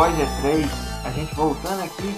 pós 0.00 0.16
E3, 0.16 0.66
a 1.04 1.10
gente 1.10 1.34
voltando 1.34 1.84
aqui, 1.84 2.16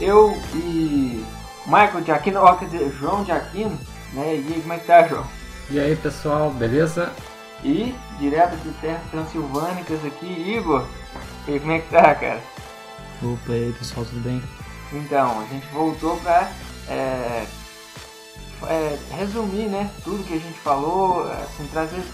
eu 0.00 0.32
e 0.54 1.26
Michael 1.66 2.02
de 2.02 2.12
Aquino, 2.12 2.38
ó, 2.38 2.54
quer 2.54 2.66
dizer, 2.66 2.88
João 3.00 3.24
de 3.24 3.32
Aquino, 3.32 3.76
né? 4.12 4.36
E 4.36 4.52
aí, 4.54 4.60
como 4.60 4.72
é 4.72 4.78
que 4.78 4.86
tá, 4.86 5.08
João? 5.08 5.26
E 5.68 5.80
aí 5.80 5.96
pessoal, 5.96 6.52
beleza? 6.52 7.12
E 7.64 7.92
direto 8.20 8.54
de 8.58 8.70
terras 8.74 9.02
transilvânicas 9.10 10.04
aqui, 10.04 10.54
Igor, 10.56 10.86
e 11.48 11.54
aí, 11.54 11.58
como 11.58 11.72
é 11.72 11.80
que 11.80 11.90
tá, 11.90 12.14
cara? 12.14 12.40
Opa, 13.20 13.54
e 13.54 13.64
aí 13.64 13.72
pessoal, 13.72 14.06
tudo 14.06 14.22
bem? 14.22 14.40
Então, 14.92 15.40
a 15.40 15.46
gente 15.52 15.66
voltou 15.72 16.16
pra 16.18 16.48
é, 16.88 17.44
é, 18.68 18.98
resumir, 19.18 19.66
né, 19.66 19.90
tudo 20.04 20.22
que 20.22 20.34
a 20.34 20.38
gente 20.38 20.60
falou, 20.60 21.28
assim, 21.32 21.66
trazer 21.72 22.04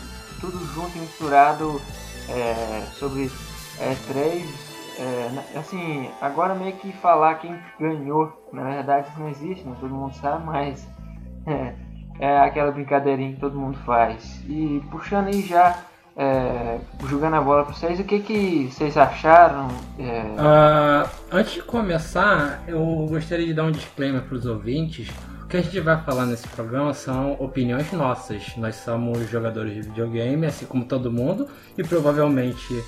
tudo 0.40 0.58
junto 0.72 0.96
e 0.96 1.02
misturado 1.02 1.82
é, 2.30 2.86
sobre 2.98 3.30
E3. 3.78 4.65
É, 4.98 5.58
assim, 5.58 6.08
agora 6.20 6.54
meio 6.54 6.72
que 6.76 6.90
falar 6.92 7.34
quem 7.36 7.54
ganhou, 7.78 8.32
na 8.52 8.64
verdade 8.64 9.08
isso 9.08 9.20
não 9.20 9.28
existe, 9.28 9.64
né? 9.64 9.76
todo 9.78 9.94
mundo 9.94 10.14
sabe, 10.14 10.44
mas 10.44 10.88
é, 11.46 11.74
é 12.18 12.38
aquela 12.40 12.72
brincadeirinha 12.72 13.34
que 13.34 13.40
todo 13.40 13.58
mundo 13.58 13.76
faz. 13.84 14.42
E 14.48 14.82
puxando 14.90 15.28
aí 15.28 15.42
já, 15.42 15.78
é, 16.16 16.78
jogando 17.06 17.34
a 17.34 17.40
bola 17.42 17.64
para 17.64 17.74
vocês, 17.74 18.00
o 18.00 18.04
que, 18.04 18.20
que 18.20 18.70
vocês 18.72 18.96
acharam? 18.96 19.68
Uh, 19.98 21.08
antes 21.30 21.52
de 21.52 21.62
começar, 21.62 22.62
eu 22.66 23.06
gostaria 23.10 23.46
de 23.46 23.52
dar 23.52 23.64
um 23.64 23.72
disclaimer 23.72 24.22
para 24.22 24.34
os 24.34 24.46
ouvintes. 24.46 25.10
O 25.42 25.48
que 25.48 25.58
a 25.58 25.62
gente 25.62 25.78
vai 25.78 26.02
falar 26.02 26.26
nesse 26.26 26.48
programa 26.48 26.92
são 26.94 27.34
opiniões 27.34 27.92
nossas. 27.92 28.56
Nós 28.56 28.76
somos 28.76 29.30
jogadores 29.30 29.74
de 29.74 29.82
videogame, 29.82 30.46
assim 30.46 30.66
como 30.66 30.84
todo 30.84 31.12
mundo, 31.12 31.46
e 31.78 31.84
provavelmente 31.84 32.82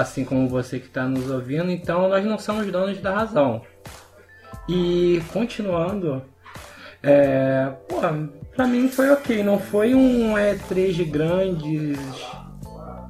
assim 0.00 0.24
como 0.24 0.48
você 0.48 0.78
que 0.78 0.86
está 0.86 1.04
nos 1.04 1.30
ouvindo, 1.30 1.70
então 1.70 2.08
nós 2.08 2.24
não 2.24 2.38
somos 2.38 2.70
donos 2.70 2.98
da 3.00 3.14
razão. 3.14 3.62
E 4.68 5.22
continuando, 5.32 6.22
é, 7.02 7.72
pra 8.54 8.66
mim 8.66 8.88
foi 8.88 9.10
ok, 9.10 9.42
não 9.42 9.58
foi 9.58 9.94
um 9.94 10.34
E3 10.34 10.92
de 10.92 11.04
grandes 11.04 11.98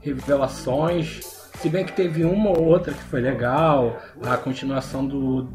revelações, 0.00 1.20
se 1.61 1.69
bem 1.69 1.84
que 1.84 1.92
teve 1.92 2.25
uma 2.25 2.50
ou 2.50 2.64
outra 2.64 2.94
que 2.94 3.03
foi 3.05 3.20
legal, 3.20 4.00
a 4.22 4.36
continuação 4.36 5.06
do 5.06 5.48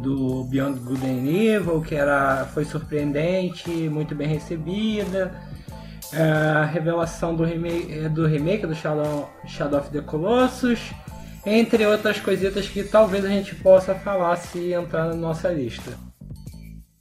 do 0.00 0.44
Beyond 0.44 0.80
Good 0.80 1.06
and 1.06 1.26
Evil, 1.28 1.80
que 1.82 1.94
era, 1.94 2.46
foi 2.54 2.64
surpreendente, 2.64 3.70
muito 3.70 4.14
bem 4.14 4.28
recebida. 4.28 5.32
É, 6.12 6.22
a 6.22 6.64
revelação 6.64 7.34
do 7.34 7.44
remake 7.44 8.08
do, 8.08 8.26
remake 8.26 8.66
do 8.66 8.74
Shadow, 8.74 9.30
Shadow 9.46 9.78
of 9.78 9.90
the 9.90 10.00
Colossus, 10.00 10.92
entre 11.46 11.86
outras 11.86 12.18
coisitas 12.18 12.68
que 12.68 12.82
talvez 12.82 13.24
a 13.24 13.28
gente 13.28 13.54
possa 13.54 13.94
falar 13.94 14.36
se 14.36 14.72
entrar 14.72 15.06
na 15.06 15.14
nossa 15.14 15.48
lista. 15.48 15.96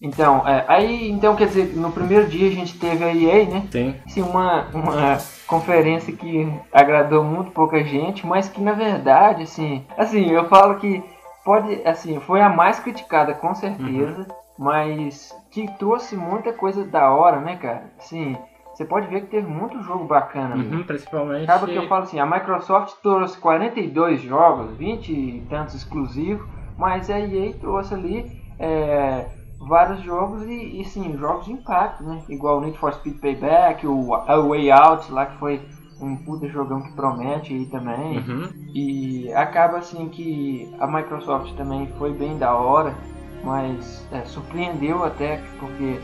Então, 0.01 0.47
é, 0.47 0.63
aí, 0.67 1.09
então 1.09 1.35
quer 1.35 1.47
dizer, 1.47 1.75
no 1.75 1.91
primeiro 1.91 2.27
dia 2.27 2.47
a 2.47 2.53
gente 2.53 2.79
teve 2.79 3.03
a 3.03 3.13
EA, 3.13 3.45
né? 3.45 3.67
Sim. 3.69 3.95
Sim, 4.07 4.21
uma, 4.21 4.67
uma 4.73 5.17
conferência 5.45 6.15
que 6.15 6.47
agradou 6.71 7.23
muito 7.23 7.51
pouca 7.51 7.83
gente, 7.83 8.25
mas 8.25 8.47
que 8.47 8.61
na 8.61 8.71
verdade, 8.71 9.43
assim, 9.43 9.85
assim, 9.97 10.29
eu 10.29 10.47
falo 10.47 10.75
que 10.75 11.03
pode, 11.43 11.81
assim, 11.85 12.19
foi 12.21 12.41
a 12.41 12.47
mais 12.47 12.79
criticada 12.79 13.33
com 13.33 13.53
certeza, 13.53 14.19
uhum. 14.19 14.25
mas 14.57 15.35
que 15.51 15.67
trouxe 15.77 16.15
muita 16.15 16.53
coisa 16.53 16.85
da 16.85 17.11
hora, 17.11 17.41
né, 17.41 17.57
cara? 17.57 17.91
Assim, 17.99 18.37
você 18.79 18.85
pode 18.85 19.07
ver 19.07 19.21
que 19.21 19.27
teve 19.27 19.45
muito 19.45 19.83
jogo 19.83 20.05
bacana. 20.05 20.55
Uhum, 20.55 20.83
principalmente. 20.83 21.47
Sabe 21.47 21.73
que 21.73 21.75
eu 21.75 21.89
falo 21.89 22.03
assim, 22.03 22.17
a 22.17 22.25
Microsoft 22.25 22.95
trouxe 23.03 23.37
42 23.37 24.21
jogos, 24.21 24.77
20 24.77 25.11
e 25.11 25.45
tantos 25.49 25.75
exclusivos, 25.75 26.47
mas 26.77 27.09
a 27.09 27.19
EA 27.19 27.51
trouxe 27.59 27.93
ali 27.93 28.41
é, 28.57 29.25
vários 29.59 30.01
jogos 30.01 30.43
e, 30.43 30.79
e, 30.79 30.85
sim, 30.85 31.17
jogos 31.17 31.43
de 31.43 31.51
impacto, 31.51 32.05
né? 32.05 32.23
Igual 32.29 32.59
o 32.59 32.61
Need 32.61 32.77
for 32.77 32.93
Speed 32.93 33.19
Payback, 33.19 33.85
o 33.85 34.15
A 34.15 34.37
Way 34.37 34.71
Out 34.71 35.11
lá 35.11 35.25
que 35.25 35.37
foi 35.39 35.61
um 35.99 36.15
puta 36.15 36.47
jogão 36.47 36.81
que 36.81 36.93
promete 36.93 37.53
aí 37.53 37.65
também. 37.65 38.19
Uhum. 38.19 38.49
E 38.73 39.29
acaba 39.33 39.79
assim 39.79 40.07
que 40.07 40.73
a 40.79 40.87
Microsoft 40.87 41.53
também 41.57 41.85
foi 41.97 42.13
bem 42.13 42.37
da 42.37 42.55
hora, 42.55 42.95
mas 43.43 44.07
é, 44.13 44.21
surpreendeu 44.21 45.03
até 45.03 45.41
porque 45.59 45.99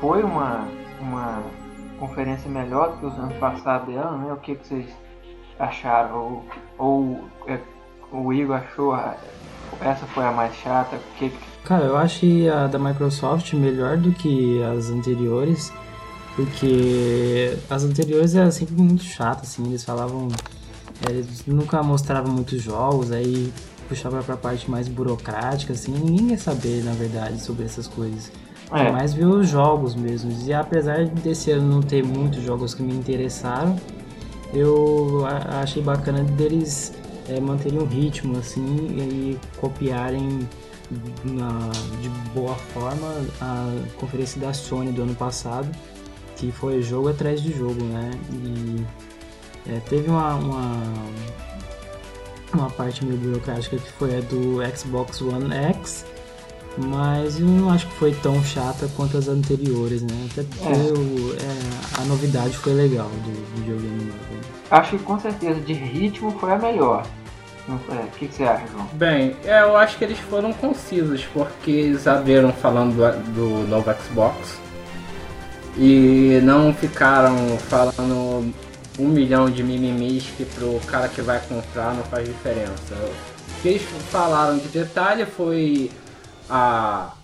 foi 0.00 0.24
uma, 0.24 0.66
uma 1.00 1.40
conferência 1.98 2.50
melhor 2.50 2.98
que 2.98 3.06
os 3.06 3.14
anos 3.14 3.36
passados 3.36 3.92
dela, 3.92 4.16
né? 4.18 4.32
O 4.32 4.36
que, 4.36 4.54
que 4.54 4.66
vocês 4.66 4.86
acharam? 5.58 6.16
Ou, 6.16 6.44
ou 6.78 7.24
é, 7.46 7.58
o 8.12 8.32
Igor 8.32 8.56
achou 8.56 8.92
a, 8.92 9.16
essa 9.80 10.06
foi 10.06 10.24
a 10.24 10.32
mais 10.32 10.54
chata? 10.56 10.96
O 10.96 11.18
que, 11.18 11.32
Cara, 11.64 11.84
eu 11.84 11.96
achei 11.96 12.48
a 12.48 12.66
da 12.66 12.78
Microsoft 12.78 13.52
melhor 13.54 13.96
do 13.96 14.12
que 14.12 14.62
as 14.62 14.90
anteriores 14.90 15.72
porque 16.34 17.56
as 17.70 17.84
anteriores 17.84 18.34
eram 18.34 18.50
sempre 18.50 18.74
muito 18.74 19.04
chatas, 19.04 19.50
assim, 19.50 19.66
eles 19.66 19.84
falavam. 19.84 20.28
Eles 21.08 21.44
nunca 21.46 21.82
mostravam 21.82 22.32
muitos 22.32 22.62
jogos, 22.62 23.12
aí 23.12 23.52
puxava 23.88 24.22
pra 24.22 24.36
parte 24.36 24.70
mais 24.70 24.88
burocrática, 24.88 25.72
assim, 25.72 25.92
ninguém 25.92 26.30
ia 26.30 26.38
saber, 26.38 26.82
na 26.84 26.92
verdade, 26.92 27.40
sobre 27.40 27.64
essas 27.64 27.86
coisas. 27.86 28.32
É. 28.72 28.90
mais 28.90 29.12
ver 29.14 29.26
os 29.26 29.48
jogos 29.48 29.94
mesmo. 29.94 30.32
E 30.46 30.52
apesar 30.52 31.06
desse 31.06 31.50
ano 31.50 31.74
não 31.74 31.82
ter 31.82 32.02
muitos 32.02 32.42
jogos 32.42 32.74
que 32.74 32.82
me 32.82 32.94
interessaram, 32.94 33.76
eu 34.52 35.24
achei 35.60 35.82
bacana 35.82 36.22
deles 36.22 36.92
é, 37.28 37.40
manterem 37.40 37.78
um 37.78 37.86
ritmo 37.86 38.38
assim 38.38 38.76
e 38.90 39.38
copiarem 39.58 40.48
na, 41.24 41.70
de 42.00 42.08
boa 42.32 42.54
forma 42.54 43.24
a 43.40 43.70
conferência 43.98 44.40
da 44.40 44.52
Sony 44.52 44.92
do 44.92 45.02
ano 45.02 45.14
passado 45.14 45.68
que 46.36 46.50
foi 46.52 46.82
jogo 46.82 47.08
atrás 47.08 47.42
de 47.42 47.52
jogo, 47.52 47.82
né? 47.84 48.10
E 48.32 48.84
é, 49.70 49.80
teve 49.88 50.10
uma, 50.10 50.34
uma, 50.34 50.82
uma 52.52 52.70
parte 52.70 53.04
meio 53.04 53.18
burocrática 53.18 53.76
que 53.76 53.92
foi 53.92 54.18
a 54.18 54.20
do 54.20 54.58
Xbox 54.76 55.20
One 55.22 55.52
X, 55.54 56.04
mas 56.76 57.38
eu 57.38 57.46
não 57.46 57.70
acho 57.70 57.86
que 57.86 57.94
foi 57.94 58.12
tão 58.14 58.42
chata 58.42 58.88
quanto 58.96 59.16
as 59.16 59.28
anteriores, 59.28 60.02
né? 60.02 60.28
Até 60.30 60.42
porque 60.42 60.68
é. 60.68 60.92
o, 60.92 61.34
é, 61.34 62.00
a 62.00 62.04
novidade 62.04 62.56
foi 62.56 62.74
legal 62.74 63.08
do 63.08 63.56
videogame 63.56 64.04
novo. 64.04 64.44
Acho 64.70 64.90
que 64.90 65.04
com 65.04 65.18
certeza 65.18 65.60
de 65.60 65.72
ritmo 65.72 66.30
foi 66.32 66.52
a 66.52 66.58
melhor. 66.58 67.06
O 67.66 68.18
que, 68.18 68.28
que, 68.28 68.34
você 68.34 68.44
acha, 68.44 68.66
João? 68.66 68.86
Bem, 68.92 69.34
é, 69.44 69.62
eu 69.62 69.74
acho 69.76 69.96
que 69.96 70.04
eles 70.04 70.18
foram 70.18 70.52
concisos, 70.52 71.24
porque 71.32 71.70
eles 71.70 72.06
abriram 72.06 72.52
falando 72.52 72.94
do, 72.94 73.62
do 73.62 73.68
novo 73.68 73.90
Xbox, 73.94 74.58
e 75.76 76.40
não 76.42 76.74
ficaram 76.74 77.36
falando 77.68 78.52
um 78.98 79.08
milhão 79.08 79.50
de 79.50 79.62
mimimis 79.62 80.24
que 80.36 80.44
pro 80.44 80.78
cara 80.86 81.08
que 81.08 81.22
vai 81.22 81.40
comprar 81.40 81.94
não 81.94 82.04
faz 82.04 82.26
diferença. 82.26 82.94
O 82.94 83.62
que 83.62 83.68
eles 83.68 83.82
falaram 84.10 84.58
de 84.58 84.68
detalhe 84.68 85.24
foi 85.24 85.90
a, 86.48 87.14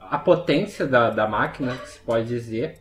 a 0.00 0.18
potência 0.18 0.86
da, 0.86 1.10
da 1.10 1.26
máquina, 1.26 1.74
se 1.84 1.98
pode 2.00 2.26
dizer. 2.26 2.80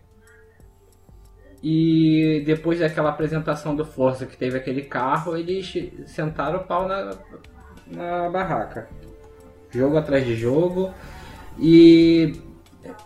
E 1.63 2.44
depois 2.45 2.80
daquela 2.80 3.10
apresentação 3.10 3.75
do 3.75 3.83
Forza 3.83 4.25
que 4.25 4.38
teve 4.38 4.57
aquele 4.57 4.83
carro, 4.83 5.36
eles 5.36 5.74
sentaram 6.06 6.60
o 6.60 6.63
pau 6.63 6.88
na, 6.88 7.12
na 7.88 8.30
barraca. 8.30 8.88
Jogo 9.72 9.98
atrás 9.98 10.25
de 10.25 10.36
jogo. 10.36 10.94
E 11.60 12.39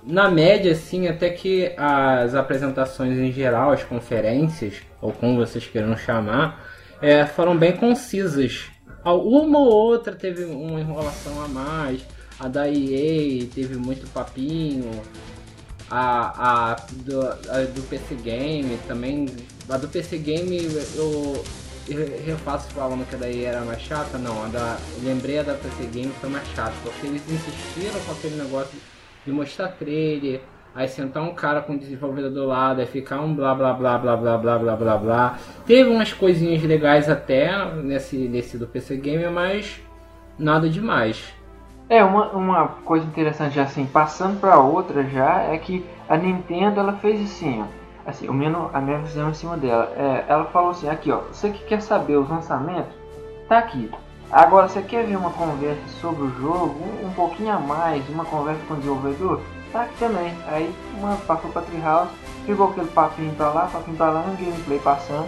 na 0.04 0.30
média, 0.30 0.72
assim, 0.72 1.08
até 1.08 1.30
que 1.30 1.74
as 1.78 2.36
apresentações 2.36 3.18
em 3.18 3.32
geral, 3.32 3.72
as 3.72 3.84
conferências, 3.84 4.82
ou 5.02 5.12
como 5.14 5.38
vocês 5.38 5.66
queiram 5.66 5.96
chamar, 5.96 6.66
é, 7.02 7.26
foram 7.26 7.58
bem 7.58 7.76
concisas. 7.76 8.70
Uma 9.12 9.60
ou 9.60 9.72
outra 9.72 10.16
teve 10.16 10.46
uma 10.46 10.80
enrolação 10.80 11.44
a 11.44 11.48
mais. 11.48 12.02
A 12.40 12.48
da 12.48 12.70
EA 12.70 13.46
teve 13.54 13.76
muito 13.76 14.10
papinho. 14.14 14.90
A, 15.92 16.72
a, 16.72 16.76
do, 16.92 17.22
a 17.28 17.62
do 17.74 17.82
PC 17.90 18.16
Game 18.16 18.78
também. 18.88 19.28
A 19.68 19.78
do 19.78 19.88
PC 19.88 20.18
Game 20.20 20.56
eu, 20.96 21.44
eu 21.88 22.24
refaço 22.26 22.70
falando 22.70 23.08
que 23.08 23.16
a 23.16 23.18
da 23.18 23.30
EA 23.30 23.50
era 23.50 23.62
mais 23.62 23.82
chata. 23.82 24.18
Não, 24.18 24.46
a 24.46 24.48
da, 24.48 24.78
lembrei 25.04 25.40
a 25.40 25.44
da 25.44 25.56
PC 25.56 25.86
Game 25.88 26.14
foi 26.22 26.30
mais 26.30 26.48
chata. 26.50 26.74
Porque 26.84 27.08
eles 27.08 27.24
insistiram 27.30 28.00
com 28.06 28.12
aquele 28.12 28.36
negócio 28.36 28.80
de 29.26 29.32
mostrar 29.32 29.70
trailer, 29.70 30.42
aí 30.80 30.88
sentar 30.88 31.22
um 31.22 31.34
cara 31.34 31.60
com 31.60 31.74
o 31.74 31.78
desenvolvedor 31.78 32.32
do 32.32 32.46
lado, 32.46 32.80
aí 32.80 32.88
ficar 32.88 33.20
um 33.20 33.36
blá 33.36 33.54
blá 33.54 33.74
blá 33.74 33.98
blá 33.98 34.16
blá 34.16 34.38
blá 34.38 34.58
blá 34.58 34.76
blá 34.78 34.98
blá. 34.98 35.38
Teve 35.66 35.90
umas 35.90 36.14
coisinhas 36.14 36.64
legais 36.64 37.10
até 37.10 37.66
nesse, 37.76 38.16
nesse 38.30 38.58
do 38.58 38.66
PC 38.66 38.96
Gamer, 38.96 39.30
mas 39.30 39.82
nada 40.38 40.70
demais. 40.70 41.34
É, 41.90 42.02
uma, 42.02 42.30
uma 42.30 42.68
coisa 42.86 43.06
interessante 43.06 43.60
assim, 43.60 43.86
passando 43.86 44.40
para 44.40 44.58
outra 44.58 45.04
já, 45.04 45.42
é 45.42 45.58
que 45.58 45.86
a 46.08 46.16
Nintendo 46.16 46.80
ela 46.80 46.94
fez 46.94 47.30
assim, 47.30 47.62
ó. 47.62 48.10
assim, 48.10 48.30
o 48.30 48.34
meu, 48.34 48.70
a 48.74 48.80
minha 48.80 49.00
visão 49.00 49.32
em 49.32 49.34
cima 49.34 49.58
dela. 49.58 49.92
É, 49.98 50.24
ela 50.30 50.46
falou 50.46 50.70
assim, 50.70 50.88
aqui 50.88 51.12
ó, 51.12 51.24
você 51.30 51.50
que 51.50 51.66
quer 51.66 51.82
saber 51.82 52.16
os 52.16 52.30
lançamentos, 52.30 52.94
tá 53.50 53.58
aqui. 53.58 53.92
Agora 54.32 54.70
você 54.70 54.82
quer 54.82 55.06
ver 55.06 55.18
uma 55.18 55.32
conversa 55.32 55.82
sobre 56.00 56.24
o 56.24 56.32
jogo, 56.40 56.80
um, 56.80 57.08
um 57.08 57.12
pouquinho 57.12 57.52
a 57.52 57.60
mais, 57.60 58.08
uma 58.08 58.24
conversa 58.24 58.62
com 58.66 58.76
o 58.76 58.78
desenvolvedor? 58.78 59.42
Tá 59.72 59.88
também. 60.00 60.34
Aí 60.48 60.74
uma 60.98 61.16
passou 61.28 61.52
pra 61.52 61.62
Treehouse, 61.62 62.10
ficou 62.46 62.70
aquele 62.70 62.88
papinho 62.88 63.34
pra 63.36 63.50
lá, 63.52 63.68
papinho 63.68 63.98
pra 63.98 64.10
lá, 64.10 64.22
um 64.22 64.36
gameplay 64.36 64.80
passando. 64.80 65.28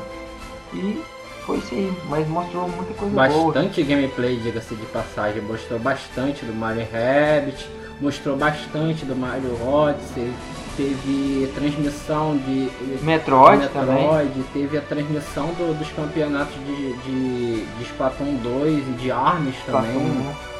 E 0.73 1.01
foi 1.45 1.57
isso 1.57 1.73
aí, 1.75 1.93
mas 2.09 2.27
mostrou 2.27 2.67
muita 2.69 2.93
coisa 2.93 3.13
boa. 3.27 3.53
Bastante 3.53 3.83
gameplay, 3.83 4.37
diga-se 4.37 4.73
de 4.75 4.85
passagem. 4.87 5.41
Mostrou 5.41 5.79
bastante 5.79 6.43
do 6.45 6.53
Mario 6.53 6.87
Rabbit, 6.91 7.69
mostrou 7.99 8.35
bastante 8.37 9.05
do 9.05 9.15
Mario 9.15 9.55
Odyssey, 9.67 10.33
teve 10.77 11.51
transmissão 11.53 12.37
de 12.37 12.71
Metroid, 13.03 13.63
Metroid 13.63 13.69
também. 13.73 14.43
teve 14.53 14.77
a 14.77 14.81
transmissão 14.81 15.47
do- 15.47 15.77
dos 15.77 15.89
campeonatos 15.91 16.55
de, 16.65 16.93
de, 16.93 17.65
de 17.65 17.83
Splatoon 17.83 18.35
2 18.37 18.87
e 18.87 18.91
de 18.93 19.11
Arms 19.11 19.55
também. 19.65 19.93
Passou, 19.93 20.50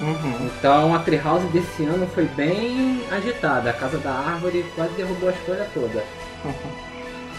Uhum. 0.00 0.46
Então 0.46 0.94
a 0.94 1.00
Treehouse 1.00 1.46
desse 1.48 1.84
ano 1.84 2.06
foi 2.08 2.24
bem 2.26 3.02
agitada. 3.10 3.70
A 3.70 3.72
Casa 3.72 3.98
da 3.98 4.12
Árvore 4.12 4.64
quase 4.74 4.92
derrubou 4.94 5.28
as 5.28 5.36
folhas 5.38 5.68
todas. 5.74 6.04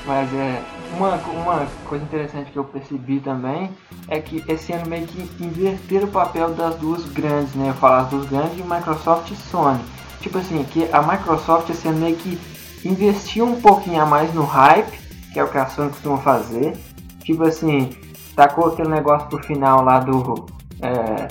Mas 0.05 0.33
é 0.33 0.61
uma, 0.97 1.15
uma 1.15 1.67
coisa 1.85 2.03
interessante 2.03 2.51
que 2.51 2.57
eu 2.57 2.63
percebi 2.63 3.19
também 3.19 3.69
é 4.07 4.19
que 4.19 4.43
esse 4.47 4.73
ano 4.73 4.87
meio 4.87 5.05
que 5.05 5.43
inverteram 5.43 6.07
o 6.07 6.11
papel 6.11 6.53
das 6.53 6.75
duas 6.75 7.05
grandes, 7.05 7.53
né? 7.53 7.69
Eu 7.69 7.73
falo 7.75 8.03
as 8.03 8.09
duas 8.09 8.25
grandes 8.27 8.55
de 8.55 8.63
Microsoft 8.63 9.31
e 9.31 9.35
Sony. 9.35 9.79
Tipo 10.21 10.39
assim, 10.39 10.63
que 10.63 10.89
a 10.91 11.01
Microsoft 11.01 11.69
esse 11.69 11.87
ano 11.87 11.99
meio 11.99 12.15
que 12.15 12.39
investiu 12.83 13.45
um 13.45 13.61
pouquinho 13.61 14.01
a 14.01 14.05
mais 14.05 14.33
no 14.33 14.43
hype, 14.43 14.99
que 15.31 15.39
é 15.39 15.43
o 15.43 15.49
que 15.49 15.57
a 15.57 15.67
Sony 15.67 15.89
costuma 15.89 16.17
fazer. 16.17 16.75
Tipo 17.23 17.43
assim, 17.43 17.89
tacou 18.35 18.67
aquele 18.67 18.89
negócio 18.89 19.27
pro 19.27 19.43
final 19.43 19.83
lá 19.83 19.99
do 19.99 20.47
é, 20.81 21.27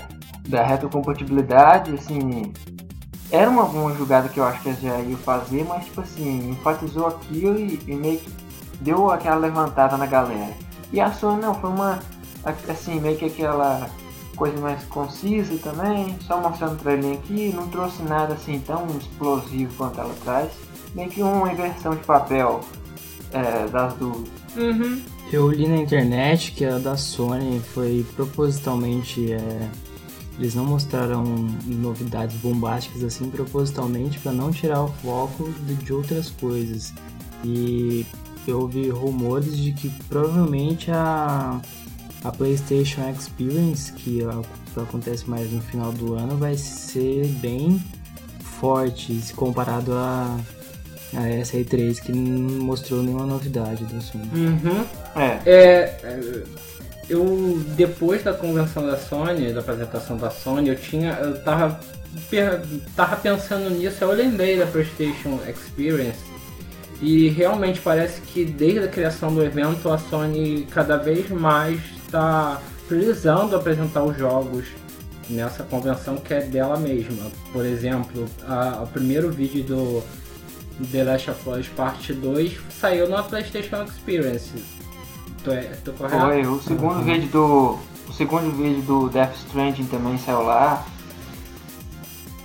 da 0.49 0.65
retrocompatibilidade, 0.65 1.95
assim, 1.95 2.53
era 3.31 3.51
uma, 3.51 3.65
uma 3.65 3.95
jogada 3.95 4.29
que 4.29 4.41
eu 4.41 4.45
acho 4.45 4.63
que 4.63 4.71
eles 4.71 4.81
já 4.81 4.99
iam 5.01 5.19
fazer, 5.19 5.65
mas 5.65 5.85
tipo 5.85 6.01
assim, 6.01 6.51
enfatizou 6.51 7.07
aquilo 7.07 7.59
e, 7.59 7.81
e 7.87 7.95
meio 7.95 8.19
que 8.19 8.31
deu 8.81 9.11
aquela 9.11 9.37
levantada 9.37 9.97
na 9.97 10.07
galera. 10.07 10.55
E 10.93 11.01
a 11.01 11.13
Sony 11.13 11.43
não, 11.43 11.55
foi 11.55 11.71
uma 11.71 11.99
assim, 12.69 12.99
meio 13.01 13.19
que 13.19 13.27
aquela 13.27 13.91
coisa 14.35 14.59
mais 14.61 14.83
concisa 14.85 15.59
também, 15.59 16.17
só 16.21 16.41
mostrando 16.41 16.75
o 16.75 16.77
trailer 16.77 17.19
aqui, 17.19 17.53
não 17.55 17.69
trouxe 17.69 18.03
nada 18.03 18.35
assim 18.35 18.59
tão 18.61 18.87
explosivo 18.97 19.75
quanto 19.77 20.01
ela 20.01 20.15
traz. 20.25 20.51
Meio 20.95 21.11
que 21.11 21.21
uma 21.21 21.53
inversão 21.53 21.95
de 21.95 22.03
papel 22.05 22.61
é, 23.33 23.69
das 23.69 23.93
duas. 23.95 24.29
Eu 25.31 25.51
li 25.51 25.69
na 25.69 25.77
internet 25.77 26.53
que 26.53 26.65
a 26.65 26.79
da 26.79 26.97
Sony 26.97 27.61
foi 27.61 28.07
propositalmente. 28.17 29.33
é, 29.33 29.69
eles 30.39 30.55
não 30.55 30.65
mostraram 30.65 31.25
novidades 31.67 32.37
bombásticas 32.37 33.03
assim 33.05 33.29
propositalmente 33.29 34.19
para 34.21 34.33
não 34.33 34.51
tirar 34.53 34.83
o 34.85 34.89
foco 34.89 35.51
de, 35.67 35.75
de 35.75 35.93
outras 35.93 36.31
coisas. 36.31 36.93
E 37.45 38.07
eu 38.47 38.61
ouvi 38.61 38.89
rumores 38.89 39.57
de 39.57 39.73
que 39.73 39.89
provavelmente 40.09 40.91
a, 40.91 41.61
a 42.25 42.33
PlayStation 42.33 43.01
Experience, 43.11 43.93
que, 43.93 44.23
a- 44.25 44.43
que 44.75 44.81
acontece 44.81 45.29
mais 45.29 45.51
no 45.53 45.61
final 45.61 45.93
do 45.93 46.15
ano, 46.15 46.37
vai 46.37 46.57
ser 46.57 47.27
bem 47.41 47.83
forte 48.41 49.13
se 49.21 49.33
comparado 49.35 49.93
a, 49.93 50.37
a 51.15 51.29
essa 51.29 51.57
E3 51.57 52.01
que 52.01 52.13
não 52.13 52.65
mostrou 52.65 53.03
nenhuma 53.03 53.27
novidade 53.27 53.85
do 53.85 54.01
Sony. 54.03 54.29
Uhum. 54.35 54.85
É, 55.15 55.41
É, 55.47 56.01
é, 56.03 56.45
eu 57.09 57.61
depois 57.77 58.23
da 58.23 58.33
convenção 58.33 58.87
da 58.87 58.97
Sony, 58.97 59.53
da 59.53 59.61
apresentação 59.61 60.17
da 60.17 60.31
Sony, 60.31 60.69
eu 60.69 60.77
tinha, 60.77 61.13
eu 61.23 61.41
tava, 61.43 61.81
tava 62.97 63.17
pensando 63.17 63.71
nisso, 63.71 63.97
eu 64.03 64.13
lembrei 64.13 64.59
da 64.59 64.67
PlayStation 64.67 65.39
Experience 65.49 66.19
e 67.01 67.29
realmente 67.29 67.81
parece 67.81 68.21
que 68.23 68.45
desde 68.45 68.81
a 68.81 68.89
criação 68.89 69.33
do 69.35 69.43
evento 69.45 69.91
a 69.91 69.99
Sony 69.99 70.67
cada 70.71 70.97
vez 70.97 71.31
mais 71.31 71.81
está 72.05 72.61
priorizando 72.89 73.55
apresentar 73.55 74.03
os 74.03 74.17
jogos 74.17 74.65
nessa 75.31 75.63
convenção 75.63 76.17
que 76.17 76.33
é 76.35 76.41
dela 76.41 76.79
mesma. 76.79 77.31
Por 77.53 77.65
exemplo, 77.65 78.27
a- 78.47 78.81
o 78.83 78.87
primeiro 78.87 79.31
vídeo 79.31 79.63
do 79.63 80.03
The 80.91 81.05
Last 81.05 81.31
of 81.31 81.49
Us 81.51 81.69
Part 81.69 82.13
2 82.15 82.57
saiu 82.71 83.09
na 83.09 83.23
PlayStation 83.23 83.83
Experience. 83.85 84.53
Tô, 85.49 85.55
é- 85.55 85.63
tô 85.85 85.93
correto? 85.93 86.21
foi. 86.25 86.47
O 86.47 86.61
segundo 86.63 87.05
vídeo 87.05 87.29
do. 87.31 87.79
O 88.09 88.13
segundo 88.13 88.51
vídeo 88.57 88.83
do 88.83 89.09
Death 89.09 89.35
Stranding 89.37 89.85
também 89.85 90.17
saiu 90.19 90.43
lá. 90.43 90.85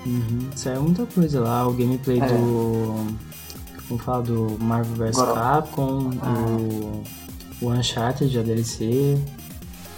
Uhum. 0.06 0.50
Saiu 0.56 0.82
muita 0.84 1.06
coisa 1.06 1.40
lá, 1.40 1.66
o 1.68 1.74
gameplay 1.74 2.20
É. 2.20 2.28
do. 2.28 3.08
Como 3.88 4.00
fala, 4.00 4.24
do 4.24 4.58
Marvel 4.60 4.96
vs 4.96 5.18
Capcom, 5.22 6.10
o, 6.12 7.04
o 7.62 7.70
Uncharted, 7.72 8.38
a 8.40 8.42
DLC. 8.42 9.18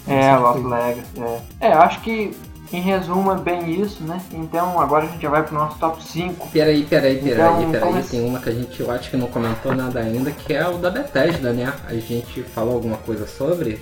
É, 0.07 0.35
Lost. 0.37 0.63
Legacy. 0.63 1.07
É. 1.19 1.41
é, 1.61 1.73
eu 1.73 1.79
acho 1.81 2.01
que 2.01 2.35
em 2.73 2.81
resumo 2.81 3.31
é 3.31 3.35
bem 3.37 3.81
isso, 3.81 4.03
né? 4.03 4.19
Então 4.33 4.79
agora 4.79 5.05
a 5.05 5.07
gente 5.09 5.21
já 5.21 5.29
vai 5.29 5.43
pro 5.43 5.55
nosso 5.55 5.77
top 5.79 6.03
5. 6.03 6.49
Peraí, 6.49 6.83
peraí, 6.83 7.17
peraí, 7.17 7.33
Então, 7.33 7.71
peraí. 7.71 7.87
comece- 7.89 8.09
Tem 8.11 8.27
uma 8.27 8.39
que 8.39 8.49
a 8.49 8.53
gente 8.53 8.79
eu 8.79 8.91
acho 8.91 9.09
que 9.09 9.17
não 9.17 9.27
comentou 9.27 9.73
nada 9.75 9.99
ainda, 9.99 10.31
que 10.31 10.53
é 10.53 10.67
o 10.67 10.77
da 10.77 10.89
Bethesda, 10.89 11.53
né? 11.53 11.71
A 11.87 11.93
gente 11.93 12.41
falou 12.43 12.73
alguma 12.75 12.97
coisa 12.97 13.25
sobre? 13.27 13.79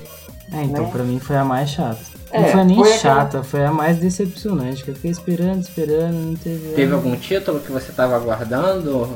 É, 0.51 0.63
então 0.63 0.83
Né? 0.85 0.89
pra 0.91 1.03
mim 1.03 1.19
foi 1.19 1.35
a 1.38 1.44
mais 1.45 1.69
chata. 1.69 1.97
É, 2.31 2.41
não 2.41 2.47
foi 2.50 2.63
nem 2.63 2.75
foi 2.77 2.94
aquela- 2.94 3.15
chata, 3.15 3.44
foi 3.44 3.65
a 3.65 3.71
mais 3.71 3.97
decepcionante, 3.97 4.83
que 4.83 4.89
eu 4.91 4.95
fiquei 4.95 5.12
esperando, 5.12 5.62
esperando, 5.62 6.13
não 6.15 6.35
teve. 6.35 6.69
Teve 6.74 6.94
algum 6.94 7.15
título 7.15 7.59
que 7.59 7.71
você 7.71 7.91
tava 7.91 8.15
aguardando? 8.15 9.09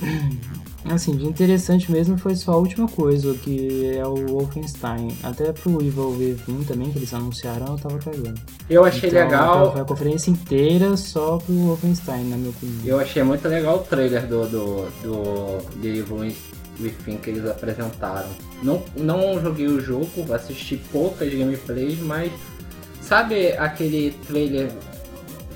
Assim, 0.90 1.16
de 1.16 1.24
interessante 1.26 1.90
mesmo 1.90 2.18
foi 2.18 2.36
só 2.36 2.52
a 2.52 2.56
última 2.56 2.86
coisa, 2.86 3.34
que 3.34 3.92
é 3.96 4.06
o 4.06 4.14
Wolfenstein. 4.26 5.16
Até 5.22 5.50
pro 5.52 5.82
Evil 5.82 6.10
Within 6.10 6.62
também, 6.64 6.90
que 6.90 6.98
eles 6.98 7.12
anunciaram, 7.14 7.66
eu 7.68 7.78
tava 7.78 7.98
cagando. 7.98 8.34
Eu 8.68 8.84
achei 8.84 9.08
Então, 9.08 9.22
legal. 9.24 9.72
Foi 9.72 9.80
a 9.80 9.84
conferência 9.84 10.30
inteira 10.30 10.96
só 10.96 11.38
pro 11.38 11.54
Wolfenstein, 11.54 12.24
na 12.28 12.36
minha 12.36 12.50
opinião. 12.50 12.84
Eu 12.84 13.00
achei 13.00 13.22
muito 13.22 13.48
legal 13.48 13.76
o 13.76 13.78
trailer 13.80 14.26
do, 14.26 14.46
do, 14.46 14.88
do 15.02 15.80
The 15.80 15.88
Evil 15.88 16.16
Within 16.80 17.16
que 17.18 17.30
eles 17.30 17.46
apresentaram. 17.46 18.28
Não, 18.62 18.82
não 18.96 19.40
joguei 19.40 19.66
o 19.66 19.80
jogo, 19.80 20.32
assisti 20.32 20.76
poucas 20.92 21.32
gameplays, 21.32 21.98
mas 22.00 22.30
sabe 23.00 23.52
aquele 23.52 24.12
trailer. 24.26 24.70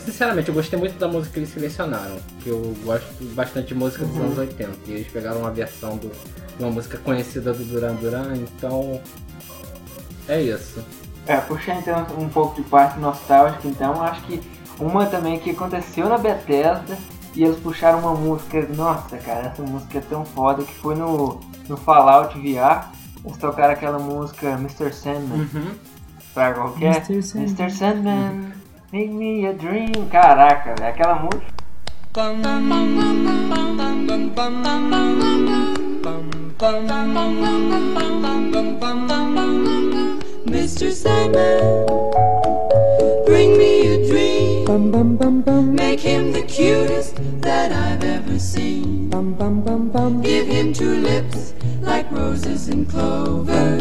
Sinceramente, 0.09 0.49
eu 0.49 0.55
gostei 0.55 0.79
muito 0.79 0.99
da 0.99 1.07
música 1.07 1.35
que 1.35 1.41
eles 1.41 1.51
selecionaram, 1.51 2.17
que 2.43 2.49
eu 2.49 2.75
gosto 2.83 3.07
bastante 3.35 3.69
de 3.69 3.75
música 3.75 4.07
dos 4.07 4.17
anos 4.17 4.39
80. 4.39 4.71
E 4.87 4.93
eles 4.93 5.09
pegaram 5.09 5.41
uma 5.41 5.51
versão 5.51 5.99
de 5.99 6.11
uma 6.59 6.71
música 6.71 6.97
conhecida 6.97 7.53
do 7.53 7.63
Duran 7.63 7.95
Duran, 7.97 8.35
então. 8.37 8.99
É 10.27 10.41
isso. 10.41 10.83
É, 11.27 11.37
puxar 11.37 11.77
então 11.77 12.07
um 12.19 12.27
pouco 12.27 12.55
de 12.57 12.63
parte 12.71 12.99
nostálgica, 12.99 13.69
então 13.69 14.03
acho 14.03 14.23
que 14.23 14.41
uma 14.81 15.05
também 15.05 15.39
que 15.39 15.51
aconteceu 15.51 16.09
na 16.09 16.17
Bethesda 16.17 16.97
e 17.35 17.45
eles 17.45 17.59
puxaram 17.61 17.99
uma 17.99 18.15
música, 18.15 18.67
nossa 18.75 19.19
cara, 19.19 19.49
essa 19.49 19.61
música 19.63 19.99
é 19.99 20.01
tão 20.01 20.25
foda 20.25 20.63
que 20.65 20.73
foi 20.77 20.95
no, 20.95 21.39
no 21.69 21.77
Fallout 21.77 22.35
VR, 22.39 22.89
eles 23.23 23.37
tocaram 23.39 23.75
aquela 23.75 23.99
música 23.99 24.53
Mr. 24.53 24.91
Sandman, 24.91 25.41
Uhum. 25.53 25.71
pra 26.33 26.55
qualquer 26.55 26.97
Mr. 26.97 27.23
Sandman. 27.23 27.45
Mr. 27.51 27.71
Sandman, 27.71 28.53
make 28.93 29.11
me 29.11 29.47
a 29.47 29.53
dream, 29.53 30.09
caraca, 30.11 30.75
velho, 30.75 30.89
aquela 30.89 31.15
música 31.17 31.59
Mr. 40.47 40.91
Sandman, 40.91 41.87
bring 43.25 43.57
me 43.57 43.87
a 43.87 44.09
dream. 44.09 44.65
Make 45.75 46.01
him 46.01 46.33
the 46.33 46.43
cutest 46.43 47.17
that 47.41 47.73
I've 47.73 48.03
ever 48.03 48.39
seen. 48.39 49.11
Give 50.23 50.47
him 50.47 50.73
two 50.73 50.97
lips 50.97 51.48
like 51.89 52.11
roses 52.13 52.69
and 52.69 52.89
clover. 52.89 53.79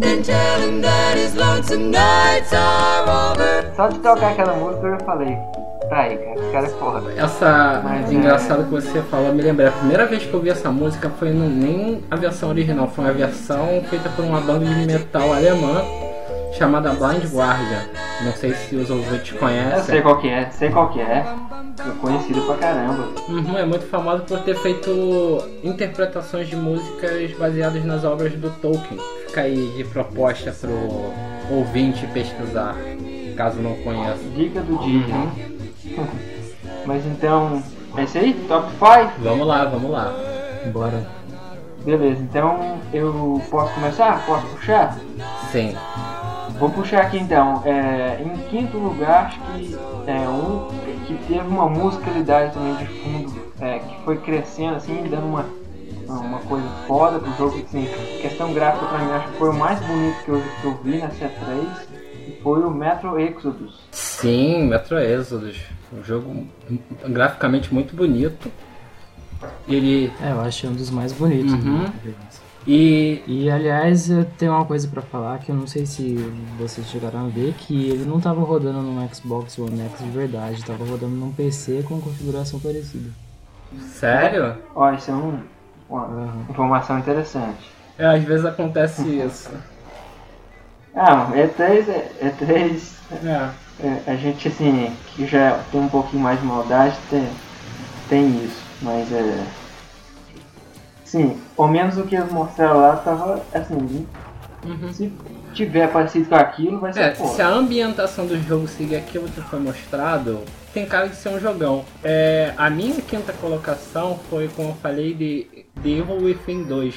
Then 0.00 0.22
tell 0.22 0.60
him 0.60 0.80
that 0.82 1.16
his 1.16 1.34
lonesome 1.34 1.90
nights 1.90 2.52
are 2.52 3.02
over. 3.02 3.72
Só 3.76 3.88
de 3.88 3.98
tocar 3.98 4.30
aquela 4.32 4.54
música 4.54 4.86
eu 4.86 5.00
falei, 5.04 5.36
tá 5.90 5.98
aí, 5.98 6.16
cara, 6.16 6.40
esse 6.40 6.52
cara 6.52 6.66
é 6.66 6.70
foda. 6.70 7.12
Essa 7.16 7.80
Mas, 7.84 8.12
engraçado 8.12 8.64
que 8.64 8.70
você 8.70 9.02
falou, 9.02 9.34
me 9.34 9.42
lembrei. 9.42 9.68
A 9.68 9.72
primeira 9.72 10.06
vez 10.06 10.24
que 10.24 10.32
eu 10.32 10.40
vi 10.40 10.50
essa 10.50 10.70
música 10.70 11.10
foi 11.10 11.30
no, 11.30 11.48
nem 11.48 12.02
a 12.10 12.16
versão 12.16 12.48
original, 12.48 12.88
foi 12.88 13.04
uma 13.04 13.12
versão 13.12 13.82
feita 13.90 14.08
por 14.10 14.24
uma 14.24 14.40
banda 14.40 14.64
de 14.64 14.86
metal 14.86 15.32
alemã 15.32 16.05
chamada 16.56 16.90
Blind 16.90 17.24
Guardian. 17.32 17.84
Não 18.24 18.32
sei 18.32 18.54
se 18.54 18.76
os 18.76 18.90
ouvintes 18.90 19.32
Eu 19.32 19.38
sei 19.38 19.38
conhecem. 19.38 20.02
qual 20.02 20.18
que 20.18 20.28
é, 20.28 20.50
sei 20.50 20.70
qual 20.70 20.88
que 20.90 21.00
é. 21.00 21.24
É 21.78 21.90
conhecido 22.00 22.40
pra 22.42 22.56
caramba. 22.56 23.08
Uhum, 23.28 23.58
é 23.58 23.64
muito 23.66 23.86
famoso 23.86 24.22
por 24.22 24.40
ter 24.40 24.56
feito 24.56 24.90
interpretações 25.62 26.48
de 26.48 26.56
músicas 26.56 27.32
baseadas 27.32 27.84
nas 27.84 28.02
obras 28.04 28.32
do 28.32 28.50
Tolkien. 28.60 28.98
Fica 29.26 29.42
aí 29.42 29.72
de 29.76 29.84
proposta 29.84 30.52
pro 30.52 31.12
ouvinte 31.54 32.06
pesquisar, 32.08 32.74
caso 33.36 33.58
não 33.60 33.74
conheça. 33.76 34.18
Dica 34.34 34.60
do 34.62 34.78
dia. 34.78 35.14
Uhum. 35.14 36.06
Mas 36.86 37.04
então, 37.06 37.62
é 37.96 38.04
isso 38.04 38.16
aí? 38.18 38.32
Top 38.48 38.68
5? 38.70 39.12
Vamos 39.22 39.46
lá, 39.46 39.64
vamos 39.66 39.90
lá. 39.90 40.12
Bora. 40.72 41.06
Beleza, 41.84 42.20
então 42.22 42.78
eu 42.92 43.40
posso 43.50 43.72
começar? 43.74 44.24
Posso 44.26 44.46
puxar? 44.46 44.96
Sim. 45.52 45.76
Vou 46.58 46.70
puxar 46.70 47.02
aqui 47.02 47.18
então. 47.18 47.62
É, 47.64 48.22
em 48.22 48.36
quinto 48.48 48.76
lugar, 48.78 49.26
acho 49.26 49.40
que 49.40 49.74
é 50.06 50.28
um 50.28 50.68
que 51.06 51.14
teve 51.28 51.46
uma 51.46 51.68
musicalidade 51.68 52.52
também 52.52 52.74
de 52.76 52.86
fundo 52.86 53.32
é, 53.60 53.78
que 53.78 54.04
foi 54.04 54.18
crescendo 54.18 54.76
assim, 54.76 55.04
dando 55.08 55.26
uma, 55.26 55.46
uma 56.08 56.38
coisa 56.40 56.66
foda 56.86 57.18
pro 57.18 57.32
jogo. 57.36 57.62
Assim, 57.64 57.88
questão 58.20 58.52
gráfica 58.52 58.86
pra 58.86 58.98
mim, 58.98 59.10
acho 59.12 59.28
que 59.28 59.38
foi 59.38 59.50
o 59.50 59.54
mais 59.54 59.78
bonito 59.80 60.24
que 60.24 60.30
eu, 60.30 60.42
que 60.60 60.64
eu 60.66 60.74
vi 60.82 60.98
na 60.98 61.08
C3 61.08 61.66
e 62.28 62.40
foi 62.42 62.60
o 62.60 62.70
Metro 62.70 63.18
Exodus. 63.18 63.80
Sim, 63.92 64.64
Metro 64.64 64.98
Exodus. 64.98 65.56
Um 65.92 66.02
jogo 66.02 66.46
graficamente 67.08 67.72
muito 67.72 67.94
bonito. 67.94 68.50
Ele. 69.68 70.10
É, 70.20 70.32
eu 70.32 70.40
achei 70.40 70.68
um 70.68 70.72
dos 70.72 70.90
mais 70.90 71.12
bonitos. 71.12 71.52
Uhum. 71.52 71.82
né? 71.82 71.92
E. 72.66 73.22
E 73.26 73.50
aliás, 73.50 74.10
eu 74.10 74.24
tenho 74.36 74.52
uma 74.52 74.66
coisa 74.66 74.88
pra 74.88 75.02
falar 75.02 75.38
que 75.38 75.50
eu 75.50 75.56
não 75.56 75.66
sei 75.66 75.86
se 75.86 76.16
vocês 76.58 76.86
chegaram 76.88 77.26
a 77.26 77.28
ver, 77.28 77.54
que 77.54 77.90
ele 77.90 78.04
não 78.04 78.20
tava 78.20 78.40
rodando 78.42 78.82
no 78.82 79.14
Xbox 79.14 79.58
One 79.58 79.82
X 79.82 79.98
de 80.00 80.10
verdade, 80.10 80.64
tava 80.64 80.84
rodando 80.84 81.14
num 81.14 81.32
PC 81.32 81.82
com 81.84 82.00
configuração 82.00 82.58
parecida. 82.60 83.10
Sério? 84.00 84.56
Ó, 84.74 84.90
isso 84.92 85.10
é 85.10 85.14
um, 85.14 85.38
uma 85.88 86.04
Aham. 86.04 86.46
informação 86.50 86.98
interessante. 86.98 87.70
É, 87.98 88.06
às 88.06 88.22
vezes 88.24 88.44
acontece 88.44 89.02
isso. 89.08 89.50
Ah, 90.94 91.30
E3 91.36 91.88
é, 91.88 92.08
E3 92.22 92.94
É. 93.10 93.50
é, 93.84 94.10
a 94.10 94.16
gente 94.16 94.48
assim, 94.48 94.90
que 95.14 95.26
já 95.26 95.58
tem 95.70 95.80
um 95.80 95.88
pouquinho 95.88 96.22
mais 96.22 96.40
de 96.40 96.46
maldade, 96.46 96.96
tem, 97.10 97.28
tem 98.08 98.44
isso. 98.44 98.62
Mas 98.82 99.12
é. 99.12 99.65
Sim, 101.06 101.40
ao 101.56 101.68
menos 101.68 101.96
o 101.96 102.02
que 102.02 102.14
eles 102.16 102.30
mostraram 102.30 102.80
lá 102.80 102.96
tava 102.96 103.42
assim. 103.54 104.06
Uhum. 104.64 104.92
Se 104.92 105.12
tiver 105.54 105.90
parecido 105.92 106.28
com 106.28 106.34
aquilo, 106.34 106.80
vai 106.80 106.92
ser 106.92 107.00
É, 107.00 107.14
se 107.14 107.40
a 107.40 107.48
ambientação 107.48 108.26
do 108.26 108.36
jogo 108.42 108.66
seguir 108.66 108.96
aquilo 108.96 109.28
que 109.28 109.40
foi 109.40 109.60
mostrado, 109.60 110.40
tem 110.74 110.84
cara 110.84 111.08
de 111.08 111.14
ser 111.16 111.28
um 111.28 111.38
jogão. 111.38 111.84
É, 112.02 112.52
a 112.56 112.68
minha 112.68 113.00
quinta 113.00 113.32
colocação 113.34 114.18
foi, 114.28 114.48
como 114.48 114.70
eu 114.70 114.74
falei, 114.82 115.14
de 115.14 115.46
The 115.82 115.88
Evil 115.88 116.16
Within 116.22 116.64
2. 116.64 116.94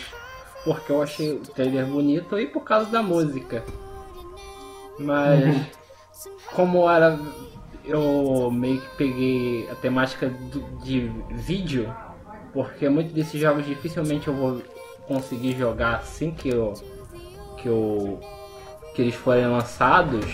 Porque 0.66 0.92
eu 0.92 1.02
achei 1.02 1.32
o 1.34 1.40
trailer 1.40 1.86
bonito 1.86 2.38
e 2.40 2.48
por 2.48 2.64
causa 2.64 2.90
da 2.90 3.02
música. 3.04 3.64
Mas, 4.98 5.56
como 6.54 6.90
era. 6.90 7.18
Eu 7.86 8.52
meio 8.52 8.80
que 8.82 8.96
peguei 8.98 9.68
a 9.72 9.76
temática 9.76 10.28
do- 10.28 10.62
de 10.84 11.10
vídeo, 11.32 11.92
porque 12.54 12.90
muitos 12.90 13.14
desses 13.14 13.40
jogos 13.40 13.66
dificilmente 13.66 14.28
eu 14.28 14.34
vou 14.34 14.62
conseguir 15.08 15.58
jogar 15.58 15.98
assim 15.98 16.32
que 16.32 16.50
eu. 16.50 16.74
que 17.58 17.68
eu 17.68 18.20
que 18.94 19.04
eles 19.04 19.16
forem 19.16 19.46
lançados, 19.48 20.26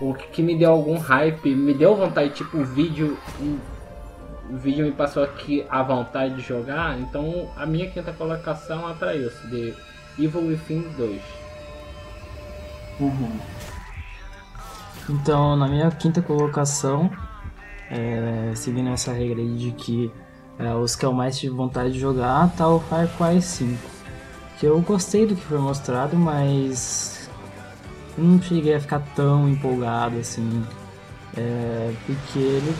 o 0.00 0.14
que, 0.14 0.42
me 0.42 0.56
deu 0.56 0.70
algum 0.70 0.98
hype, 0.98 1.54
me 1.54 1.74
deu 1.74 1.94
vontade, 1.94 2.30
tipo, 2.30 2.58
o 2.58 2.64
vídeo. 2.64 3.16
O 4.50 4.56
vídeo 4.56 4.86
me 4.86 4.92
passou 4.92 5.22
aqui 5.22 5.66
a 5.68 5.82
vontade 5.82 6.36
de 6.36 6.40
jogar, 6.40 6.98
então 6.98 7.50
a 7.54 7.66
minha 7.66 7.90
quinta 7.90 8.12
colocação 8.12 8.88
é 8.90 8.94
pra 8.94 9.14
isso, 9.14 9.46
de 9.48 9.74
Evil 10.18 10.48
Within 10.48 10.86
2. 10.96 11.20
Uhum. 12.98 13.38
Então, 15.10 15.54
na 15.54 15.68
minha 15.68 15.90
quinta 15.90 16.22
colocação, 16.22 17.10
é, 17.90 18.52
seguindo 18.54 18.88
essa 18.90 19.12
regra 19.12 19.44
de 19.44 19.70
que 19.72 20.10
é, 20.58 20.74
os 20.74 20.96
que 20.96 21.06
eu 21.06 21.12
mais 21.12 21.38
tive 21.38 21.54
vontade 21.54 21.92
de 21.92 22.00
jogar, 22.00 22.50
tá 22.56 22.68
o 22.68 22.80
Far 22.80 23.08
Cry 23.16 23.40
5. 23.40 23.78
Que 24.58 24.66
eu 24.66 24.80
gostei 24.80 25.24
do 25.24 25.36
que 25.36 25.42
foi 25.42 25.58
mostrado, 25.58 26.16
mas 26.16 27.28
não 28.16 28.42
cheguei 28.42 28.74
a 28.74 28.80
ficar 28.80 29.00
tão 29.14 29.48
empolgado 29.48 30.18
assim. 30.18 30.64
É, 31.36 31.92
porque 32.04 32.38
ele, 32.40 32.74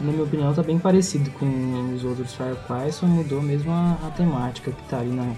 na 0.00 0.12
minha 0.12 0.22
opinião, 0.22 0.54
tá 0.54 0.62
bem 0.62 0.78
parecido 0.78 1.28
com 1.32 1.92
os 1.92 2.04
outros 2.04 2.34
Far 2.34 2.54
Cry, 2.66 2.92
só 2.92 3.04
mudou 3.06 3.42
mesmo 3.42 3.72
a, 3.72 3.98
a 4.06 4.10
temática 4.10 4.70
que 4.70 4.82
tá 4.84 5.00
ali 5.00 5.10
na, 5.10 5.34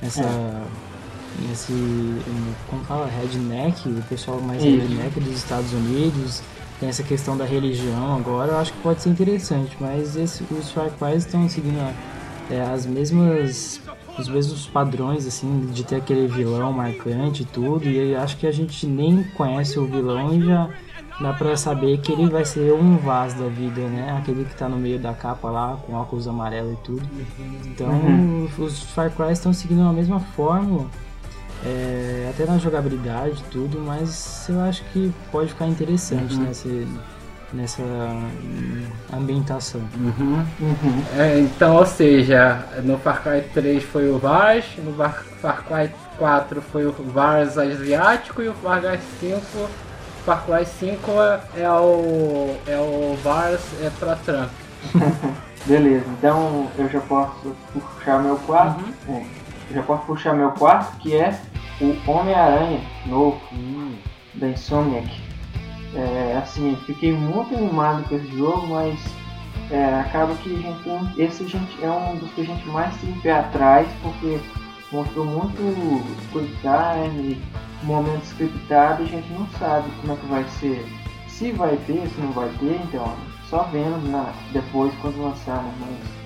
nessa. 0.00 0.62
Nesse. 1.48 1.72
Como 2.70 2.84
fala? 2.84 3.06
Redneck, 3.08 3.88
o 3.88 4.02
pessoal 4.02 4.40
mais 4.40 4.62
Isso. 4.62 4.76
redneck 4.76 5.18
dos 5.18 5.34
Estados 5.34 5.72
Unidos. 5.72 6.42
Tem 6.80 6.88
essa 6.88 7.02
questão 7.02 7.36
da 7.36 7.44
religião 7.44 8.16
agora, 8.16 8.52
eu 8.52 8.58
acho 8.58 8.72
que 8.72 8.78
pode 8.80 9.00
ser 9.00 9.10
interessante, 9.10 9.76
mas 9.80 10.16
esse, 10.16 10.44
os 10.50 10.70
Far 10.70 10.90
Cry 10.90 11.16
estão 11.16 11.48
seguindo 11.48 11.78
é, 12.50 12.60
as 12.60 12.86
mesmas. 12.86 13.80
Os 14.16 14.28
mesmos 14.28 14.68
padrões, 14.68 15.26
assim, 15.26 15.66
de 15.72 15.82
ter 15.82 15.96
aquele 15.96 16.28
vilão 16.28 16.72
marcante 16.72 17.42
e 17.42 17.44
tudo, 17.44 17.88
e 17.88 18.14
acho 18.14 18.36
que 18.36 18.46
a 18.46 18.52
gente 18.52 18.86
nem 18.86 19.24
conhece 19.30 19.76
o 19.76 19.86
vilão 19.86 20.32
e 20.32 20.40
já 20.40 20.70
dá 21.20 21.32
pra 21.32 21.56
saber 21.56 21.98
que 21.98 22.12
ele 22.12 22.28
vai 22.28 22.44
ser 22.44 22.72
um 22.72 22.96
Vaz 22.96 23.34
da 23.34 23.48
vida, 23.48 23.80
né? 23.80 24.16
Aquele 24.16 24.44
que 24.44 24.54
tá 24.54 24.68
no 24.68 24.76
meio 24.76 25.00
da 25.00 25.12
capa 25.12 25.50
lá, 25.50 25.76
com 25.84 25.94
óculos 25.94 26.28
amarelo 26.28 26.74
e 26.74 26.76
tudo. 26.84 27.02
Então, 27.66 28.48
os 28.56 28.82
Far 28.82 29.10
Cry 29.10 29.32
estão 29.32 29.52
seguindo 29.52 29.82
a 29.82 29.92
mesma 29.92 30.20
fórmula, 30.20 30.86
é, 31.64 32.30
até 32.30 32.44
na 32.44 32.58
jogabilidade 32.58 33.42
e 33.46 33.50
tudo, 33.50 33.78
mas 33.80 34.46
eu 34.48 34.60
acho 34.60 34.82
que 34.92 35.12
pode 35.30 35.48
ficar 35.48 35.66
interessante 35.66 36.36
nessa, 36.36 36.68
nessa 37.52 37.82
hum, 37.82 38.84
ambientação. 39.12 39.80
Uhum. 39.96 40.44
Uhum. 40.60 41.04
É, 41.16 41.38
então, 41.38 41.76
ou 41.76 41.86
seja, 41.86 42.66
no 42.82 42.98
Far 42.98 43.22
Cry 43.22 43.42
3 43.52 43.82
foi 43.84 44.10
o 44.10 44.18
Vars, 44.18 44.64
no 44.78 44.92
Far 44.94 45.64
Cry 45.64 45.90
4 46.18 46.62
foi 46.62 46.86
o 46.86 46.92
Vars 46.92 47.56
asiático 47.56 48.42
e 48.42 48.48
o 48.48 48.54
Far 48.54 48.80
Cry 48.80 48.98
5, 49.20 49.40
Far 50.24 50.44
Cry 50.44 50.66
5 50.66 51.10
é, 51.10 51.62
é 51.62 51.70
o 51.70 52.56
é 52.66 52.78
o 52.78 53.16
Vars 53.22 53.60
é 53.82 53.90
pra 53.98 54.16
Trump. 54.16 54.50
Beleza, 55.66 56.04
então 56.18 56.68
eu 56.76 56.88
já 56.90 57.00
posso 57.00 57.56
puxar 57.72 58.22
meu 58.22 58.36
quarto. 58.36 58.84
Uhum. 59.08 59.16
É, 59.16 59.43
eu 59.68 59.76
já 59.76 59.82
posso 59.82 60.04
puxar 60.06 60.34
meu 60.34 60.50
quarto, 60.52 60.96
que 60.98 61.14
é 61.14 61.38
o 61.80 62.10
Homem-Aranha 62.10 62.80
novo 63.06 63.40
da 64.34 64.48
Insomniac. 64.48 65.08
É, 65.94 66.38
assim, 66.42 66.76
fiquei 66.86 67.12
muito 67.12 67.54
animado 67.54 68.08
com 68.08 68.16
esse 68.16 68.36
jogo, 68.36 68.66
mas 68.66 68.98
é, 69.70 70.00
acaba 70.00 70.34
que 70.36 70.50
gente 70.60 71.20
esse 71.20 71.46
gente, 71.46 71.84
é 71.84 71.90
um 71.90 72.16
dos 72.16 72.30
que 72.32 72.40
a 72.42 72.44
gente 72.44 72.66
mais 72.68 72.94
tem 73.00 73.12
pé 73.20 73.32
atrás, 73.32 73.88
porque 74.02 74.40
mostrou 74.90 75.24
muito 75.24 76.02
quick 76.32 76.52
time, 76.60 77.40
momento 77.82 78.24
scriptado 78.24 79.02
e 79.02 79.06
a 79.06 79.08
gente 79.08 79.32
não 79.32 79.46
sabe 79.58 79.88
como 80.00 80.12
é 80.12 80.16
que 80.16 80.26
vai 80.26 80.44
ser. 80.44 80.86
Se 81.28 81.52
vai 81.52 81.76
ter, 81.86 82.06
se 82.08 82.20
não 82.20 82.32
vai 82.32 82.48
ter, 82.60 82.80
então 82.82 83.14
só 83.48 83.64
vendo 83.64 84.08
na, 84.10 84.32
depois 84.52 84.92
quando 85.00 85.22
lançar, 85.22 85.62
né? 85.62 85.74
Mas 85.80 86.23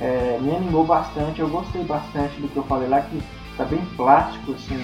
é, 0.00 0.38
me 0.40 0.54
animou 0.54 0.84
bastante, 0.84 1.40
eu 1.40 1.48
gostei 1.48 1.82
bastante 1.84 2.40
do 2.40 2.48
que 2.48 2.56
eu 2.56 2.64
falei 2.64 2.88
lá, 2.88 3.00
que 3.00 3.22
tá 3.56 3.64
bem 3.64 3.84
plástico 3.96 4.52
assim, 4.52 4.76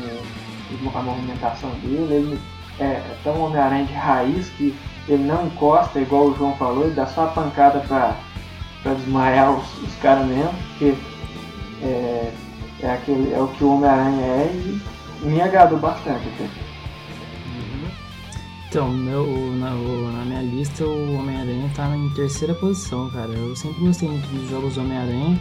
a 0.95 1.03
movimentação 1.03 1.71
dele, 1.83 2.15
ele 2.15 2.41
é 2.81 3.01
tão 3.23 3.41
Homem-Aranha 3.45 3.85
de 3.85 3.93
raiz 3.93 4.49
que 4.51 4.75
ele 5.09 5.25
não 5.25 5.47
encosta, 5.47 6.01
igual 6.01 6.27
o 6.27 6.37
João 6.37 6.55
falou, 6.57 6.85
ele 6.85 6.95
dá 6.95 7.07
só 7.07 7.25
a 7.25 7.29
pancada 7.29 7.81
pra, 7.81 8.17
desmaiar 8.85 9.53
os, 9.53 9.83
os 9.83 9.95
caras 9.97 10.27
mesmo, 10.27 10.53
porque 10.69 10.95
é, 11.83 12.33
é, 12.81 12.91
aquele, 12.91 13.33
é 13.33 13.39
o 13.39 13.49
que 13.49 13.65
o 13.65 13.75
Homem-Aranha 13.75 14.23
é 14.23 14.51
e 14.53 15.27
me 15.27 15.41
agradou 15.41 15.79
bastante 15.79 16.29
até. 16.29 16.64
Então, 18.75 18.91
meu, 18.91 19.25
na, 19.57 19.71
na 19.71 20.25
minha 20.25 20.43
lista, 20.43 20.85
o 20.85 21.15
Homem-Aranha 21.15 21.71
tá 21.77 21.97
em 21.97 22.11
terceira 22.11 22.53
posição, 22.55 23.09
cara. 23.09 23.31
Eu 23.31 23.55
sempre 23.55 23.85
gostei 23.85 24.09
muito 24.09 24.27
dos 24.27 24.51
jogos 24.51 24.75
do 24.75 24.81
Homem-Aranha 24.81 25.41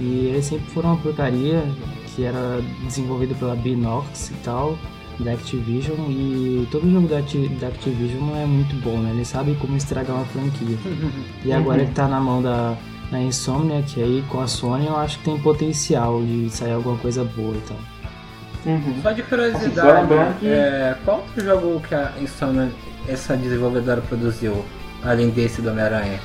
e 0.00 0.28
eles 0.28 0.46
sempre 0.46 0.70
foram 0.70 0.94
uma 0.94 0.96
porcaria 0.96 1.62
que 2.06 2.24
era 2.24 2.62
desenvolvido 2.82 3.34
pela 3.34 3.54
Binox 3.54 4.30
e 4.30 4.34
tal, 4.42 4.78
da 5.20 5.34
Activision. 5.34 5.98
E 6.08 6.66
todo 6.70 6.90
jogo 6.90 7.06
da, 7.08 7.20
da 7.60 7.68
Activision 7.68 8.22
não 8.22 8.36
é 8.38 8.46
muito 8.46 8.74
bom, 8.76 8.96
né? 9.00 9.10
Eles 9.10 9.28
sabem 9.28 9.54
como 9.56 9.76
estragar 9.76 10.16
uma 10.16 10.24
franquia. 10.24 10.78
E 11.44 11.52
agora 11.52 11.82
ele 11.82 11.92
tá 11.92 12.08
na 12.08 12.20
mão 12.20 12.40
da, 12.40 12.74
da 13.10 13.20
Insomnia, 13.20 13.82
que 13.82 14.02
aí 14.02 14.24
com 14.30 14.40
a 14.40 14.46
Sony 14.46 14.86
eu 14.86 14.96
acho 14.96 15.18
que 15.18 15.24
tem 15.26 15.38
potencial 15.38 16.22
de 16.22 16.48
sair 16.48 16.72
alguma 16.72 16.96
coisa 16.96 17.22
boa 17.22 17.54
e 17.54 17.60
tal. 17.68 17.91
Uhum. 18.64 19.00
Só 19.02 19.10
de 19.12 19.22
curiosidade, 19.22 20.08
que- 20.38 20.46
é, 20.48 20.96
qual 21.04 21.18
outro 21.18 21.44
jogo 21.44 21.80
que 21.80 21.94
a 21.94 22.12
Insomnia, 22.20 22.70
essa 23.08 23.36
desenvolvedora 23.36 24.00
produziu, 24.02 24.64
além 25.04 25.30
desse 25.30 25.60
do 25.60 25.70
Homem-Aranha? 25.70 26.20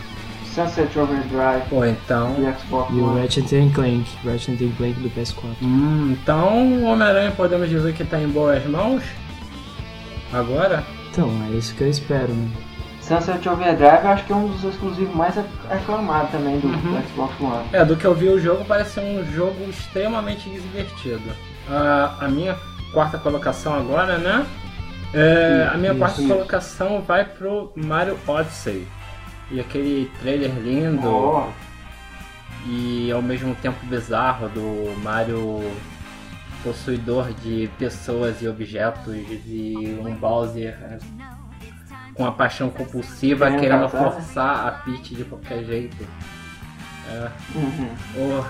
Sunset 0.53 0.97
Overdrive 0.97 1.61
Pô, 1.69 1.85
então... 1.85 2.35
e 2.39 2.59
Xbox 2.59 2.91
E 2.91 2.99
o. 2.99 3.13
Ratchet 3.19 3.55
and 3.55 3.69
Clank, 3.73 4.05
Ratchet 4.25 4.63
and 4.63 4.71
Clank 4.77 4.99
do 4.99 5.09
PS4. 5.09 5.43
Hum, 5.61 6.15
então 6.19 6.73
o 6.79 6.83
Homem-Aranha 6.85 7.31
podemos 7.31 7.69
dizer 7.69 7.93
que 7.93 8.03
tá 8.03 8.19
em 8.19 8.27
boas 8.27 8.65
mãos? 8.65 9.03
Agora? 10.33 10.83
Então, 11.11 11.29
é 11.51 11.55
isso 11.57 11.73
que 11.75 11.81
eu 11.83 11.89
espero, 11.89 12.33
né? 12.33 12.49
Sunset 13.01 13.47
Overdrive 13.47 14.03
eu 14.03 14.09
acho 14.09 14.25
que 14.25 14.33
é 14.33 14.35
um 14.35 14.47
dos 14.47 14.63
exclusivos 14.63 15.15
mais 15.15 15.37
ac- 15.37 15.47
aclamados 15.69 16.29
também 16.31 16.59
do, 16.59 16.67
Uhum. 16.67 16.75
do 17.01 17.07
Xbox 17.07 17.33
One. 17.39 17.63
É, 17.71 17.85
do 17.85 17.95
que 17.95 18.05
eu 18.05 18.13
vi 18.13 18.27
o 18.27 18.39
jogo 18.39 18.65
parece 18.65 18.95
ser 18.95 18.99
um 19.01 19.23
jogo 19.31 19.63
extremamente 19.69 20.49
divertido. 20.49 21.21
Ah, 21.69 22.15
a 22.21 22.27
minha 22.27 22.57
quarta 22.93 23.17
colocação 23.17 23.73
agora, 23.73 24.17
né? 24.17 24.45
É, 25.13 25.69
a 25.73 25.77
minha 25.77 25.91
Isso, 25.91 25.99
quarta 25.99 26.21
isso. 26.21 26.29
colocação 26.33 27.01
vai 27.01 27.25
pro 27.25 27.71
Mario 27.75 28.17
Odyssey. 28.27 28.87
E 29.49 29.59
aquele 29.59 30.11
trailer 30.19 30.51
lindo 30.59 31.07
Ó, 31.07 31.49
e 32.65 33.09
ao 33.11 33.21
mesmo 33.21 33.55
tempo 33.55 33.77
bizarro 33.85 34.49
do 34.49 34.93
Mario 35.01 35.61
possuidor 36.63 37.31
de 37.33 37.69
pessoas 37.79 38.41
e 38.41 38.47
objetos 38.47 39.13
e 39.15 39.97
um 40.03 40.13
Bowser 40.15 40.77
é, 40.81 40.97
com 42.13 42.25
a 42.25 42.31
paixão 42.31 42.69
compulsiva 42.69 43.45
Querendo 43.45 43.59
querendo 43.61 43.89
casar? 43.89 44.11
forçar 44.11 44.67
a 44.67 44.71
Peach 44.71 45.15
de 45.15 45.23
qualquer 45.23 45.63
jeito. 45.63 46.05
É, 47.09 47.31
uhum. 47.55 48.43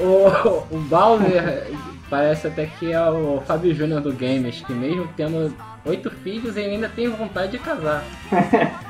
o, 0.00 0.04
o, 0.04 0.76
o 0.76 0.80
Bowser 0.82 1.72
parece 2.10 2.48
até 2.48 2.66
que 2.66 2.92
é 2.92 3.10
o 3.10 3.40
Fábio 3.46 3.74
Júnior 3.74 4.00
do 4.02 4.12
Games, 4.12 4.60
que 4.60 4.72
mesmo 4.72 5.08
tendo 5.16 5.54
oito 5.86 6.10
filhos, 6.10 6.56
ele 6.56 6.74
ainda 6.74 6.88
tem 6.88 7.08
vontade 7.08 7.52
de 7.52 7.58
casar. 7.58 8.04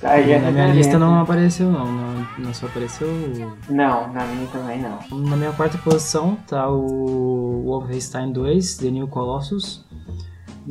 Tá 0.00 0.12
aí 0.12 0.34
a 0.34 0.38
na 0.40 0.50
minha 0.50 0.66
referência. 0.66 0.72
lista 0.72 0.98
não 0.98 1.20
apareceu 1.20 1.70
não, 1.70 1.84
não, 1.84 2.26
não 2.38 2.54
só 2.54 2.64
apareceu. 2.66 3.06
Não, 3.68 4.10
na 4.12 4.24
minha 4.24 4.46
também 4.48 4.80
não. 4.80 4.98
Na 5.28 5.36
minha 5.36 5.52
quarta 5.52 5.76
posição 5.76 6.36
tá 6.46 6.70
o 6.70 7.62
Wolfenstein 7.66 8.32
2, 8.32 8.78
The 8.78 8.90
New 8.90 9.08
Colossus, 9.08 9.84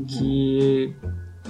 que, 0.07 0.95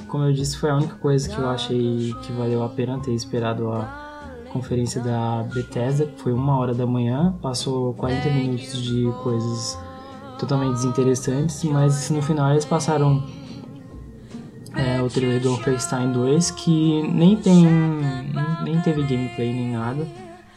como 0.09 0.25
eu 0.25 0.33
disse, 0.33 0.57
foi 0.57 0.71
a 0.71 0.75
única 0.75 0.95
coisa 0.95 1.29
que 1.29 1.37
eu 1.37 1.49
achei 1.49 2.13
que 2.21 2.33
valeu 2.33 2.63
a 2.63 2.69
pena 2.69 2.99
ter 2.99 3.13
esperado 3.13 3.71
a 3.71 4.08
conferência 4.51 5.01
da 5.01 5.43
Bethesda, 5.43 6.05
que 6.05 6.21
foi 6.21 6.33
uma 6.33 6.57
hora 6.57 6.73
da 6.73 6.85
manhã, 6.85 7.35
passou 7.41 7.93
40 7.93 8.29
minutos 8.29 8.81
de 8.81 9.11
coisas 9.23 9.77
totalmente 10.37 10.75
desinteressantes, 10.75 11.63
mas 11.65 12.09
no 12.09 12.21
final 12.21 12.51
eles 12.51 12.65
passaram 12.65 13.23
é, 14.75 15.01
o 15.01 15.09
trailer 15.09 15.41
do 15.41 15.49
Wolfenstein 15.49 16.11
2, 16.11 16.51
que 16.51 17.01
nem 17.03 17.35
tem, 17.35 17.65
nem 18.63 18.79
teve 18.81 19.03
gameplay 19.03 19.53
nem 19.53 19.71
nada, 19.73 20.07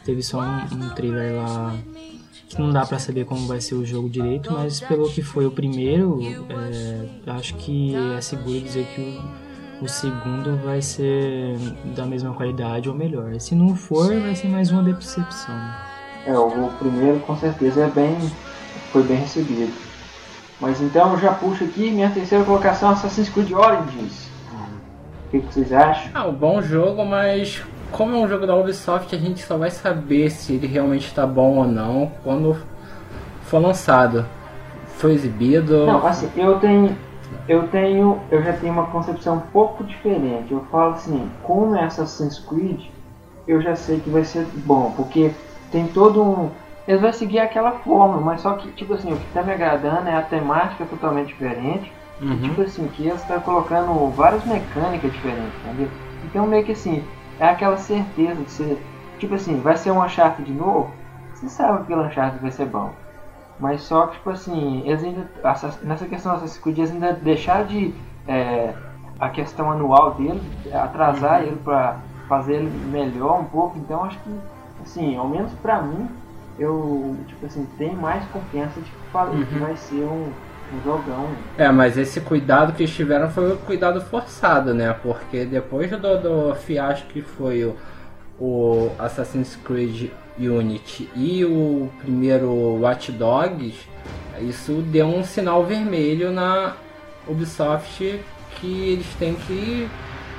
teve 0.05 0.23
só 0.23 0.41
um, 0.41 0.85
um 0.85 0.89
trailer 0.91 1.37
lá 1.37 1.75
que 2.49 2.61
não 2.61 2.71
dá 2.71 2.85
pra 2.85 2.99
saber 2.99 3.25
como 3.25 3.47
vai 3.47 3.61
ser 3.61 3.75
o 3.75 3.85
jogo 3.85 4.11
direito, 4.11 4.53
mas 4.53 4.81
pelo 4.81 5.11
que 5.11 5.23
foi 5.23 5.47
o 5.47 5.51
primeiro, 5.51 6.21
é, 6.51 7.31
acho 7.31 7.55
que 7.55 7.95
é 7.95 8.21
seguro 8.21 8.61
dizer 8.61 8.87
que 8.95 9.01
o, 9.01 9.42
o 9.83 9.89
segundo 9.89 10.57
vai 10.65 10.81
ser 10.81 11.57
da 11.97 12.07
mesma 12.07 12.33
qualidade 12.33 12.89
ou 12.89 12.95
melhor. 12.95 13.39
Se 13.41 13.55
não 13.55 13.75
for, 13.75 14.15
vai 14.21 14.35
ser 14.35 14.49
mais 14.49 14.71
uma 14.71 14.83
decepção. 14.83 15.55
É, 16.25 16.39
o, 16.39 16.71
primeiro 16.79 17.19
com 17.21 17.37
certeza 17.37 17.85
é 17.85 17.89
bem. 17.89 18.17
foi 18.93 19.03
bem 19.03 19.17
recebido. 19.17 19.73
Mas 20.61 20.81
então 20.81 21.13
eu 21.13 21.19
já 21.19 21.33
puxo 21.33 21.65
aqui 21.65 21.91
minha 21.91 22.09
terceira 22.11 22.45
colocação 22.45 22.91
Assassin's 22.91 23.29
Creed 23.29 23.51
Origins. 23.51 24.31
O 25.27 25.31
que, 25.31 25.41
que 25.41 25.53
vocês 25.53 25.73
acham? 25.73 26.11
Ah, 26.15 26.27
um 26.27 26.33
bom 26.33 26.63
jogo, 26.63 27.05
mas 27.05 27.63
como 27.91 28.15
é 28.15 28.19
um 28.21 28.29
jogo 28.29 28.47
da 28.47 28.55
Ubisoft, 28.55 29.15
a 29.15 29.19
gente 29.19 29.45
só 29.45 29.57
vai 29.57 29.71
saber 29.71 30.31
se 30.31 30.53
ele 30.53 30.69
realmente 30.69 31.07
está 31.07 31.27
bom 31.27 31.57
ou 31.57 31.67
não 31.67 32.13
quando 32.23 32.57
for 33.45 33.59
lançado. 33.61 34.25
Foi 34.97 35.13
exibido. 35.13 35.85
Não, 35.87 36.07
assim, 36.07 36.31
eu 36.37 36.61
tenho. 36.61 36.97
Eu 37.49 37.69
tenho. 37.69 38.21
Eu 38.31 38.43
já 38.43 38.53
tenho 38.53 38.73
uma 38.73 38.87
concepção 38.87 39.37
um 39.37 39.41
pouco 39.41 39.85
diferente. 39.85 40.53
Eu 40.53 40.65
falo 40.71 40.95
assim, 40.95 41.31
como 41.43 41.77
é 41.77 41.85
Assassin's 41.85 42.39
Creed, 42.39 42.87
eu 43.47 43.61
já 43.61 43.75
sei 43.75 44.01
que 44.01 44.11
vai 44.11 44.25
ser 44.25 44.47
bom, 44.65 44.93
porque 44.97 45.31
tem 45.71 45.87
todo 45.89 46.23
um. 46.23 46.51
Eles 46.87 47.01
vão 47.01 47.13
seguir 47.13 47.39
aquela 47.39 47.73
forma, 47.73 48.21
mas 48.21 48.41
só 48.41 48.55
que, 48.55 48.71
tipo 48.73 48.95
assim, 48.95 49.13
o 49.13 49.17
que 49.17 49.33
tá 49.33 49.43
me 49.43 49.53
agradando 49.53 50.09
é 50.09 50.17
a 50.17 50.23
temática 50.23 50.85
totalmente 50.85 51.29
diferente. 51.29 51.93
Uhum. 52.21 52.39
Tipo 52.39 52.63
assim, 52.63 52.87
que 52.89 53.07
eles 53.07 53.21
estão 53.21 53.41
colocando 53.41 54.11
várias 54.11 54.45
mecânicas 54.45 55.13
diferentes, 55.13 55.53
entendeu? 55.65 55.89
Então 56.25 56.47
meio 56.47 56.65
que 56.65 56.73
assim, 56.73 57.03
é 57.39 57.47
aquela 57.47 57.77
certeza 57.77 58.43
de 58.43 58.51
ser. 58.51 58.79
Tipo 59.19 59.35
assim, 59.35 59.61
vai 59.61 59.77
ser 59.77 59.91
um 59.91 60.03
Uncharted 60.03 60.45
de 60.45 60.53
novo? 60.53 60.91
Você 61.35 61.49
sabe 61.49 61.85
que 61.85 61.93
o 61.93 62.01
Uncharted 62.01 62.41
vai 62.41 62.51
ser 62.51 62.67
bom. 62.67 62.91
Mas 63.61 63.83
só 63.83 64.07
que, 64.07 64.15
tipo 64.17 64.31
assim, 64.31 64.83
eles 64.87 65.05
ainda. 65.05 65.27
Nessa 65.83 66.07
questão 66.07 66.33
do 66.33 66.37
Assassin's 66.39 66.63
Creed, 66.63 66.79
eles 66.79 66.91
ainda 66.91 67.13
deixaram 67.13 67.67
de. 67.67 67.95
é, 68.27 68.73
a 69.21 69.29
questão 69.29 69.71
anual 69.71 70.15
dele, 70.15 70.41
atrasar 70.73 71.43
ele 71.43 71.57
pra 71.63 71.97
fazer 72.29 72.55
ele 72.55 72.71
melhor 72.91 73.41
um 73.41 73.45
pouco. 73.45 73.79
Então 73.79 74.03
acho 74.05 74.19
que, 74.19 74.31
assim, 74.83 75.17
ao 75.17 75.29
menos 75.29 75.53
pra 75.63 75.81
mim, 75.81 76.09
eu, 76.59 77.17
tipo 77.29 77.47
assim, 77.47 77.65
tenho 77.79 77.97
mais 77.97 78.25
confiança 78.33 78.81
de 78.81 78.91
que, 78.91 79.47
que 79.47 79.55
Uhum. 79.55 79.61
vai 79.61 79.77
ser 79.77 80.03
um, 80.03 80.27
um 80.75 80.83
jogão. 80.85 81.29
É, 81.57 81.71
mas 81.71 81.97
esse 81.97 82.21
cuidado 82.21 82.73
que 82.73 82.83
eles 82.83 82.95
tiveram 82.95 83.31
foi 83.31 83.53
um 83.53 83.57
cuidado 83.59 84.01
forçado, 84.01 84.75
né? 84.75 84.93
Porque 85.03 85.45
depois 85.45 85.89
do, 85.91 85.99
do 86.19 86.55
fiasco 86.57 87.07
que 87.09 87.23
foi 87.23 87.65
o, 87.65 87.77
o 88.41 88.91
Assassin's 88.99 89.55
Creed 89.57 90.11
Unity 90.39 91.09
e 91.15 91.45
o 91.45 91.89
primeiro 92.01 92.51
Watch 92.81 93.13
Dogs, 93.13 93.75
isso 94.41 94.83
deu 94.91 95.07
um 95.07 95.23
sinal 95.23 95.65
vermelho 95.65 96.33
na 96.33 96.75
Ubisoft 97.29 98.21
que 98.61 98.89
eles 98.91 99.07
têm 99.19 99.35
que 99.35 99.89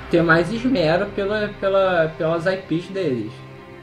ter 0.09 0.21
mais 0.21 0.51
esmero 0.51 1.07
pela, 1.15 1.49
pela, 1.59 2.13
pelas 2.17 2.45
IPs 2.45 2.87
deles. 2.89 3.31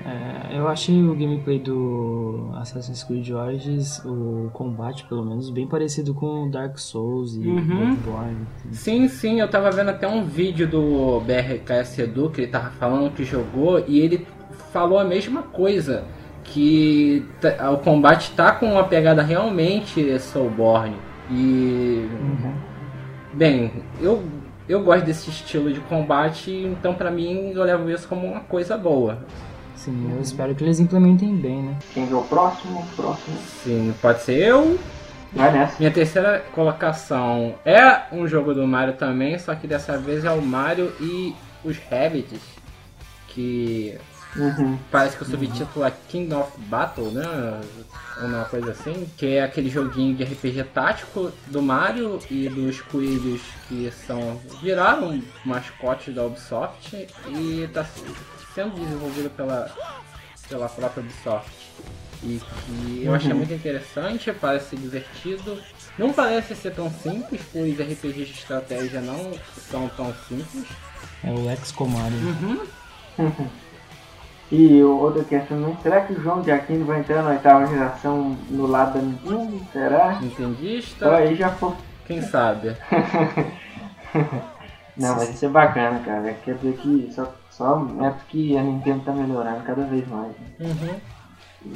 É, 0.04 0.56
eu 0.56 0.66
achei 0.66 1.02
o 1.02 1.14
gameplay 1.14 1.58
do 1.58 2.48
Assassin's 2.54 3.04
Creed 3.04 3.30
Origins, 3.30 4.02
o 4.04 4.48
combate 4.52 5.04
pelo 5.04 5.24
menos, 5.24 5.50
bem 5.50 5.66
parecido 5.66 6.14
com 6.14 6.44
o 6.46 6.50
Dark 6.50 6.78
Souls 6.78 7.34
e 7.36 7.40
Uhum. 7.46 7.94
Bloodborne. 7.96 8.46
Sim, 8.72 9.08
sim, 9.08 9.40
eu 9.40 9.48
tava 9.48 9.70
vendo 9.70 9.90
até 9.90 10.08
um 10.08 10.24
vídeo 10.24 10.66
do 10.66 11.20
BRKS 11.20 11.98
Edu 11.98 12.30
que 12.30 12.40
ele 12.42 12.50
tava 12.50 12.70
falando 12.70 13.12
que 13.12 13.24
jogou 13.24 13.84
e 13.86 14.00
ele 14.00 14.26
falou 14.72 14.98
a 14.98 15.04
mesma 15.04 15.42
coisa. 15.42 16.04
Que 16.42 17.24
tá- 17.40 17.70
o 17.70 17.78
combate 17.78 18.32
tá 18.32 18.50
com 18.52 18.66
uma 18.72 18.84
pegada 18.84 19.22
realmente 19.22 20.18
Soulborne. 20.18 20.96
E. 21.30 22.08
Bem, 23.32 23.70
eu, 24.00 24.24
eu 24.68 24.82
gosto 24.82 25.04
desse 25.04 25.30
estilo 25.30 25.72
de 25.72 25.80
combate, 25.80 26.50
então 26.50 26.94
pra 26.94 27.10
mim 27.10 27.52
eu 27.54 27.62
levo 27.62 27.88
isso 27.90 28.08
como 28.08 28.26
uma 28.26 28.40
coisa 28.40 28.76
boa. 28.76 29.18
Sim, 29.76 30.12
eu 30.14 30.20
espero 30.20 30.54
que 30.54 30.64
eles 30.64 30.80
implementem 30.80 31.34
bem, 31.36 31.62
né? 31.62 31.76
Quem 31.94 32.10
é 32.10 32.14
o 32.14 32.22
próximo? 32.22 32.84
Próximo. 32.96 33.36
Sim, 33.62 33.94
pode 34.02 34.20
ser 34.22 34.36
eu. 34.48 34.78
Vai 35.32 35.52
nessa. 35.52 35.76
Minha 35.78 35.92
terceira 35.92 36.44
colocação 36.52 37.54
é 37.64 38.02
um 38.12 38.26
jogo 38.26 38.52
do 38.52 38.66
Mario 38.66 38.94
também, 38.94 39.38
só 39.38 39.54
que 39.54 39.66
dessa 39.68 39.96
vez 39.96 40.24
é 40.24 40.30
o 40.32 40.42
Mario 40.42 40.92
e 41.00 41.34
os 41.64 41.78
Rabbits, 41.88 42.40
que 43.28 43.96
Uhum. 44.36 44.78
parece 44.90 45.16
que 45.16 45.24
o 45.24 45.26
subtítulo 45.26 45.84
é 45.84 45.92
King 46.08 46.32
of 46.34 46.52
Battle, 46.58 47.10
né? 47.10 47.24
Ou 48.20 48.26
uma 48.28 48.44
coisa 48.44 48.70
assim, 48.70 49.08
que 49.16 49.26
é 49.36 49.42
aquele 49.42 49.68
joguinho 49.68 50.14
de 50.16 50.22
RPG 50.22 50.64
tático 50.72 51.32
do 51.48 51.60
Mario 51.60 52.20
e 52.30 52.48
dos 52.48 52.80
coelhos 52.82 53.40
que 53.68 53.90
são 54.06 54.40
viraram 54.62 55.20
mascotes 55.44 56.14
da 56.14 56.24
Ubisoft 56.24 57.08
e 57.28 57.62
está 57.62 57.84
sendo 58.54 58.74
desenvolvido 58.74 59.30
pela, 59.30 59.70
pela 60.48 60.68
própria 60.68 61.02
Ubisoft. 61.02 61.50
E 62.22 62.38
que 62.38 63.02
eu 63.04 63.14
achei 63.14 63.32
muito 63.32 63.52
interessante, 63.52 64.30
parece 64.32 64.76
divertido. 64.76 65.58
Não 65.98 66.12
parece 66.12 66.54
ser 66.54 66.74
tão 66.74 66.90
simples, 66.90 67.40
pois 67.50 67.80
RPGs 67.80 68.26
de 68.26 68.38
estratégia 68.38 69.00
não 69.00 69.32
são 69.70 69.88
tão 69.88 70.14
simples. 70.28 70.66
É 71.24 71.30
o 71.30 71.46
Lex 71.46 71.72
Mario. 71.72 72.18
Uhum. 73.18 73.50
E 74.52 74.82
outra 74.82 75.22
questão, 75.22 75.56
né? 75.58 75.76
será 75.82 76.00
que 76.00 76.12
o 76.12 76.20
João 76.22 76.40
de 76.42 76.50
Aquino 76.50 76.84
vai 76.84 76.98
entrar 77.00 77.22
na 77.22 77.30
oitava 77.30 77.66
geração 77.68 78.36
no 78.50 78.66
lado 78.66 78.94
da 78.94 79.00
Nintendo? 79.00 79.60
Será? 79.72 80.18
Nintendista, 80.20 81.04
Então 81.06 81.16
aí 81.16 81.36
já 81.36 81.50
foi. 81.50 81.72
quem 82.06 82.20
sabe? 82.20 82.76
Não, 84.96 85.14
mas 85.16 85.30
isso 85.30 85.46
é 85.46 85.48
bacana, 85.48 86.00
cara. 86.00 86.34
Quer 86.44 86.56
dizer 86.56 86.76
que 86.78 87.10
só, 87.14 87.32
só 87.48 87.86
é 88.02 88.10
porque 88.10 88.56
a 88.58 88.62
Nintendo 88.62 89.04
tá 89.04 89.12
melhorando 89.12 89.62
cada 89.62 89.82
vez 89.84 90.06
mais. 90.08 90.32
né? 90.58 90.68
Uhum. 91.64 91.72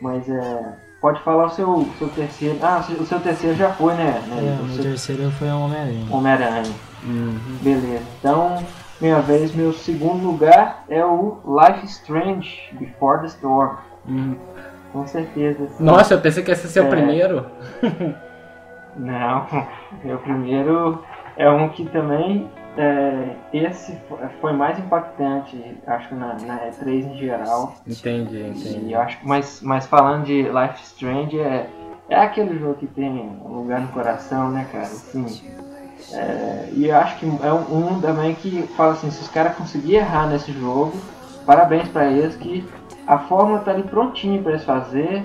Mas 0.00 0.28
é. 0.28 0.72
Pode 1.00 1.22
falar 1.22 1.46
o 1.46 1.50
seu, 1.50 1.88
seu 1.98 2.08
terceiro. 2.08 2.58
Ah, 2.60 2.84
o 2.98 3.06
seu 3.06 3.20
terceiro 3.20 3.56
já 3.56 3.70
foi, 3.72 3.94
né? 3.94 4.20
né? 4.26 4.56
É, 4.58 4.62
o 4.62 4.64
o 4.64 4.74
seu 4.74 4.82
terceiro 4.84 5.30
foi 5.32 5.48
o 5.48 5.60
Homem-Aranha. 5.60 6.06
Homem-Aranha. 6.10 6.74
Uhum. 7.04 7.38
Beleza. 7.62 8.02
Então, 8.18 8.64
minha 9.00 9.20
vez, 9.20 9.54
meu 9.54 9.72
segundo 9.72 10.26
lugar 10.26 10.84
é 10.88 11.04
o 11.04 11.38
Life 11.46 11.86
Strange 11.86 12.58
Before 12.72 13.20
the 13.20 13.26
Storm. 13.26 13.76
Uhum. 14.06 14.36
Com 14.92 15.06
certeza. 15.06 15.68
sim. 15.68 15.84
Nossa, 15.84 16.14
eu 16.14 16.20
pensei 16.20 16.42
que 16.42 16.50
esse 16.50 16.64
ia 16.66 16.70
ser 16.70 16.80
É. 16.80 16.82
o 16.84 16.88
primeiro. 16.88 17.46
Não, 18.96 19.46
meu 20.02 20.18
primeiro 20.18 21.02
é 21.36 21.48
um 21.50 21.68
que 21.68 21.84
também. 21.90 22.48
é, 22.76 23.34
esse 23.52 23.92
fo- 24.08 24.18
foi 24.40 24.52
mais 24.52 24.78
impactante, 24.78 25.76
acho 25.86 26.08
que 26.08 26.14
na, 26.14 26.34
na 26.34 26.60
E3 26.68 27.12
em 27.12 27.18
geral. 27.18 27.74
Entendi, 27.86 28.36
E 28.36 28.48
entendi. 28.50 28.92
eu 28.92 29.00
acho 29.00 29.18
mas, 29.24 29.60
mas 29.62 29.84
falando 29.86 30.24
de 30.24 30.42
Life 30.42 30.82
Strange, 30.84 31.38
é, 31.40 31.68
é 32.08 32.16
aquele 32.20 32.56
jogo 32.58 32.74
que 32.74 32.86
tem 32.86 33.10
um 33.44 33.48
lugar 33.52 33.80
no 33.80 33.88
coração, 33.88 34.50
né, 34.50 34.64
cara? 34.70 34.84
Assim, 34.84 35.26
é, 36.10 36.68
e 36.72 36.86
eu 36.86 36.96
acho 36.96 37.18
que 37.18 37.26
é 37.26 37.52
um, 37.52 37.96
um 37.96 38.00
também 38.00 38.34
que 38.34 38.62
fala 38.76 38.92
assim: 38.92 39.10
se 39.10 39.22
os 39.22 39.28
caras 39.28 39.56
conseguirem 39.56 40.00
errar 40.00 40.28
nesse 40.28 40.52
jogo, 40.52 40.92
parabéns 41.44 41.88
pra 41.88 42.10
eles, 42.10 42.36
que 42.36 42.66
a 43.06 43.18
fórmula 43.18 43.60
tá 43.60 43.70
ali 43.70 43.82
prontinha 43.82 44.40
pra 44.42 44.52
eles 44.52 44.64
fazer. 44.64 45.24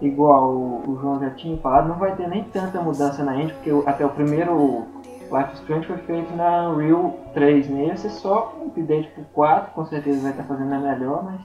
Igual 0.00 0.50
o, 0.50 0.90
o 0.90 0.98
João 1.00 1.20
já 1.20 1.30
tinha 1.30 1.56
falado, 1.58 1.88
não 1.88 1.98
vai 1.98 2.14
ter 2.16 2.28
nem 2.28 2.44
tanta 2.44 2.80
mudança 2.80 3.24
na 3.24 3.36
engine, 3.36 3.52
porque 3.52 3.88
até 3.88 4.04
o 4.04 4.10
primeiro 4.10 4.86
Life 5.30 5.54
Strange 5.54 5.86
foi 5.86 5.98
feito 5.98 6.34
na 6.36 6.68
Unreal 6.68 7.18
3, 7.32 7.68
né? 7.68 7.86
Esse 7.86 8.08
é 8.08 8.10
só 8.10 8.54
um 8.60 8.68
update 8.68 9.08
pro 9.10 9.24
4, 9.32 9.72
com 9.72 9.84
certeza 9.86 10.20
vai 10.20 10.32
estar 10.32 10.44
fazendo 10.44 10.74
a 10.74 10.78
melhor, 10.78 11.24
mas 11.24 11.40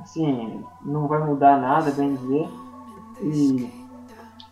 assim, 0.00 0.64
não 0.82 1.06
vai 1.06 1.20
mudar 1.20 1.58
nada, 1.58 1.90
bem 1.90 2.14
dizer. 2.14 2.48
E 3.22 3.70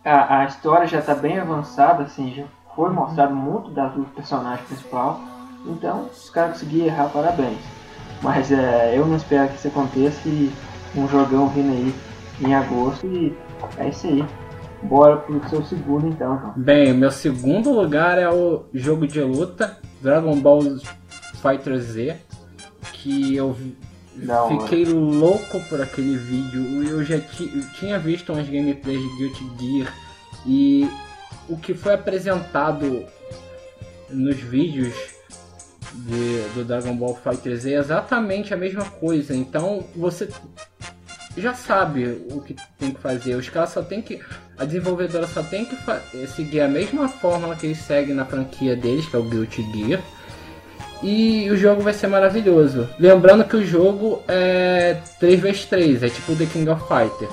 a, 0.05 0.39
a 0.39 0.45
história 0.45 0.87
já 0.87 0.99
está 0.99 1.15
bem 1.15 1.39
avançada, 1.39 2.03
assim, 2.03 2.31
já 2.31 2.45
foi 2.75 2.89
mostrado 2.91 3.35
muito 3.35 3.71
da, 3.71 3.87
do 3.87 4.03
personagem 4.05 4.65
principal. 4.65 5.19
Então, 5.65 6.09
se 6.13 6.25
os 6.25 6.29
caras 6.29 6.53
conseguirem 6.53 6.87
errar, 6.87 7.09
parabéns. 7.09 7.59
Mas 8.21 8.51
é, 8.51 8.97
eu 8.97 9.05
não 9.05 9.15
espero 9.15 9.49
que 9.49 9.55
isso 9.55 9.67
aconteça 9.67 10.27
e 10.27 10.51
um 10.95 11.07
jogão 11.07 11.47
vindo 11.49 11.71
aí 11.71 11.93
em 12.41 12.53
agosto 12.53 13.05
e 13.07 13.35
é 13.77 13.89
isso 13.89 14.07
aí. 14.07 14.25
Bora 14.83 15.17
pro 15.17 15.49
seu 15.49 15.63
segundo 15.65 16.07
então, 16.07 16.39
João. 16.39 16.53
Bem, 16.55 16.93
meu 16.93 17.11
segundo 17.11 17.71
lugar 17.71 18.17
é 18.17 18.29
o 18.29 18.63
jogo 18.73 19.05
de 19.05 19.21
luta 19.21 19.77
Dragon 20.01 20.39
Ball 20.39 20.61
Fighter 21.41 21.77
Z, 21.79 22.15
que 22.93 23.35
eu 23.35 23.55
hora. 24.27 24.47
fiquei 24.47 24.85
louco 24.85 25.59
por 25.67 25.81
aquele 25.81 26.15
vídeo. 26.15 26.83
Eu 26.83 27.03
já 27.03 27.19
tinha 27.77 27.99
visto 27.99 28.31
umas 28.31 28.47
gameplays 28.47 29.01
de 29.01 29.17
Guilty 29.17 29.51
Gear 29.59 29.93
e 30.45 30.89
o 31.49 31.57
que 31.57 31.73
foi 31.73 31.93
apresentado 31.93 33.05
nos 34.09 34.37
vídeos 34.37 34.93
de- 35.93 36.41
do 36.53 36.63
Dragon 36.63 36.95
Ball 36.95 37.15
Fighter 37.15 37.55
Z 37.57 37.73
é 37.73 37.77
exatamente 37.79 38.53
a 38.53 38.57
mesma 38.57 38.85
coisa. 38.85 39.35
Então 39.35 39.83
você 39.95 40.29
já 41.37 41.53
sabe 41.53 42.25
o 42.31 42.41
que 42.41 42.55
tem 42.77 42.91
que 42.91 42.99
fazer. 43.01 43.35
Os 43.35 43.49
caras 43.49 43.69
só 43.71 43.81
tem 43.81 44.01
que. 44.01 44.19
A 44.57 44.65
desenvolvedora 44.65 45.25
só 45.27 45.41
tem 45.41 45.65
que 45.65 45.75
seguir 46.27 46.61
a 46.61 46.67
mesma 46.67 47.07
fórmula 47.07 47.55
que 47.55 47.65
eles 47.67 47.77
seguem 47.79 48.13
na 48.13 48.25
franquia 48.25 48.75
deles, 48.75 49.05
que 49.07 49.15
é 49.15 49.19
o 49.19 49.23
Guilty 49.23 49.61
Gear. 49.71 50.01
E 51.01 51.49
o 51.49 51.55
jogo 51.55 51.81
vai 51.81 51.93
ser 51.93 52.07
maravilhoso. 52.07 52.89
Lembrando 52.99 53.45
que 53.45 53.55
o 53.55 53.65
jogo 53.65 54.21
é 54.27 54.97
3x3, 55.21 56.03
é 56.03 56.09
tipo 56.09 56.35
The 56.35 56.45
King 56.45 56.69
of 56.69 56.83
Fighter. 56.87 57.29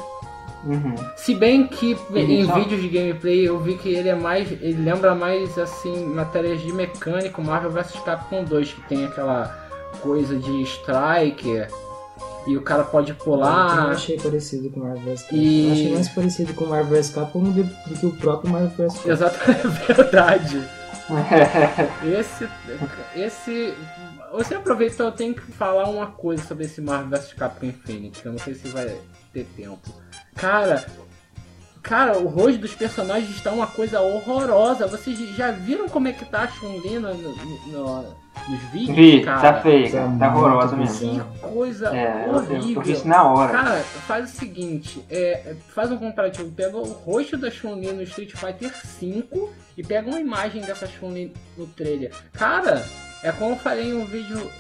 Uhum. 0.66 0.94
Se 1.16 1.35
bem 1.35 1.66
que 1.66 1.96
Ele 2.12 2.40
em 2.40 2.46
só- 2.46 2.55
vídeos 2.55 2.83
de 2.83 2.88
gameplay 2.88 3.46
eu 3.48 3.59
vi 3.61 3.76
que 3.76 3.88
ele 3.88 4.09
é 4.09 4.14
mais. 4.14 4.50
ele 4.50 4.83
lembra 4.83 5.14
mais 5.14 5.57
assim, 5.59 6.05
matérias 6.07 6.61
de 6.61 6.72
mecânico, 6.72 7.40
Marvel 7.40 7.70
vs 7.70 7.92
Capcom 8.05 8.42
2, 8.44 8.72
que 8.72 8.81
tem 8.88 9.05
aquela 9.05 9.57
coisa 10.00 10.37
de 10.37 10.62
strike 10.62 11.66
e 12.48 12.57
o 12.57 12.62
cara 12.62 12.85
pode 12.85 13.11
Eu 13.11 13.16
pular. 13.16 13.90
achei 13.90 14.18
parecido 14.20 14.68
com 14.70 14.81
Marvel 14.81 15.02
vs 15.05 15.22
Capcom. 15.22 15.37
E- 15.37 15.66
Eu 15.66 15.72
achei 15.72 15.92
mais 15.94 16.09
parecido 16.09 16.55
com 16.55 16.66
Marvel 16.66 16.96
vs 16.96 17.11
Capcom 17.11 17.42
do 17.44 17.62
do 17.62 17.94
que 17.98 18.07
o 18.07 18.12
próprio 18.16 18.50
Marvel 18.52 18.70
vs 18.76 18.94
Capcom. 18.94 19.11
Exatamente, 19.12 19.66
é 19.90 19.94
verdade. 19.94 20.68
Esse. 22.18 22.48
Esse. 23.14 23.74
Você 24.33 24.55
aproveitou, 24.57 25.07
eu 25.07 25.12
tenho 25.12 25.35
que 25.35 25.40
falar 25.52 25.88
uma 25.88 26.07
coisa 26.09 26.42
sobre 26.44 26.64
esse 26.64 26.81
Marvel 26.81 27.11
vs 27.18 27.33
Capcom 27.35 27.66
Infinity, 27.66 28.20
que 28.22 28.26
eu 28.26 28.33
não 28.33 28.38
sei 28.38 28.55
se 28.55 28.68
vai 28.68 28.96
ter 29.44 29.44
tempo. 29.57 29.90
Cara. 30.35 30.85
Cara, 31.83 32.18
o 32.18 32.27
rosto 32.27 32.59
dos 32.59 32.75
personagens 32.75 33.31
está 33.31 33.53
uma 33.53 33.66
coisa 33.68 34.01
horrorosa. 34.01 34.88
Vocês 34.88 35.16
já 35.37 35.53
viram 35.53 35.88
como 35.88 36.09
é 36.09 36.12
que 36.12 36.25
tá 36.25 36.40
a 36.42 36.49
Chun-Li 36.49 36.99
no, 36.99 37.14
no- 37.14 37.37
no- 37.68 38.03
nos 38.49 38.61
vídeos? 38.72 38.96
Vi, 38.96 39.22
cara? 39.25 39.40
tá 39.40 39.61
feio, 39.62 39.92
cara. 39.92 40.16
Tá 40.18 40.35
horrorosa 40.35 40.77
mesmo. 40.77 41.25
Que 41.25 41.38
coisa 41.38 41.96
É, 41.96 42.27
eu, 42.27 42.35
horrível. 42.35 42.83
eu 42.83 42.90
isso 42.92 43.07
na 43.07 43.22
hora. 43.22 43.53
Cara, 43.53 43.81
faz 43.81 44.33
o 44.33 44.37
seguinte, 44.37 45.05
é, 45.09 45.18
é, 45.51 45.57
faz 45.68 45.92
um 45.92 45.96
comparativo, 45.96 46.51
pega 46.51 46.77
o 46.77 46.83
rosto 46.90 47.37
da 47.37 47.53
Chun-Li 47.53 47.92
no 47.92 48.03
Street 48.03 48.33
Fighter 48.35 48.72
V 49.01 49.25
e 49.77 49.85
pega 49.85 50.09
uma 50.09 50.18
imagem 50.18 50.62
dessa 50.62 50.88
Chun-Li 50.88 51.33
no 51.57 51.68
trailer. 51.68 52.12
Cara, 52.33 52.85
é 53.27 53.33
como 53.33 53.53
eu 53.53 53.57
falei 53.57 53.91
em 53.91 53.95
um 53.95 54.05
vídeo, 54.05 54.51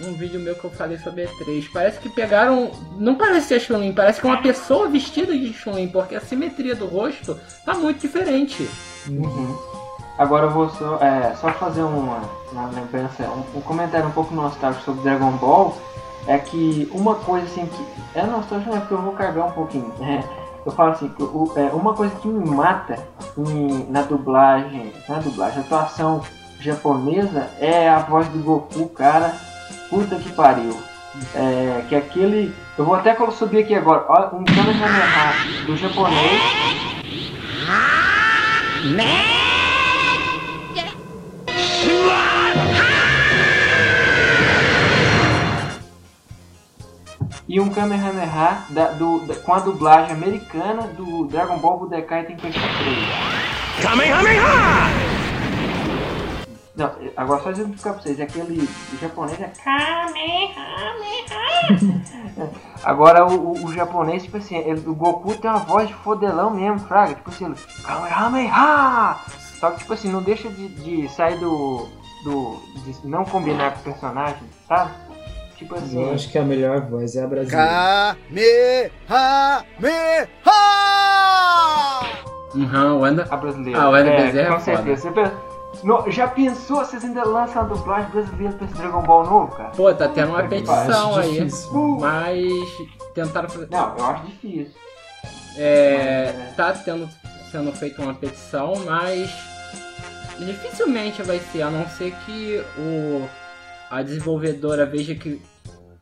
um, 0.00 0.08
um 0.08 0.12
vídeo 0.14 0.40
meu 0.40 0.54
que 0.54 0.64
eu 0.64 0.70
falei 0.70 0.98
sobre 0.98 1.26
E3. 1.26 1.68
Parece 1.72 1.98
que 2.00 2.08
pegaram, 2.08 2.70
não 2.98 3.14
parece 3.14 3.48
ser 3.48 3.60
Chun-Li, 3.60 3.92
parece 3.92 4.20
que 4.20 4.26
é 4.26 4.30
uma 4.30 4.40
pessoa 4.42 4.88
vestida 4.88 5.36
de 5.36 5.52
Chun-Li, 5.52 5.88
porque 5.88 6.14
a 6.14 6.20
simetria 6.20 6.74
do 6.74 6.86
rosto 6.86 7.38
tá 7.64 7.74
muito 7.74 8.00
diferente. 8.00 8.68
Uhum. 9.08 9.56
Agora 10.18 10.46
eu 10.46 10.50
vou 10.50 10.70
só, 10.70 10.98
é, 11.00 11.34
só 11.36 11.52
fazer 11.52 11.82
uma, 11.82 12.22
uma 12.50 12.68
lembrança, 12.70 13.24
um, 13.24 13.58
um 13.58 13.60
comentário 13.60 14.06
um 14.08 14.12
pouco 14.12 14.34
nostálgico 14.34 14.84
sobre 14.84 15.02
Dragon 15.02 15.32
Ball. 15.32 15.76
É 16.26 16.38
que 16.38 16.88
uma 16.92 17.14
coisa 17.16 17.46
assim 17.46 17.66
que. 17.66 18.18
É 18.18 18.22
nostálgico, 18.26 18.74
é 18.74 18.80
porque 18.80 18.94
eu 18.94 19.02
vou 19.02 19.12
carregar 19.12 19.44
um 19.46 19.52
pouquinho. 19.52 19.92
né? 19.98 20.24
Eu 20.64 20.72
falo 20.72 20.90
assim, 20.92 21.12
o- 21.20 21.52
é, 21.54 21.64
uma 21.72 21.94
coisa 21.94 22.12
que 22.16 22.26
me 22.26 22.44
mata 22.50 22.98
em- 23.38 23.86
na 23.90 24.02
dublagem, 24.02 24.92
na 25.08 25.18
dublagem, 25.20 25.60
atuação 25.60 26.22
japonesa 26.60 27.50
é 27.60 27.88
a 27.88 27.98
voz 28.00 28.26
do 28.28 28.38
Goku, 28.42 28.88
cara. 28.90 29.34
Puta 29.90 30.16
que 30.16 30.30
pariu. 30.30 30.76
É, 31.34 31.84
que 31.88 31.94
aquele. 31.96 32.54
Eu 32.76 32.84
vou 32.84 32.94
até 32.94 33.14
subir 33.30 33.60
aqui 33.64 33.74
agora. 33.74 34.04
Olha, 34.08 34.26
um 34.34 34.44
Kamehameha 34.44 35.64
do 35.66 35.76
japonês. 35.76 36.42
E 47.48 47.60
um 47.60 47.68
Kamehameha 47.70 48.64
da- 48.70 48.90
do- 48.92 49.20
da- 49.20 49.36
com 49.36 49.54
a 49.54 49.60
dublagem 49.60 50.12
americana 50.12 50.82
do 50.88 51.26
Dragon 51.26 51.58
Ball 51.58 51.78
Budokai 51.78 52.24
Tenkaichi 52.24 52.58
3. 52.58 53.86
Não, 56.76 56.92
agora 57.16 57.42
só 57.42 57.50
exemplificar 57.50 57.94
pra 57.94 58.02
vocês, 58.02 58.20
aquele 58.20 58.68
japonês 59.00 59.40
é 59.40 59.50
Kamehameha. 59.64 60.54
agora 62.84 63.24
o, 63.26 63.52
o- 63.52 63.64
o 63.64 63.72
japonês, 63.72 64.22
tipo 64.24 64.36
assim, 64.36 64.56
ele- 64.58 64.86
o 64.86 64.94
Goku 64.94 65.34
tem 65.36 65.50
uma 65.50 65.60
voz 65.60 65.88
de 65.88 65.94
fodelão 65.94 66.50
mesmo, 66.50 66.78
fraga, 66.80 67.14
tipo 67.14 67.30
assim, 67.30 67.54
Kamehameha! 67.82 69.16
Só 69.58 69.70
que 69.70 69.78
tipo 69.78 69.94
assim, 69.94 70.12
não 70.12 70.22
deixa 70.22 70.50
de, 70.50 70.68
de 70.68 71.08
sair 71.08 71.38
do. 71.40 71.88
do. 72.24 72.60
de 72.84 73.06
não 73.08 73.24
combinar 73.24 73.72
com 73.72 73.80
o 73.80 73.84
personagem, 73.84 74.36
sabe? 74.68 74.90
Tipo 75.56 75.76
assim. 75.76 76.02
Eu 76.02 76.12
acho 76.12 76.30
que 76.30 76.36
a 76.36 76.42
melhor 76.44 76.82
voz 76.82 77.16
é 77.16 77.24
a 77.24 77.26
brasileira. 77.26 77.66
Kamehameha! 79.08 79.64
Uhum, 82.54 83.00
o 83.00 83.04
Anda- 83.04 83.26
A 83.30 83.36
brasileira. 83.36 83.80
Ah, 83.80 83.90
o 83.90 83.96
Hélio 83.96 84.12
é, 84.12 84.16
Bezerra 84.26 84.48
com 84.48 84.54
é 84.56 84.60
foda. 84.60 84.76
certeza. 84.76 85.00
Você 85.02 85.10
pensa- 85.10 85.45
No- 85.82 86.10
já 86.10 86.28
pensou 86.28 86.78
vocês 86.78 87.04
ainda 87.04 87.24
lançam 87.24 87.62
a 87.62 87.64
dublagem 87.64 88.10
brasileira 88.10 88.52
pra 88.54 88.66
esse 88.66 88.74
Dragon 88.74 89.02
Ball 89.02 89.24
novo, 89.24 89.52
cara? 89.56 89.70
Pô, 89.70 89.92
tá 89.94 90.08
tendo 90.08 90.30
uma 90.30 90.42
que 90.42 90.48
petição 90.48 91.16
aí. 91.16 91.38
difícil. 91.44 91.72
Mas 92.00 92.52
tentaram 93.14 93.48
fazer. 93.48 93.68
Não, 93.70 93.96
eu 93.96 94.04
acho 94.06 94.26
difícil. 94.26 94.74
É, 95.56 96.32
Mas, 96.36 96.36
é. 96.48 96.52
tá 96.56 96.72
tendo, 96.72 97.08
sendo 97.50 97.72
feita 97.72 98.02
uma 98.02 98.14
petição, 98.14 98.74
mas 98.84 99.30
dificilmente 100.38 101.22
vai 101.22 101.38
ser, 101.38 101.62
a 101.62 101.70
não 101.70 101.86
ser 101.88 102.14
que 102.26 102.62
o, 102.78 103.26
a 103.90 104.02
desenvolvedora 104.02 104.84
veja 104.84 105.14
que 105.14 105.40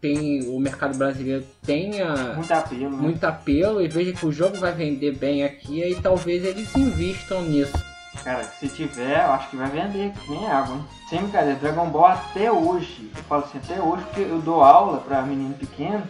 tem, 0.00 0.48
o 0.48 0.58
mercado 0.58 0.98
brasileiro 0.98 1.44
tenha 1.64 2.34
Muito 2.34 2.52
apelo, 2.52 2.90
né? 2.90 2.96
muito 2.96 3.24
apelo 3.24 3.80
e 3.80 3.88
veja 3.88 4.12
que 4.12 4.26
o 4.26 4.32
jogo 4.32 4.58
vai 4.58 4.72
vender 4.72 5.16
bem 5.16 5.44
aqui, 5.44 5.82
aí 5.82 5.94
talvez 5.94 6.44
eles 6.44 6.74
invistam 6.76 7.42
nisso. 7.42 7.72
Cara, 8.22 8.44
se 8.44 8.68
tiver, 8.68 9.24
eu 9.24 9.32
acho 9.32 9.50
que 9.50 9.56
vai 9.56 9.68
vender, 9.68 10.12
que 10.12 10.30
nem 10.30 10.46
água, 10.50 10.76
hein? 10.76 10.84
Sem 11.08 11.18
brincadeira, 11.20 11.58
Dragon 11.58 11.86
Ball 11.90 12.06
até 12.06 12.50
hoje, 12.50 13.10
eu 13.14 13.22
falo 13.24 13.44
assim, 13.44 13.58
até 13.58 13.80
hoje, 13.80 14.02
porque 14.04 14.20
eu 14.22 14.40
dou 14.40 14.62
aula 14.62 14.98
pra 14.98 15.22
menino 15.22 15.54
pequeno, 15.54 16.02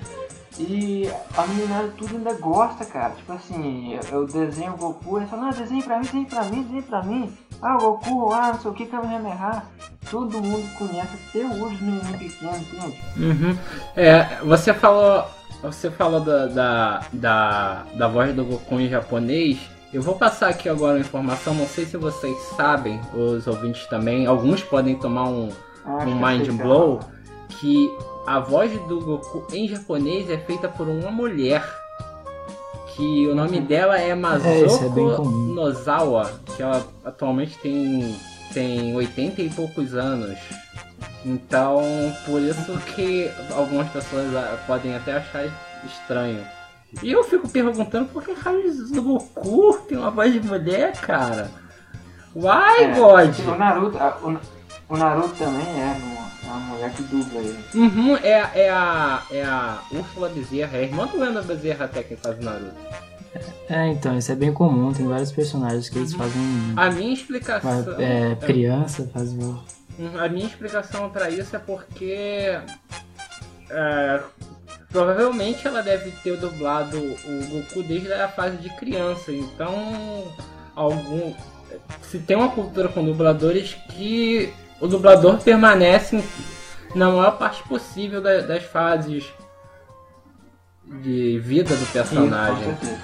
E 0.57 1.11
a 1.37 1.47
menina 1.49 1.91
tudo 1.99 2.17
ainda 2.17 2.33
gosta, 2.35 2.85
cara. 2.85 3.11
Tipo 3.17 3.33
assim, 3.33 3.99
eu 4.13 4.25
desenho 4.25 4.75
o 4.75 4.77
Goku, 4.77 5.19
eles 5.19 5.29
falam, 5.29 5.47
não, 5.47 5.53
desenhe 5.53 5.83
pra 5.83 5.99
mim, 5.99 6.05
desenhe 6.05 6.27
pra 6.27 6.45
mim, 6.45 6.63
desenhe 6.63 6.83
pra 6.83 7.03
mim. 7.03 7.37
Ah, 7.61 7.77
o 7.77 7.81
Goku, 7.81 8.33
ah, 8.33 8.53
não 8.53 8.61
sei 8.61 8.71
o 8.71 8.75
que, 8.75 8.87
Kamehameha. 8.87 9.65
Todo 10.09 10.41
mundo 10.41 10.69
conhece 10.79 11.19
até 11.29 11.45
hoje 11.45 11.75
os 11.75 11.81
meninos 11.81 12.11
pequenos, 12.11 12.59
entende? 12.59 13.03
Uhum. 13.17 13.59
É, 13.97 14.37
você 14.45 14.73
falou. 14.73 15.25
Você 15.63 15.91
falou 15.91 16.21
da, 16.21 16.47
da, 16.47 17.03
da, 17.13 17.83
da 17.95 18.07
voz 18.07 18.35
do 18.35 18.45
Goku 18.45 18.79
em 18.79 18.89
japonês. 18.89 19.59
Eu 19.95 20.03
vou 20.03 20.17
passar 20.17 20.49
aqui 20.49 20.69
agora 20.69 20.95
uma 20.95 21.01
informação, 21.01 21.55
não 21.55 21.69
sei 21.69 21.87
se 21.87 21.97
vocês 21.97 22.37
sabem, 22.57 23.01
os 23.15 23.47
ouvintes 23.47 23.87
também, 23.87 24.27
alguns 24.27 24.61
podem 24.61 24.97
tomar 24.97 25.29
um, 25.29 25.51
Acho 25.85 26.09
um 26.09 26.27
é 26.27 26.37
mind 26.37 26.51
blow, 26.61 26.99
que 27.49 27.89
a 28.27 28.41
voz 28.41 28.73
do 28.89 29.01
Goku 29.01 29.47
em 29.55 29.69
japonês 29.69 30.29
é 30.29 30.37
feita 30.37 30.69
por 30.69 30.89
uma 30.89 31.13
mulher. 31.13 31.65
Que 32.89 33.29
o 33.29 33.37
nome 33.37 33.61
dela 33.61 33.97
é 33.97 34.13
É, 34.45 34.67
isso 34.67 34.85
é 34.85 34.89
comum. 34.89 35.55
Nozawa, 35.55 36.41
que 36.57 36.63
ela 36.63 36.85
atualmente 37.05 37.57
tem, 37.59 38.17
tem 38.53 38.97
80 38.97 39.43
e 39.43 39.51
poucos 39.51 39.95
anos. 39.95 40.37
Então, 41.25 41.83
por 42.27 42.41
isso 42.41 42.77
que 42.97 43.31
algumas 43.53 43.89
pessoas 43.91 44.35
ah, 44.35 44.59
podem 44.67 44.97
até 44.97 45.19
achar 45.19 45.47
estranho. 45.85 46.45
E 47.03 47.11
eu 47.13 47.25
fico 47.25 47.49
perguntando 47.49 48.07
por 48.09 48.23
que 48.23 48.33
raios 48.33 48.91
do 48.91 49.03
Goku 49.03 49.79
tem 49.89 49.99
uma 49.99 50.11
voz 50.11 50.33
de 50.33 50.41
mulher, 50.41 50.93
cara? 51.01 51.51
Why, 52.35 52.83
É, 52.85 52.95
God? 52.95 53.39
O 53.47 53.55
Naruto, 53.57 53.99
a- 53.99 54.19
o, 54.23 54.39
o 54.95 54.97
Naruto 54.97 55.35
também 55.37 55.67
é 55.81 55.97
uma, 55.97 56.25
é 56.43 56.47
uma 56.47 56.61
mulher 56.75 56.91
que 56.93 57.03
dubla 57.05 57.41
ele. 57.41 57.65
Uhum, 57.75 58.17
é, 58.17 58.51
é 58.55 58.71
a. 58.71 59.23
É 59.31 59.45
a 59.45 59.79
Úrsula 59.93 60.29
Bezerra, 60.31 60.77
é 60.77 60.81
a 60.81 60.83
irmã 60.83 61.07
do 61.07 61.19
Lenda 61.19 61.43
Bezerra 61.43 61.85
até 61.87 62.03
quem 62.03 62.17
faz 62.17 62.39
o 62.39 62.43
Naruto. 62.43 62.75
É, 63.69 63.89
então, 63.89 64.17
isso 64.17 64.31
é 64.31 64.35
bem 64.37 64.53
comum, 64.53 64.93
tem 64.93 65.07
vários 65.09 65.33
personagens 65.33 65.89
que 65.89 65.99
eles 65.99 66.15
fazem. 66.15 66.41
A 66.77 66.91
minha 66.91 67.13
explicação. 67.15 67.71
É, 67.99 68.35
criança, 68.37 69.09
fazem. 69.13 69.39
Uhum, 69.41 70.19
A 70.21 70.29
minha 70.29 70.47
explicação 70.47 71.09
pra 71.11 71.31
isso 71.31 71.55
é 71.55 71.59
porque. 71.59 72.59
é, 73.71 74.21
provavelmente 74.95 75.67
ela 75.67 75.83
deve 75.83 76.13
ter 76.23 76.37
dublado 76.37 76.97
o 76.99 77.47
Goku 77.49 77.83
desde 77.83 78.13
a 78.13 78.29
fase 78.29 78.59
de 78.59 78.71
criança. 78.77 79.33
Então. 79.33 80.33
Algum. 80.77 81.35
Se 82.03 82.21
tem 82.21 82.37
uma 82.37 82.51
cultura 82.53 82.89
com 82.89 83.05
dubladores 83.05 83.75
que 83.91 84.53
o 84.81 84.87
dublador 84.87 85.39
permanece 85.43 86.23
na 86.95 87.09
maior 87.11 87.37
parte 87.37 87.61
possível 87.65 88.23
da- 88.23 88.41
das 88.43 88.63
fases 88.63 89.25
de 91.03 91.41
vida 91.41 91.75
do 91.75 91.87
personagem. 91.93 92.65
certeza. 92.65 93.01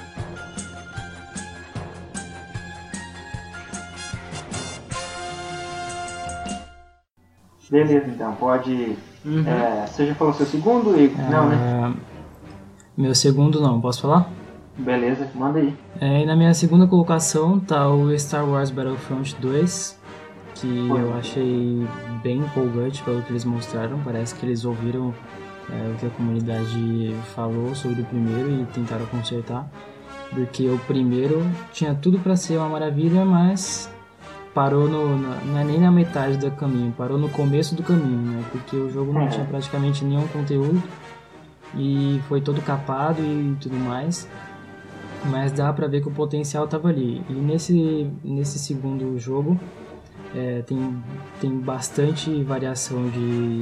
Beleza, 7.70 8.06
então, 8.08 8.34
pode. 8.36 8.96
Uhum. 9.24 9.46
É, 9.46 9.86
você 9.86 10.06
já 10.06 10.14
falou 10.14 10.32
seu 10.32 10.46
segundo, 10.46 10.98
Igor? 10.98 11.30
Não, 11.30 11.48
né? 11.48 11.94
Meu 12.96 13.14
segundo 13.14 13.60
não, 13.60 13.80
posso 13.80 14.02
falar? 14.02 14.30
Beleza, 14.76 15.28
manda 15.34 15.58
aí. 15.58 15.74
É, 16.00 16.22
e 16.22 16.26
na 16.26 16.34
minha 16.34 16.54
segunda 16.54 16.86
colocação 16.86 17.58
tá 17.60 17.88
o 17.88 18.16
Star 18.18 18.48
Wars 18.48 18.70
Battlefront 18.70 19.36
2, 19.36 19.98
que 20.54 20.88
Foi. 20.88 21.00
eu 21.00 21.14
achei 21.14 21.86
bem 22.22 22.38
empolgante 22.38 23.02
pelo 23.02 23.22
que 23.22 23.30
eles 23.30 23.44
mostraram. 23.44 23.98
Parece 24.04 24.34
que 24.34 24.46
eles 24.46 24.64
ouviram 24.64 25.14
é, 25.70 25.92
o 25.92 25.94
que 25.98 26.06
a 26.06 26.10
comunidade 26.10 27.14
falou 27.34 27.74
sobre 27.74 28.02
o 28.02 28.04
primeiro 28.04 28.62
e 28.62 28.66
tentaram 28.72 29.04
consertar. 29.06 29.68
Porque 30.30 30.68
o 30.68 30.78
primeiro 30.86 31.44
tinha 31.72 31.94
tudo 31.94 32.18
para 32.18 32.36
ser 32.36 32.56
uma 32.56 32.68
maravilha, 32.68 33.24
mas 33.24 33.90
parou 34.54 34.88
no, 34.88 35.16
na- 35.16 35.40
não 35.44 35.58
é 35.58 35.64
nem 35.64 35.78
na 35.80 35.90
metade 35.90 36.36
do 36.36 36.50
caminho, 36.52 36.92
parou 36.96 37.18
no 37.18 37.28
começo 37.28 37.74
do 37.74 37.82
caminho, 37.82 38.18
né? 38.32 38.44
Porque 38.50 38.76
o 38.76 38.90
jogo 38.90 39.12
não 39.12 39.22
É. 39.22 39.28
tinha 39.28 39.44
praticamente 39.46 40.04
nenhum 40.04 40.26
conteúdo 40.28 40.82
e 41.74 42.20
foi 42.28 42.40
todo 42.40 42.60
capado 42.62 43.20
e 43.22 43.56
tudo 43.60 43.76
mais 43.76 44.28
mas 45.30 45.52
dá 45.52 45.70
pra 45.70 45.86
ver 45.86 46.00
que 46.00 46.08
o 46.08 46.10
potencial 46.10 46.66
tava 46.66 46.88
ali. 46.88 47.22
E 47.28 47.32
nesse, 47.34 48.10
nesse 48.24 48.58
segundo 48.58 49.18
jogo 49.18 49.60
é, 50.34 50.62
tem, 50.62 50.96
tem 51.42 51.58
bastante 51.60 52.42
variação 52.42 53.06
de, 53.10 53.58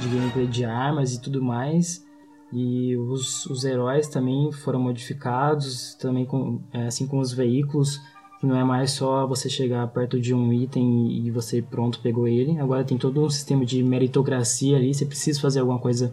de 0.00 0.08
gameplay 0.08 0.46
de 0.46 0.64
armas 0.64 1.12
e 1.12 1.20
tudo 1.20 1.42
mais. 1.42 2.02
E 2.50 2.96
os, 2.96 3.44
os 3.44 3.62
heróis 3.66 4.08
também 4.08 4.50
foram 4.52 4.80
modificados, 4.80 5.94
também 6.00 6.24
com, 6.24 6.60
é, 6.72 6.86
assim 6.86 7.06
como 7.06 7.20
os 7.20 7.30
veículos, 7.30 8.00
que 8.38 8.46
não 8.46 8.56
é 8.56 8.64
mais 8.64 8.90
só 8.90 9.26
você 9.26 9.48
chegar 9.48 9.86
perto 9.88 10.20
de 10.20 10.34
um 10.34 10.52
item 10.52 11.10
e 11.10 11.30
você 11.30 11.62
pronto 11.62 12.00
pegou 12.00 12.28
ele. 12.28 12.58
Agora 12.58 12.84
tem 12.84 12.98
todo 12.98 13.24
um 13.24 13.30
sistema 13.30 13.64
de 13.64 13.82
meritocracia 13.82 14.76
ali, 14.76 14.92
você 14.92 15.06
precisa 15.06 15.40
fazer 15.40 15.60
alguma 15.60 15.78
coisa 15.78 16.12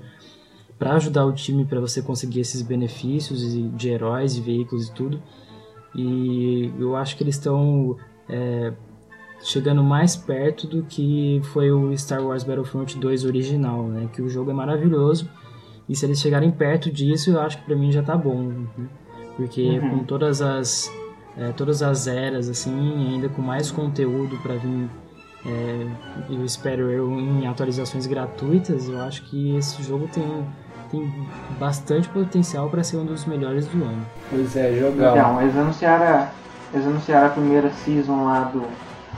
para 0.79 0.93
ajudar 0.95 1.25
o 1.25 1.33
time 1.33 1.65
para 1.65 1.79
você 1.79 2.01
conseguir 2.01 2.39
esses 2.41 2.61
benefícios 2.61 3.41
de 3.75 3.89
heróis 3.89 4.37
e 4.37 4.41
veículos 4.41 4.87
e 4.87 4.93
tudo. 4.93 5.21
E 5.95 6.71
eu 6.79 6.95
acho 6.95 7.15
que 7.15 7.23
eles 7.23 7.35
estão 7.35 7.95
é, 8.27 8.73
chegando 9.43 9.83
mais 9.83 10.15
perto 10.15 10.65
do 10.65 10.83
que 10.83 11.39
foi 11.53 11.71
o 11.71 11.95
Star 11.97 12.25
Wars 12.25 12.43
Battlefront 12.43 12.97
2 12.97 13.25
original, 13.25 13.83
né? 13.87 14.09
Que 14.11 14.21
o 14.21 14.29
jogo 14.29 14.49
é 14.49 14.53
maravilhoso. 14.53 15.29
E 15.87 15.95
se 15.95 16.05
eles 16.05 16.19
chegarem 16.19 16.49
perto 16.49 16.89
disso, 16.91 17.31
eu 17.31 17.39
acho 17.41 17.57
que 17.59 17.65
para 17.65 17.75
mim 17.75 17.91
já 17.91 18.01
tá 18.01 18.15
bom, 18.17 18.41
né? 18.41 18.67
porque 19.35 19.79
Uhum. 19.79 19.89
com 19.89 20.03
todas 20.05 20.41
as 20.41 20.91
é, 21.37 21.51
todas 21.51 21.81
as 21.81 22.07
eras 22.07 22.49
assim, 22.49 23.13
ainda 23.13 23.29
com 23.29 23.41
mais 23.41 23.71
conteúdo 23.71 24.37
para 24.37 24.55
vir 24.55 24.89
é, 25.45 25.87
eu 26.29 26.45
espero 26.45 26.89
eu 26.89 27.11
em 27.11 27.45
atualizações 27.47 28.07
gratuitas, 28.07 28.87
eu 28.87 29.01
acho 29.01 29.23
que 29.23 29.55
esse 29.57 29.83
jogo 29.83 30.07
tem, 30.07 30.47
tem 30.89 31.27
bastante 31.59 32.07
potencial 32.09 32.69
para 32.69 32.83
ser 32.83 32.97
um 32.97 33.05
dos 33.05 33.25
melhores 33.25 33.67
do 33.67 33.83
ano. 33.83 34.05
Pois 34.29 34.55
é, 34.55 34.73
jogão. 34.73 35.11
Então, 35.11 35.41
eles 35.41 35.57
anunciaram, 35.57 36.27
eles 36.73 36.87
anunciaram 36.87 37.27
a 37.27 37.29
primeira 37.29 37.69
season 37.71 38.23
lá 38.23 38.43
do, 38.53 38.63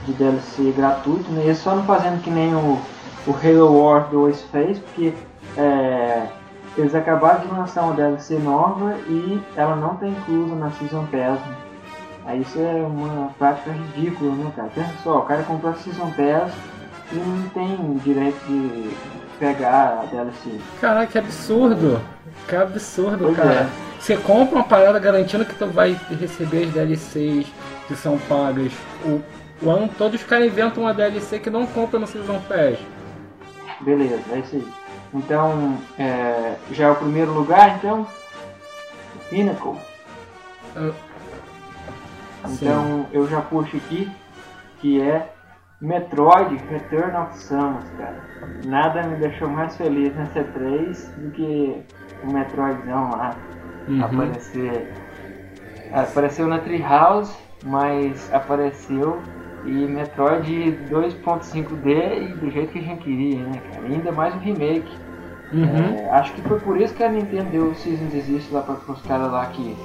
de 0.04 0.12
DLC 0.14 0.72
gratuito, 0.76 1.30
né? 1.30 1.44
Eles 1.44 1.58
só 1.58 1.76
não 1.76 1.84
fazendo 1.84 2.20
que 2.20 2.30
nem 2.30 2.52
o, 2.54 2.80
o 3.26 3.32
Halo 3.32 3.80
War 3.80 4.08
2 4.10 4.42
fez, 4.50 4.80
porque 4.80 5.14
é, 5.56 6.26
eles 6.76 6.92
acabaram 6.92 7.46
de 7.46 7.54
lançar 7.54 7.84
uma 7.84 7.94
DLC 7.94 8.36
nova 8.38 8.96
e 9.08 9.40
ela 9.56 9.76
não 9.76 9.94
está 9.94 10.08
inclusa 10.08 10.56
na 10.56 10.72
Season 10.72 11.06
Pass. 11.06 11.38
Aí 12.26 12.42
isso 12.42 12.58
é 12.58 12.72
uma 12.82 13.28
prática 13.38 13.70
ridícula, 13.70 14.34
né, 14.34 14.52
cara? 14.56 14.68
Pensa 14.74 14.92
só, 15.02 15.18
o 15.18 15.22
cara 15.22 15.42
comprou 15.44 15.72
a 15.72 15.76
Season 15.76 16.10
Pass 16.10 16.52
e 17.12 17.14
não 17.14 17.48
tem 17.50 17.94
direito 17.98 18.38
de 18.46 18.90
pegar 19.38 20.00
a 20.02 20.06
DLC. 20.06 20.58
Caraca, 20.80 21.06
que 21.06 21.18
absurdo. 21.18 22.00
Que 22.48 22.56
absurdo, 22.56 23.24
Pois 23.26 23.36
cara. 23.36 23.52
é. 23.52 23.68
Você 24.00 24.16
compra 24.16 24.56
uma 24.56 24.64
parada 24.64 24.98
garantindo 24.98 25.44
que 25.44 25.54
tu 25.54 25.66
vai 25.66 25.98
receber 26.20 26.64
as 26.64 26.72
DLCs 26.72 27.46
que 27.86 27.94
são 27.94 28.18
pagas. 28.18 28.72
O, 29.04 29.22
o 29.62 29.70
ano 29.70 29.88
todo 29.96 30.14
os 30.14 30.22
caras 30.24 30.46
inventam 30.46 30.82
uma 30.82 30.92
DLC 30.92 31.38
que 31.38 31.48
não 31.48 31.64
compra 31.66 31.98
no 31.98 32.06
Season 32.06 32.40
Pass. 32.48 32.78
Beleza, 33.80 34.20
é 34.32 34.38
isso 34.38 34.56
aí. 34.56 34.66
Então, 35.14 35.78
é, 35.98 36.56
já 36.72 36.86
é 36.86 36.90
o 36.90 36.96
primeiro 36.96 37.32
lugar, 37.32 37.76
então? 37.76 38.06
Pinnacle. 39.30 39.76
Então, 42.48 43.06
eu 43.12 43.26
já 43.28 43.40
puxo 43.40 43.76
aqui, 43.76 44.10
que 44.80 45.00
é 45.00 45.32
Metroid 45.80 46.56
Return 46.70 47.16
of 47.16 47.36
Samus, 47.38 47.84
cara. 47.98 48.16
Nada 48.64 49.02
me 49.02 49.16
deixou 49.16 49.48
mais 49.48 49.76
feliz 49.76 50.14
nessa 50.14 50.42
3 50.44 51.10
do 51.16 51.30
que 51.30 51.82
o 52.22 52.32
Metroidzão 52.32 53.10
lá 53.10 53.34
Uhum. 53.88 54.04
aparecer. 54.04 54.92
Apareceu 55.92 56.48
na 56.48 56.58
Treehouse, 56.58 57.36
mas 57.64 58.32
apareceu 58.32 59.20
e 59.64 59.70
Metroid 59.86 60.78
2.5D 60.90 62.30
e 62.30 62.34
do 62.34 62.50
jeito 62.50 62.72
que 62.72 62.78
a 62.78 62.82
gente 62.82 63.02
queria, 63.02 63.38
né, 63.44 63.60
cara? 63.72 63.86
E 63.86 63.94
ainda 63.94 64.12
mais 64.12 64.34
o 64.34 64.38
remake. 64.38 64.90
Uhum. 65.52 65.96
É, 65.98 66.10
acho 66.10 66.32
que 66.32 66.42
foi 66.42 66.58
por 66.58 66.80
isso 66.80 66.94
que 66.94 67.04
a 67.04 67.08
Nintendo 67.08 67.50
deu 67.50 67.66
o 67.70 67.74
Season 67.76 68.06
Desist 68.06 68.50
lá 68.52 68.62
para 68.62 68.74
os 68.92 69.02
caras 69.02 69.30
lá 69.30 69.46
que 69.46 69.76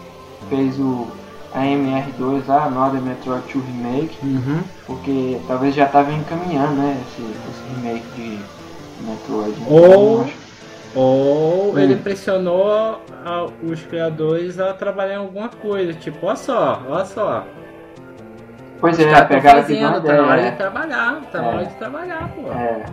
fez 0.49 0.79
o 0.79 1.07
a 1.53 1.65
MR2 1.65 2.47
lá, 2.47 2.65
Another 2.65 3.01
Metroid 3.01 3.43
2 3.53 3.65
Remake, 3.65 4.17
Uhum. 4.23 4.61
porque 4.85 5.39
talvez 5.47 5.75
já 5.75 5.85
tava 5.85 6.11
encaminhando, 6.13 6.73
né, 6.75 6.97
esse, 7.07 7.21
esse 7.21 7.63
remake 7.75 8.05
de 8.17 9.05
Metroid. 9.05 9.59
né? 9.59 9.67
Ou- 9.69 10.25
Ou 10.93 11.73
Hum. 11.73 11.79
ele 11.79 11.95
pressionou 11.95 12.99
a- 13.25 13.47
os 13.63 13.81
criadores 13.83 14.59
a 14.59 14.73
trabalhar 14.73 15.13
em 15.13 15.17
alguma 15.19 15.47
coisa. 15.47 15.93
Tipo, 15.93 16.25
olha 16.27 16.35
só, 16.35 16.81
olha 16.89 17.05
só. 17.05 17.45
Pois 18.81 18.97
Os 18.99 19.05
é, 19.05 19.09
caras 19.11 19.27
tão 19.29 19.37
pegaram 19.37 19.61
fazendo, 19.61 20.01
tá 20.01 20.13
na 20.13 20.23
hora 20.23 20.33
de 20.33 20.39
ideia. 20.39 20.51
trabalhar, 20.57 21.21
tá 21.31 21.41
na 21.41 21.47
É. 21.47 21.55
hora 21.55 21.65
de 21.65 21.73
trabalhar, 21.75 22.29
pô. 22.35 22.51
É. 22.51 22.85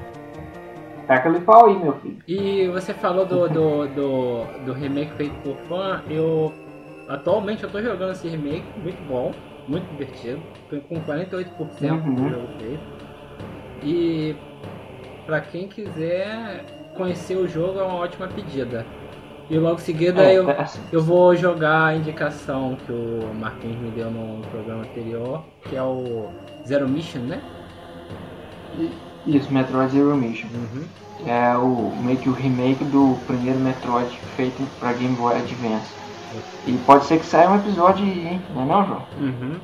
taca 1.08 1.28
ali 1.28 1.40
pau 1.40 1.66
aí, 1.66 1.74
meu 1.76 1.94
filho. 1.94 2.18
E 2.28 2.68
você 2.68 2.92
falou 2.94 3.24
do, 3.24 3.48
do, 3.48 3.86
do, 3.88 4.44
do 4.66 4.72
remake 4.74 5.10
feito 5.16 5.34
por 5.42 5.56
fã, 5.68 6.02
eu 6.08 6.52
atualmente 7.08 7.64
eu 7.64 7.70
tô 7.70 7.80
jogando 7.82 8.12
esse 8.12 8.28
remake, 8.28 8.64
muito 8.76 9.02
bom, 9.08 9.32
muito 9.66 9.86
divertido, 9.90 10.40
com 10.88 11.00
48% 11.00 11.92
Uhum. 11.92 12.14
do 12.14 12.28
jogo 12.30 12.48
feito. 12.58 12.80
E 13.82 14.34
pra 15.26 15.40
quem 15.40 15.68
quiser 15.68 16.64
conhecer 16.96 17.36
o 17.36 17.46
jogo 17.46 17.78
é 17.78 17.82
uma 17.82 17.94
ótima 17.96 18.26
pedida. 18.28 18.84
E 19.50 19.56
logo 19.58 19.76
em 19.76 19.82
seguida 19.82 20.22
É, 20.22 20.36
eu, 20.36 20.50
assim, 20.50 20.80
eu 20.92 21.02
vou 21.02 21.34
jogar 21.34 21.86
a 21.86 21.94
indicação 21.96 22.76
que 22.84 22.92
o 22.92 23.34
Marquinhos 23.40 23.78
me 23.78 23.90
deu 23.90 24.10
no 24.10 24.42
programa 24.48 24.82
anterior, 24.82 25.42
que 25.68 25.76
é 25.76 25.82
o 25.82 26.28
Zero 26.66 26.86
Mission, 26.88 27.20
né? 27.20 27.40
Isso, 29.26 29.52
Metroid 29.52 29.92
Zero 29.92 30.14
Mission. 30.16 30.48
Uhum. 30.48 30.84
É 31.26 31.56
o 31.56 31.92
meio 32.04 32.18
que 32.18 32.28
o 32.28 32.32
remake 32.32 32.84
do 32.84 33.16
primeiro 33.26 33.58
Metroid 33.58 34.10
feito 34.36 34.62
pra 34.78 34.92
Game 34.92 35.14
Boy 35.16 35.34
Advance. 35.34 36.07
E 36.66 36.72
pode 36.86 37.04
ser 37.04 37.18
que 37.18 37.26
saia 37.26 37.48
um 37.50 37.56
episódio 37.56 38.04
hein? 38.04 38.40
Não 38.54 38.62
é 38.62 38.66
não, 38.66 38.86
João? 38.86 39.02
Uhum. 39.20 39.56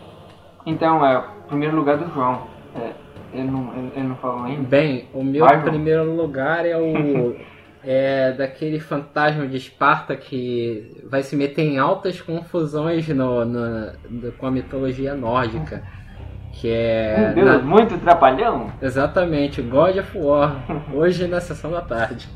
Então, 0.66 1.04
é 1.04 1.18
o 1.18 1.22
primeiro 1.48 1.76
lugar 1.76 1.98
do 1.98 2.12
João. 2.12 2.42
É, 2.74 2.90
ele, 3.32 3.50
não, 3.50 3.72
ele, 3.76 3.92
ele 3.96 4.08
não 4.08 4.16
falou 4.16 4.44
ainda? 4.44 4.62
Bem, 4.62 5.08
o 5.12 5.22
meu 5.22 5.44
Vai, 5.44 5.56
João. 5.56 5.68
primeiro 5.70 6.14
lugar 6.16 6.64
é 6.66 6.76
o. 6.76 7.36
é 7.86 8.32
daquele 8.32 8.80
fantasma 8.80 9.46
de 9.46 9.58
Esparta 9.58 10.16
que 10.16 11.02
vai 11.10 11.22
se 11.22 11.36
meter 11.36 11.62
em 11.62 11.78
altas 11.78 12.18
confusões 12.20 13.06
no, 13.08 13.44
no- 13.44 13.92
no- 14.08 14.32
com 14.32 14.46
a 14.46 14.50
mitologia 14.50 15.14
nórdica. 15.14 15.82
Que 16.52 16.70
é. 16.72 17.32
Meu 17.34 17.44
Deus, 17.44 17.46
na- 17.46 17.58
muito 17.68 17.98
trapalhão? 17.98 18.72
exatamente, 18.80 19.60
God 19.60 19.98
of 19.98 20.16
War. 20.18 20.62
Hoje 20.94 21.26
na 21.26 21.40
sessão 21.40 21.70
da 21.70 21.82
tarde. 21.82 22.26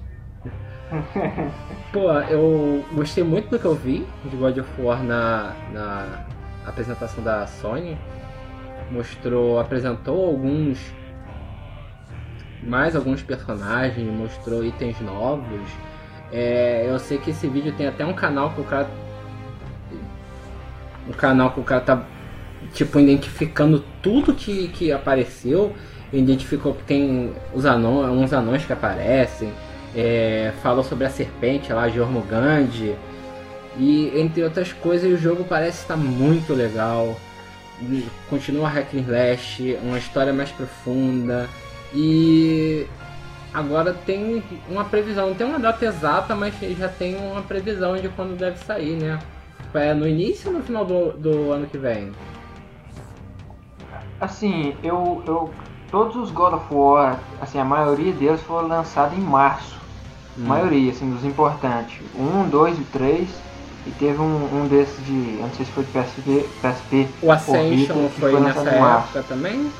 Pô, 1.92 2.12
eu 2.30 2.84
gostei 2.92 3.22
muito 3.22 3.50
do 3.50 3.58
que 3.58 3.64
eu 3.64 3.74
vi 3.74 4.06
de 4.24 4.36
God 4.36 4.58
of 4.58 4.70
War 4.80 5.02
na, 5.02 5.54
na 5.72 6.24
apresentação 6.66 7.22
da 7.22 7.46
Sony. 7.46 7.98
Mostrou, 8.90 9.58
apresentou 9.58 10.26
alguns. 10.26 10.78
Mais 12.62 12.96
alguns 12.96 13.22
personagens, 13.22 14.10
mostrou 14.12 14.64
itens 14.64 15.00
novos. 15.00 15.68
É, 16.32 16.86
eu 16.88 16.98
sei 16.98 17.18
que 17.18 17.30
esse 17.30 17.46
vídeo 17.48 17.72
tem 17.72 17.86
até 17.86 18.04
um 18.04 18.14
canal 18.14 18.50
que 18.50 18.60
o 18.60 18.64
cara. 18.64 18.88
Um 21.06 21.12
canal 21.12 21.50
que 21.52 21.60
o 21.60 21.64
cara 21.64 21.80
tá 21.80 22.02
tipo 22.72 22.98
identificando 22.98 23.84
tudo 24.02 24.34
que, 24.34 24.68
que 24.68 24.90
apareceu. 24.90 25.74
Identificou 26.12 26.74
que 26.74 26.84
tem 26.84 27.34
os 27.54 27.66
anões, 27.66 28.10
uns 28.10 28.32
anões 28.32 28.64
que 28.64 28.72
aparecem. 28.72 29.52
É, 30.00 30.52
falou 30.62 30.84
sobre 30.84 31.06
a 31.06 31.10
serpente 31.10 31.72
lá, 31.72 31.88
Jormungand. 31.88 32.94
E 33.76 34.12
entre 34.14 34.44
outras 34.44 34.72
coisas, 34.72 35.12
o 35.12 35.16
jogo 35.16 35.42
parece 35.42 35.82
estar 35.82 35.96
muito 35.96 36.54
legal. 36.54 37.16
Continua 38.30 38.68
hack 38.68 38.94
and 38.94 39.00
slash, 39.00 39.76
uma 39.82 39.98
história 39.98 40.32
mais 40.32 40.52
profunda. 40.52 41.48
E 41.92 42.86
agora 43.52 43.92
tem 43.92 44.40
uma 44.68 44.84
previsão, 44.84 45.30
não 45.30 45.34
tem 45.34 45.46
uma 45.48 45.58
data 45.58 45.84
exata, 45.84 46.32
mas 46.36 46.54
já 46.78 46.88
tem 46.88 47.16
uma 47.16 47.42
previsão 47.42 47.96
de 47.96 48.08
quando 48.10 48.38
deve 48.38 48.58
sair, 48.58 48.96
né? 48.96 49.18
É 49.74 49.92
no 49.94 50.06
início 50.06 50.52
ou 50.52 50.58
no 50.58 50.62
final 50.62 50.84
do, 50.84 51.12
do 51.12 51.50
ano 51.50 51.66
que 51.66 51.76
vem? 51.76 52.12
Assim, 54.20 54.76
eu, 54.84 55.24
eu. 55.26 55.50
Todos 55.90 56.14
os 56.14 56.30
God 56.30 56.54
of 56.54 56.66
War, 56.72 57.18
assim, 57.40 57.58
a 57.58 57.64
maioria 57.64 58.12
deles 58.12 58.40
foram 58.42 58.68
lançados 58.68 59.18
em 59.18 59.20
março. 59.20 59.78
A 60.36 60.40
maioria, 60.48 60.90
assim, 60.92 61.10
dos 61.10 61.24
importantes. 61.24 61.98
Um, 62.16 62.48
dois 62.48 62.78
e 62.78 62.82
três. 62.84 63.28
E 63.86 63.90
teve 63.92 64.20
um, 64.20 64.48
um 64.62 64.68
desses 64.68 65.02
de. 65.06 65.36
Eu 65.38 65.42
não 65.46 65.52
sei 65.54 65.64
se 65.64 65.72
foi 65.72 65.84
de 65.84 65.90
PSP. 65.92 66.48
PSP 66.60 67.08
O 67.22 67.32
Ascension 67.32 67.94
Vita, 67.96 68.08
foi 68.20 68.32
foi 68.32 68.40
nessa 68.40 68.58
lançado 68.60 68.76
em 68.76 68.80
março. 68.80 69.18
época 69.18 69.34
também? 69.34 69.70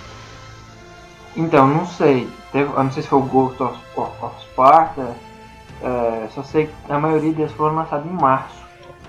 Então, 1.37 1.67
não 1.69 1.87
sei. 1.87 2.29
Teve, 2.53 2.71
eu 2.73 2.83
não 2.85 2.91
sei 2.91 3.03
se 3.03 3.09
foi 3.09 3.19
o 3.19 3.23
Ghost 3.23 3.63
of, 3.63 3.79
of, 3.97 4.11
of 4.23 4.35
Sparta. 4.43 5.15
é, 5.83 6.27
só 6.35 6.43
sei 6.43 6.67
que 6.67 6.93
a 6.93 6.99
maioria 6.99 7.33
deles 7.33 7.53
foram 7.53 7.77
lançados 7.77 8.07
em 8.11 8.15
março. 8.15 8.57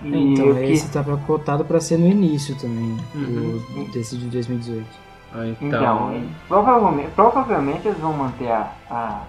E 0.03 0.33
Então, 0.33 0.45
eu 0.45 0.55
que- 0.55 0.71
esse 0.71 0.89
tava 0.91 1.17
cotado 1.25 1.65
pra 1.65 1.79
ser 1.79 1.97
no 1.97 2.05
início 2.07 2.55
também, 2.55 2.95
Uhum. 3.15 3.59
do, 3.85 3.91
desse 3.91 4.15
de 4.17 4.25
2018. 4.27 4.85
Ah, 5.33 5.47
Então, 5.47 5.67
Então, 6.13 6.23
provavelmente, 6.47 7.09
provavelmente 7.15 7.87
eles 7.87 7.99
vão 7.99 8.13
manter 8.13 8.51
a, 8.51 8.71
a, 8.89 9.21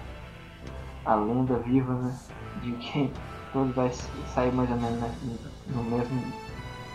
a 1.05 1.15
lenda 1.15 1.55
viva, 1.59 1.93
né? 1.93 2.19
De 2.61 2.71
que 2.73 3.11
tudo 3.53 3.73
vai 3.73 3.91
sair 4.33 4.51
mais 4.53 4.69
ou 4.69 4.77
menos 4.77 4.99
né, 4.99 5.11
no 5.67 5.83
mesmo 5.83 6.23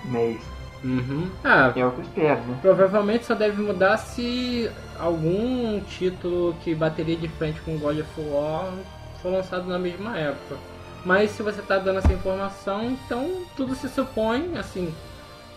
mês. 0.05 0.41
uhum. 0.85 1.31
Ah, 1.45 1.73
É 1.75 1.85
o 1.85 1.93
que 1.93 1.99
eu 1.99 2.03
espero, 2.03 2.41
né? 2.45 2.59
provavelmente 2.63 3.25
só 3.27 3.35
deve 3.35 3.61
mudar 3.63 3.97
se 3.99 4.71
algum 4.99 5.81
título 5.81 6.55
que 6.63 6.75
bateria 6.75 7.17
de 7.17 7.29
frente 7.29 7.61
com 7.63 7.79
God 7.79 7.99
of 7.99 8.21
War 8.21 8.73
for 9.21 9.31
lançado 9.33 9.67
na 9.69 9.79
mesma 9.79 10.17
época. 10.17 10.57
Mas 11.05 11.31
se 11.31 11.43
você 11.43 11.63
tá 11.63 11.79
dando 11.79 11.99
essa 11.99 12.13
informação, 12.13 12.85
então 12.91 13.45
tudo 13.57 13.75
se 13.75 13.89
supõe, 13.89 14.57
assim, 14.59 14.93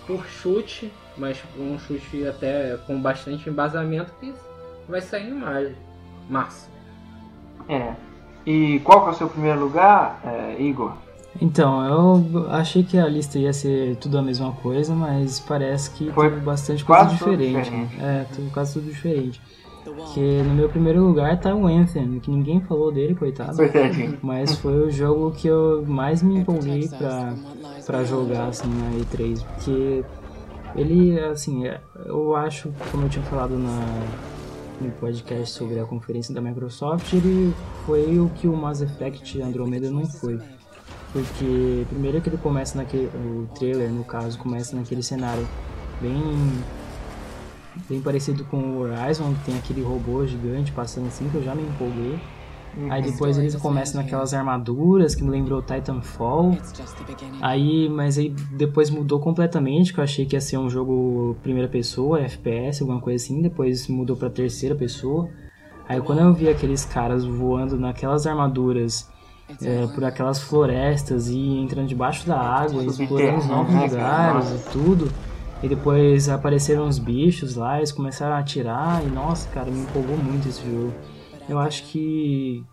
por 0.05 0.25
chute, 0.27 0.91
mas 1.17 1.41
um 1.57 1.77
chute 1.79 2.25
até 2.27 2.77
com 2.85 3.01
bastante 3.01 3.49
embasamento 3.49 4.11
que 4.19 4.33
vai 4.87 5.01
sair 5.01 5.29
em 5.29 5.75
março. 6.29 6.69
É. 7.67 7.95
E 8.45 8.79
qual 8.83 9.03
que 9.03 9.07
é 9.09 9.11
o 9.11 9.15
seu 9.15 9.27
primeiro 9.27 9.59
lugar, 9.59 10.19
é, 10.25 10.61
Igor? 10.61 10.93
Então, 11.41 11.85
eu 11.85 12.47
achei 12.51 12.83
que 12.83 12.97
a 12.97 13.07
lista 13.07 13.37
ia 13.37 13.53
ser 13.53 13.95
tudo 13.97 14.17
a 14.17 14.21
mesma 14.21 14.51
coisa, 14.53 14.93
mas 14.95 15.39
parece 15.39 15.91
que 15.91 16.11
Foi 16.11 16.29
teve 16.29 16.41
bastante 16.41 16.83
coisa 16.83 17.05
diferente. 17.05 17.59
diferente. 17.61 17.95
né? 17.95 18.25
É, 18.29 18.33
teve 18.35 18.49
quase 18.49 18.73
tudo 18.73 18.85
diferente. 18.91 19.41
Porque 19.83 20.41
no 20.43 20.53
meu 20.53 20.67
primeiro 20.69 21.03
lugar 21.03 21.39
tá 21.39 21.53
o 21.55 21.65
Anthem, 21.67 22.19
que 22.19 22.29
ninguém 22.31 22.59
falou 22.61 22.91
dele, 22.91 23.15
coitado. 23.15 23.55
Coitadinho. 23.55 24.17
Mas 24.21 24.57
foi 24.57 24.87
o 24.87 24.91
jogo 24.91 25.31
que 25.31 25.47
eu 25.47 25.83
mais 25.87 26.21
me 26.23 26.39
empolguei 26.39 26.87
pra, 26.89 27.33
pra 27.85 28.03
jogar 28.03 28.47
assim 28.47 28.67
na 28.67 28.91
E3, 28.99 29.43
porque 29.43 30.03
ele, 30.75 31.19
assim, 31.19 31.67
é- 31.67 31.79
eu 32.05 32.35
acho, 32.35 32.71
como 32.91 33.05
eu 33.05 33.09
tinha 33.09 33.23
falado 33.25 33.57
na, 33.57 33.79
no 34.81 34.91
podcast 34.91 35.53
sobre 35.53 35.79
a 35.79 35.85
conferência 35.85 36.33
da 36.33 36.41
Microsoft, 36.41 37.11
ele 37.13 37.53
foi 37.85 38.19
o 38.19 38.29
que 38.29 38.47
o 38.47 38.55
Mass 38.55 38.81
Effect 38.81 39.41
Andromeda 39.41 39.89
não 39.89 40.05
foi. 40.05 40.39
Porque 41.11 41.85
primeiro 41.89 42.21
que 42.21 42.29
ele 42.29 42.37
começa 42.37 42.77
naquele. 42.77 43.07
O 43.07 43.47
trailer, 43.55 43.89
no 43.89 44.03
caso, 44.03 44.37
começa 44.37 44.75
naquele 44.75 45.01
cenário 45.01 45.47
bem. 46.01 46.21
bem 47.89 48.01
parecido 48.01 48.45
com 48.45 48.57
o 48.57 48.79
Horizon, 48.79 49.33
que 49.33 49.45
tem 49.45 49.57
aquele 49.57 49.81
robô 49.81 50.25
gigante 50.25 50.71
passando 50.71 51.07
assim, 51.07 51.27
que 51.29 51.35
eu 51.35 51.43
já 51.43 51.55
me 51.55 51.63
empolguei. 51.63 52.19
Aí 52.89 53.01
depois 53.01 53.37
eles 53.37 53.55
começam 53.55 54.01
naquelas 54.01 54.33
armaduras 54.33 55.15
que 55.15 55.23
me 55.23 55.29
lembrou 55.29 55.61
Titanfall. 55.61 56.57
Aí, 57.41 57.89
mas 57.89 58.17
aí 58.17 58.29
depois 58.51 58.89
mudou 58.89 59.19
completamente, 59.19 59.93
que 59.93 59.99
eu 59.99 60.03
achei 60.03 60.25
que 60.25 60.35
ia 60.35 60.41
ser 60.41 60.57
um 60.57 60.69
jogo 60.69 61.35
primeira 61.41 61.67
pessoa, 61.67 62.19
FPS, 62.21 62.81
alguma 62.81 63.01
coisa 63.01 63.23
assim, 63.23 63.41
depois 63.41 63.87
mudou 63.87 64.15
pra 64.15 64.29
terceira 64.29 64.75
pessoa. 64.75 65.29
Aí 65.87 65.99
quando 66.01 66.19
eu 66.19 66.33
vi 66.33 66.47
aqueles 66.47 66.85
caras 66.85 67.25
voando 67.25 67.77
naquelas 67.77 68.27
armaduras 68.27 69.09
é, 69.61 69.87
por 69.87 70.03
aquelas 70.03 70.39
florestas 70.39 71.29
e 71.29 71.39
entrando 71.39 71.87
debaixo 71.87 72.27
da 72.27 72.39
água, 72.39 72.83
e 72.83 72.87
explorando 72.87 73.39
os 73.39 73.47
novos 73.47 73.73
né, 73.73 73.81
lugares 73.81 74.51
e 74.51 74.69
tudo. 74.71 75.11
E 75.61 75.67
depois 75.67 76.29
apareceram 76.29 76.85
uns 76.85 76.99
bichos 76.99 77.55
lá, 77.55 77.77
eles 77.77 77.91
começaram 77.91 78.35
a 78.35 78.39
atirar 78.39 79.03
e 79.05 79.09
nossa, 79.09 79.49
cara, 79.49 79.69
me 79.69 79.81
empolgou 79.81 80.15
muito 80.15 80.47
esse 80.47 80.61
jogo. 80.61 80.93
Eu 81.49 81.59
acho 81.59 81.83
que 81.83 82.63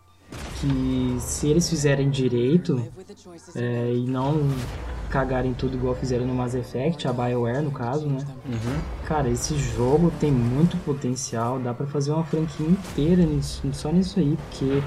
que 0.61 1.17
se 1.21 1.49
eles 1.49 1.69
fizerem 1.69 2.11
direito 2.11 2.83
é, 3.55 3.93
e 3.95 4.07
não 4.07 4.49
cagarem 5.11 5.55
tudo 5.55 5.77
igual 5.77 5.95
fizeram 5.95 6.27
no 6.27 6.35
Mass 6.35 6.55
Effect, 6.55 7.07
a 7.07 7.13
BioWare 7.13 7.63
no 7.63 7.71
caso, 7.71 8.09
né? 8.09 8.19
Cara, 9.07 9.29
esse 9.29 9.57
jogo 9.57 10.13
tem 10.19 10.33
muito 10.33 10.77
potencial, 10.79 11.59
dá 11.59 11.73
pra 11.73 11.87
fazer 11.87 12.13
uma 12.13 12.25
franquia 12.25 12.67
inteira 12.67 13.23
nisso, 13.23 13.63
só 13.73 13.93
nisso 13.93 14.19
aí, 14.19 14.37
porque 14.49 14.83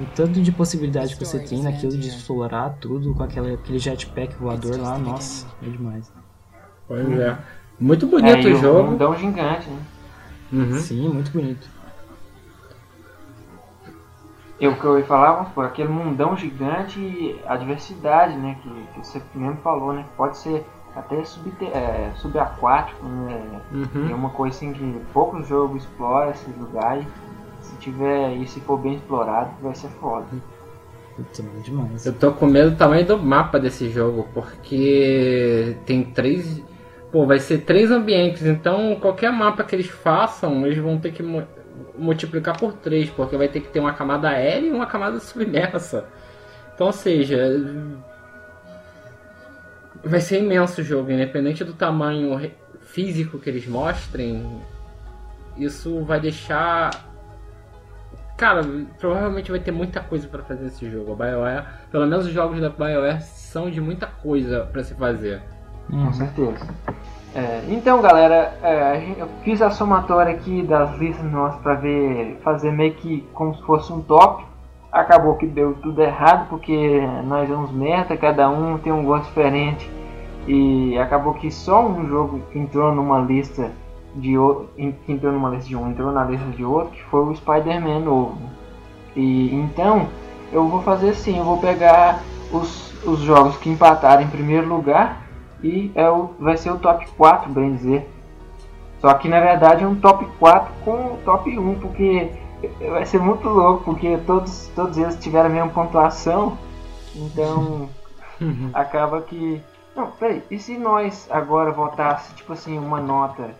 o 0.00 0.06
tanto 0.16 0.40
de 0.40 0.50
possibilidade 0.50 1.14
que 1.14 1.24
você 1.24 1.38
tem 1.38 1.62
naquilo 1.62 1.96
de 1.96 2.08
explorar 2.08 2.70
tudo 2.80 3.14
com 3.14 3.22
aquela, 3.22 3.52
aquele 3.52 3.78
jetpack 3.78 4.34
voador 4.36 4.78
lá, 4.78 4.98
nossa, 4.98 5.46
é 5.62 5.68
demais. 5.68 6.10
Pois 6.88 7.08
é. 7.18 7.38
Muito 7.78 8.06
bonito 8.06 8.46
é, 8.46 8.50
e 8.50 8.52
o 8.52 8.56
jogo. 8.56 8.90
mundão 8.90 9.16
gigante, 9.16 9.68
né? 9.70 9.78
Uhum. 10.52 10.78
Sim, 10.78 11.08
muito 11.08 11.30
bonito. 11.30 11.68
Eu 14.60 14.76
que 14.76 14.84
eu 14.84 14.98
ia 14.98 15.04
falar, 15.06 15.32
vamos 15.32 15.48
supor, 15.48 15.64
aquele 15.64 15.88
mundão 15.88 16.36
gigante 16.36 17.00
e 17.00 17.40
a 17.46 17.56
diversidade, 17.56 18.36
né? 18.36 18.56
Que, 18.62 18.68
que 18.94 19.06
você 19.06 19.22
mesmo 19.34 19.56
falou, 19.62 19.92
né? 19.94 20.04
Pode 20.16 20.36
ser 20.36 20.64
até 20.94 21.24
subte- 21.24 21.64
é, 21.66 22.10
subaquático, 22.16 23.04
né? 23.06 23.60
É 23.72 23.74
Uhum. 24.08 24.14
uma 24.14 24.30
coisa 24.30 24.54
assim 24.56 24.72
que 24.72 25.00
poucos 25.12 25.46
jogos 25.48 25.82
exploram 25.84 26.30
esse 26.32 26.50
lugar 26.50 26.98
e 27.00 27.06
Se 27.62 27.76
tiver 27.76 28.36
e 28.36 28.46
se 28.46 28.58
for 28.60 28.78
bem 28.78 28.94
explorado, 28.94 29.50
vai 29.62 29.74
ser 29.74 29.88
foda. 29.88 30.24
Puta, 31.14 31.42
bom 31.42 31.60
demais. 31.60 32.06
Eu 32.06 32.14
tô 32.14 32.32
com 32.32 32.46
medo 32.46 32.70
do 32.70 32.76
tamanho 32.76 33.04
do 33.06 33.18
mapa 33.18 33.60
desse 33.60 33.90
jogo, 33.90 34.26
porque 34.32 35.76
tem 35.84 36.02
três. 36.04 36.62
Pô, 37.12 37.26
vai 37.26 37.38
ser 37.38 37.58
três 37.58 37.90
ambientes, 37.90 38.44
então 38.46 38.96
qualquer 39.00 39.30
mapa 39.30 39.62
que 39.62 39.76
eles 39.76 39.88
façam, 39.88 40.64
eles 40.64 40.78
vão 40.78 40.98
ter 40.98 41.12
que 41.12 41.22
multiplicar 41.96 42.58
por 42.58 42.72
três, 42.74 43.10
porque 43.10 43.36
vai 43.36 43.48
ter 43.48 43.60
que 43.60 43.68
ter 43.68 43.80
uma 43.80 43.92
camada 43.92 44.28
aérea 44.28 44.66
e 44.66 44.72
uma 44.72 44.86
camada 44.86 45.18
submersa. 45.20 46.04
Então, 46.74 46.86
ou 46.86 46.92
seja, 46.92 47.38
vai 50.04 50.20
ser 50.20 50.40
imenso 50.40 50.80
o 50.80 50.84
jogo, 50.84 51.10
independente 51.10 51.64
do 51.64 51.74
tamanho 51.74 52.38
físico 52.80 53.38
que 53.38 53.50
eles 53.50 53.66
mostrem, 53.66 54.60
isso 55.56 56.02
vai 56.04 56.20
deixar 56.20 57.10
Cara, 58.40 58.62
provavelmente 58.98 59.50
vai 59.50 59.60
ter 59.60 59.70
muita 59.70 60.00
coisa 60.00 60.26
pra 60.26 60.42
fazer 60.42 60.64
nesse 60.64 60.90
jogo. 60.90 61.12
A 61.12 61.14
BioWare, 61.14 61.66
pelo 61.90 62.06
menos 62.06 62.24
os 62.24 62.32
jogos 62.32 62.58
da 62.58 62.70
BioWare 62.70 63.20
são 63.20 63.70
de 63.70 63.82
muita 63.82 64.06
coisa 64.06 64.66
pra 64.72 64.82
se 64.82 64.94
fazer. 64.94 65.42
Com 65.90 66.10
certeza. 66.10 66.66
É, 67.32 67.62
então, 67.68 68.02
galera, 68.02 68.58
é, 68.60 69.14
eu 69.16 69.28
fiz 69.44 69.62
a 69.62 69.70
somatória 69.70 70.34
aqui 70.34 70.62
das 70.62 70.96
listas 70.96 71.30
nossas 71.30 71.60
pra 71.60 71.74
ver, 71.74 72.40
fazer 72.42 72.72
meio 72.72 72.94
que 72.94 73.24
como 73.32 73.54
se 73.54 73.62
fosse 73.62 73.92
um 73.92 74.00
top. 74.00 74.44
Acabou 74.90 75.36
que 75.36 75.46
deu 75.46 75.74
tudo 75.74 76.02
errado 76.02 76.48
porque 76.48 77.00
nós 77.24 77.48
somos 77.48 77.70
merda, 77.70 78.16
cada 78.16 78.50
um 78.50 78.76
tem 78.78 78.92
um 78.92 79.04
gosto 79.04 79.26
diferente 79.26 79.88
e 80.48 80.98
acabou 80.98 81.34
que 81.34 81.48
só 81.48 81.86
um 81.86 82.08
jogo 82.08 82.40
entrou 82.52 82.92
numa 82.92 83.20
lista 83.20 83.70
de 84.16 84.36
outro, 84.36 84.68
que 84.74 85.12
entrou 85.12 85.32
numa 85.32 85.50
lista 85.50 85.68
de 85.68 85.76
um, 85.76 85.88
entrou 85.88 86.10
na 86.10 86.24
lista 86.24 86.46
de 86.46 86.64
outro, 86.64 86.90
que 86.90 87.04
foi 87.04 87.20
o 87.20 87.36
Spider-Man 87.36 88.00
novo. 88.00 88.38
E 89.14 89.54
então 89.54 90.08
eu 90.52 90.66
vou 90.66 90.82
fazer 90.82 91.10
assim, 91.10 91.38
eu 91.38 91.44
vou 91.44 91.58
pegar 91.58 92.18
os, 92.52 92.92
os 93.04 93.20
jogos 93.20 93.56
que 93.58 93.70
empataram 93.70 94.22
em 94.22 94.28
primeiro 94.28 94.66
lugar 94.66 95.29
e 95.62 95.92
é 95.94 96.08
o, 96.08 96.30
vai 96.38 96.56
ser 96.56 96.70
o 96.70 96.78
top 96.78 97.06
4, 97.16 97.50
bem 97.50 97.74
dizer. 97.74 98.08
Só 99.00 99.12
que 99.14 99.28
na 99.28 99.40
verdade 99.40 99.84
é 99.84 99.86
um 99.86 99.94
top 99.94 100.26
4 100.38 100.72
com 100.84 101.14
o 101.14 101.18
top 101.24 101.58
1, 101.58 101.80
porque 101.80 102.30
vai 102.90 103.06
ser 103.06 103.18
muito 103.18 103.48
louco, 103.48 103.84
porque 103.84 104.18
todos, 104.26 104.70
todos 104.74 104.98
eles 104.98 105.16
tiveram 105.16 105.46
a 105.46 105.52
mesma 105.52 105.70
pontuação. 105.70 106.58
Então 107.14 107.88
acaba 108.74 109.22
que. 109.22 109.62
Não, 109.96 110.10
peraí, 110.12 110.42
e 110.50 110.58
se 110.58 110.78
nós 110.78 111.26
agora 111.30 111.72
votasse 111.72 112.32
tipo 112.34 112.52
assim 112.52 112.78
uma 112.78 113.00
nota, 113.00 113.50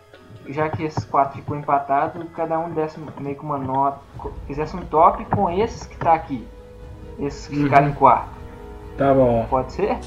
já 0.49 0.69
que 0.69 0.85
esses 0.85 1.05
quatro 1.05 1.39
ficou 1.39 1.57
empatado, 1.57 2.25
cada 2.37 2.59
um 2.59 2.71
desse 2.71 2.99
meio 3.21 3.37
que 3.37 3.43
uma 3.43 3.59
nota, 3.59 3.99
fizesse 4.47 4.77
um 4.77 4.81
top 4.81 5.25
com 5.27 5.51
esses 5.51 5.87
que 5.87 5.97
tá 5.97 6.15
aqui. 6.15 6.47
Esses 7.19 7.49
que 7.49 7.65
ficaram 7.65 7.89
em 7.89 7.93
quarto. 7.93 8.31
Tá 8.97 9.13
bom. 9.13 9.47
Pode 9.49 9.73
ser? 9.73 9.99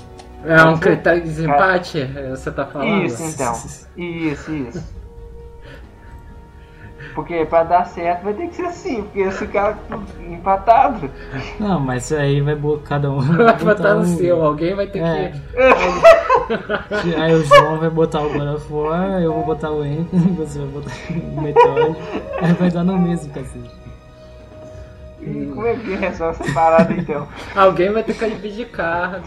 É 0.46 0.64
um 0.64 0.78
critério 0.78 1.22
de 1.22 1.28
desempate? 1.30 2.02
É, 2.02 2.30
Você 2.32 2.52
tá 2.52 2.66
falando? 2.66 3.06
Isso 3.06 3.24
então. 3.24 3.54
Isso, 3.98 4.52
isso. 4.52 5.04
Porque 7.16 7.46
pra 7.46 7.64
dar 7.64 7.86
certo 7.86 8.24
vai 8.24 8.34
ter 8.34 8.48
que 8.48 8.56
ser 8.56 8.66
assim, 8.66 9.04
porque 9.04 9.20
esse 9.20 9.46
cara 9.48 9.78
empatado. 10.28 11.12
Não, 11.60 11.80
mas 11.80 12.06
isso 12.06 12.16
aí 12.16 12.42
vai 12.42 12.56
bo- 12.56 12.80
cada 12.80 13.12
um. 13.12 13.20
Vai 13.22 13.56
botar 13.58 13.98
um- 13.98 14.06
seu, 14.18 14.44
alguém 14.44 14.74
vai 14.76 14.88
ter 14.88 15.00
É. 15.04 15.32
que. 15.32 17.14
Aí 17.16 17.34
o 17.36 17.44
João 17.46 17.78
vai 17.78 17.90
botar 17.90 18.22
o 18.22 18.30
God 18.34 18.56
of 18.56 18.74
War, 18.74 19.22
eu 19.22 19.32
vou 19.32 19.46
botar 19.46 19.70
o 19.72 19.82
Anthem, 19.82 20.08
você 20.36 20.58
vai 20.60 20.68
botar 20.70 20.92
o 21.12 21.42
Metroid. 21.42 21.98
Aí 22.42 22.54
vai 22.54 22.72
dar 22.72 22.84
no 22.84 22.98
mesmo, 22.98 23.32
cacete. 23.32 23.72
E 25.22 25.46
como 25.54 25.68
é 25.68 25.76
que 25.76 25.96
resolve 25.96 26.42
essa 26.44 26.54
parada 26.54 26.92
então? 26.94 27.28
Alguém 27.56 27.92
vai 27.92 28.04
ter 28.04 28.14
que 28.16 28.26
abdicar 28.26 29.22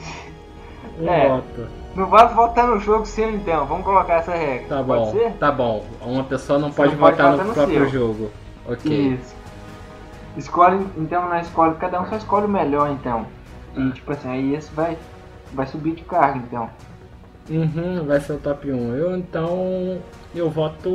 um 1.01 1.09
É. 1.11 1.29
voto. 1.29 1.69
Não 1.95 2.07
vai 2.07 2.29
votar 2.35 2.67
no 2.67 2.79
jogo 2.79 3.07
seu 3.07 3.31
então, 3.31 3.65
vamos 3.65 3.85
colocar 3.85 4.15
essa 4.17 4.33
regra. 4.33 4.67
Tá 4.69 4.83
Pode 4.85 4.87
bom, 5.05 5.13
ser? 5.13 5.33
tá 5.39 5.51
bom. 5.53 5.85
Uma 6.03 6.25
pessoa 6.25 6.59
não 6.59 6.71
pode 6.71 6.93
não 6.93 6.99
pode 6.99 7.17
votar 7.17 7.31
votar 7.33 7.45
no 7.45 7.49
no 7.51 7.55
próprio 7.55 7.79
seu. 7.81 7.89
jogo. 7.89 8.31
Ok. 8.69 8.93
Isso. 9.15 9.35
Escolhe, 10.37 10.87
então 10.99 11.27
na 11.29 11.41
escolhe, 11.41 11.75
cada 11.77 12.01
um 12.01 12.07
só 12.07 12.17
escolhe 12.17 12.45
o 12.45 12.49
melhor 12.49 12.91
então. 12.91 13.25
E 13.75 13.91
tipo 13.93 14.13
assim, 14.13 14.29
aí 14.31 14.55
esse 14.55 14.71
vai, 14.75 14.99
vai 15.55 15.67
subir 15.67 15.95
de 15.95 16.03
carga 16.03 16.39
então. 16.39 16.69
Uhum, 17.49 18.05
vai 18.07 18.21
ser 18.21 18.33
o 18.35 18.39
top 18.39 18.71
1. 18.71 18.95
Eu 18.97 19.17
então. 19.17 19.99
Eu 20.35 20.51
voto. 20.51 20.91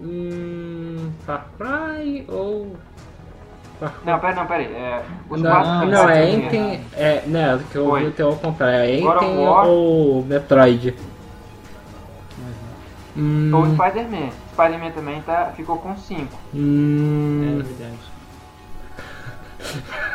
Hum, 0.00 1.10
Far 1.26 1.46
Cry 1.58 2.24
ou. 2.28 2.76
Não, 4.04 4.18
pera, 4.18 4.34
não, 4.34 4.46
pera 4.46 4.60
aí. 4.60 4.72
É, 4.74 5.02
os 5.28 5.40
Não, 5.42 5.50
quatro 5.50 5.70
não, 5.70 5.80
que 5.80 5.86
não, 5.86 6.08
é 6.08 6.30
Enten. 6.30 6.80
É, 6.94 7.22
né, 7.26 7.60
que 7.70 7.76
eu 7.78 7.86
ouvi 7.86 8.06
o 8.06 8.12
teu 8.12 8.28
ao 8.28 8.36
contrário. 8.36 8.76
É 8.76 8.98
Enten 8.98 9.38
War. 9.38 9.66
ou 9.66 10.24
Metroid? 10.24 10.94
Hum, 13.16 13.50
Ou 13.54 13.66
Spider-Man. 13.66 14.30
Spider-Man 14.52 14.90
também 14.90 15.22
tá, 15.22 15.52
ficou 15.54 15.78
com 15.78 15.96
5. 15.96 16.20
É 16.22 16.56
hum, 16.56 17.62
verdade. 17.64 17.98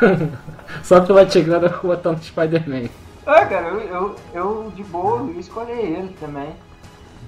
só 0.84 1.00
pela 1.00 1.28
chegada 1.28 1.66
eu 1.66 1.70
vou 1.72 1.96
botar 1.96 2.12
no 2.12 2.22
Spider-Man. 2.22 2.88
Ah, 3.26 3.46
cara, 3.46 3.68
eu, 3.68 3.80
eu, 3.80 4.16
eu 4.34 4.72
de 4.74 4.82
boa 4.84 5.20
eu 5.20 5.40
escolhi 5.40 5.72
ele 5.72 6.14
também. 6.20 6.54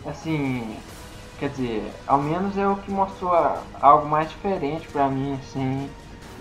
Assim, 0.07 0.77
quer 1.39 1.49
dizer, 1.51 1.93
ao 2.07 2.19
menos 2.21 2.57
é 2.59 2.67
o 2.67 2.77
que 2.77 2.91
mostrou 2.91 3.33
algo 3.81 4.09
mais 4.09 4.29
diferente 4.29 4.89
pra 4.89 5.09
mim, 5.09 5.39
assim. 5.41 5.89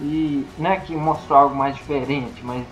E 0.02 0.46
não 0.58 0.72
é 0.72 0.78
que 0.78 0.96
mostrou 0.96 1.38
algo 1.38 1.56
mais 1.56 1.76
diferente, 1.76 2.42
mas 2.44 2.64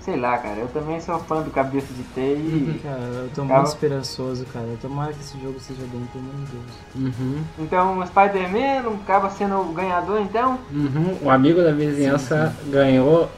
sei 0.00 0.16
lá, 0.16 0.36
cara, 0.38 0.56
eu 0.58 0.68
também 0.68 1.00
sou 1.00 1.18
fã 1.20 1.42
do 1.42 1.50
Cabeça 1.50 1.92
de 1.92 2.02
T 2.02 2.20
e. 2.20 2.80
Cara, 2.82 2.96
eu 3.00 3.30
tô 3.34 3.42
Cara. 3.44 3.54
muito 3.60 3.68
esperançoso, 3.68 4.44
cara. 4.52 4.66
Tomara 4.80 5.12
que 5.12 5.20
esse 5.20 5.38
jogo 5.40 5.58
seja 5.60 5.82
bem, 5.92 6.06
pelo 6.12 6.24
amor 6.24 6.46
de 6.46 6.52
Deus. 6.52 7.16
Uhum, 7.18 7.44
Então 7.58 7.98
o 7.98 8.06
Spider-Man 8.06 8.82
não 8.82 8.94
acaba 8.94 9.30
sendo 9.30 9.56
o 9.60 9.72
ganhador 9.72 10.20
então? 10.20 10.58
uhum. 10.72 11.18
O 11.22 11.30
amigo 11.30 11.62
da 11.62 11.72
vizinhança 11.72 12.54
ganhou. 12.66 13.28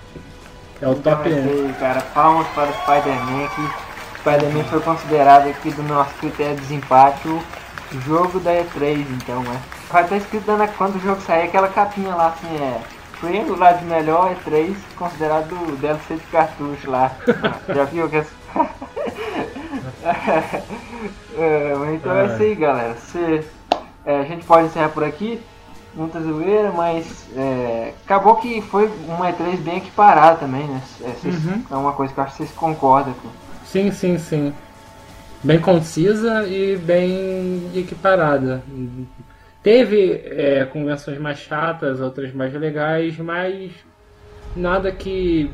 É 0.80 0.86
o 0.88 0.92
Então 0.92 1.12
top 1.16 1.28
é 1.30 1.34
1. 1.34 1.38
isso 1.38 1.48
aí, 1.66 1.74
cara. 1.80 2.00
Palmas 2.14 2.46
para 2.48 2.70
o 2.70 2.72
Spider-Man 2.74 3.48
que 3.48 4.20
Spider-Man 4.20 4.64
foi 4.64 4.80
considerado 4.80 5.48
aqui 5.48 5.70
do 5.70 5.82
nosso 5.82 6.12
critério 6.14 6.54
de 6.56 6.60
desempate 6.62 7.28
o 7.28 7.42
jogo 8.06 8.38
da 8.40 8.52
E3, 8.52 9.06
então, 9.22 9.42
né? 9.42 9.60
Vai 9.90 10.02
estar 10.04 10.16
escrito 10.18 10.52
na, 10.56 10.68
quando 10.68 10.96
o 10.96 11.00
jogo 11.00 11.20
sair 11.22 11.44
aquela 11.44 11.68
capinha 11.68 12.14
lá 12.14 12.28
assim, 12.28 12.54
é. 12.56 12.80
Prêmio 13.20 13.56
lá 13.56 13.72
de 13.72 13.84
melhor 13.84 14.34
E3, 14.46 14.74
considerado 14.96 15.52
o 15.52 15.76
DLC 15.76 16.14
de 16.16 16.26
cartucho 16.26 16.90
lá. 16.90 17.12
Já 17.74 17.84
viu 17.84 18.08
que 18.08 18.16
é, 18.16 18.24
mas 21.78 21.90
então 21.94 22.16
é 22.16 22.26
isso 22.26 22.42
aí, 22.42 22.54
galera. 22.54 22.94
Você, 22.94 23.44
é, 24.04 24.20
a 24.20 24.24
gente 24.24 24.44
pode 24.46 24.66
encerrar 24.66 24.90
por 24.90 25.04
aqui. 25.04 25.40
Muita 25.94 26.20
zoeira, 26.20 26.70
mas 26.70 27.26
é, 27.34 27.92
acabou 28.04 28.36
que 28.36 28.60
foi 28.62 28.88
uma 29.08 29.32
E3 29.32 29.56
bem 29.56 29.78
equiparada 29.78 30.36
também, 30.36 30.64
né? 30.68 30.80
É, 31.02 31.08
vocês- 31.10 31.44
Uhum. 31.44 31.62
é 31.70 31.74
uma 31.74 31.92
coisa 31.92 32.12
que 32.12 32.20
eu 32.20 32.24
acho 32.24 32.32
que 32.36 32.44
vocês 32.44 32.52
concordam 32.52 33.14
com. 33.14 33.28
Sim, 33.64 33.90
sim, 33.90 34.16
sim. 34.18 34.54
Bem 35.42 35.58
concisa 35.60 36.46
e 36.46 36.76
bem 36.76 37.70
equiparada. 37.74 38.62
Teve 39.68 40.22
é, 40.24 40.64
convenções 40.64 41.18
mais 41.18 41.40
chatas, 41.40 42.00
outras 42.00 42.32
mais 42.32 42.54
legais, 42.54 43.18
mas 43.18 43.70
nada 44.56 44.90
que 44.90 45.50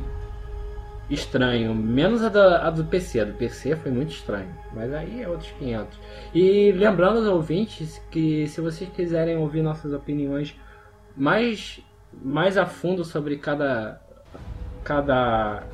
estranho. 1.10 1.74
Menos 1.74 2.22
a, 2.22 2.28
da, 2.28 2.64
a 2.64 2.70
do 2.70 2.84
PC. 2.84 3.18
A 3.18 3.24
do 3.24 3.32
PC 3.32 3.74
foi 3.74 3.90
muito 3.90 4.12
estranho. 4.12 4.54
Mas 4.72 4.94
aí 4.94 5.20
é 5.20 5.28
outros 5.28 5.50
500. 5.58 5.98
E 6.32 6.70
lembrando 6.70 7.18
aos 7.18 7.26
ouvintes 7.26 8.00
que 8.12 8.46
se 8.46 8.60
vocês 8.60 8.88
quiserem 8.90 9.36
ouvir 9.36 9.62
nossas 9.62 9.92
opiniões 9.92 10.54
mais, 11.16 11.80
mais 12.12 12.56
a 12.56 12.66
fundo 12.66 13.04
sobre 13.04 13.36
cada, 13.36 14.00
cada, 14.84 15.64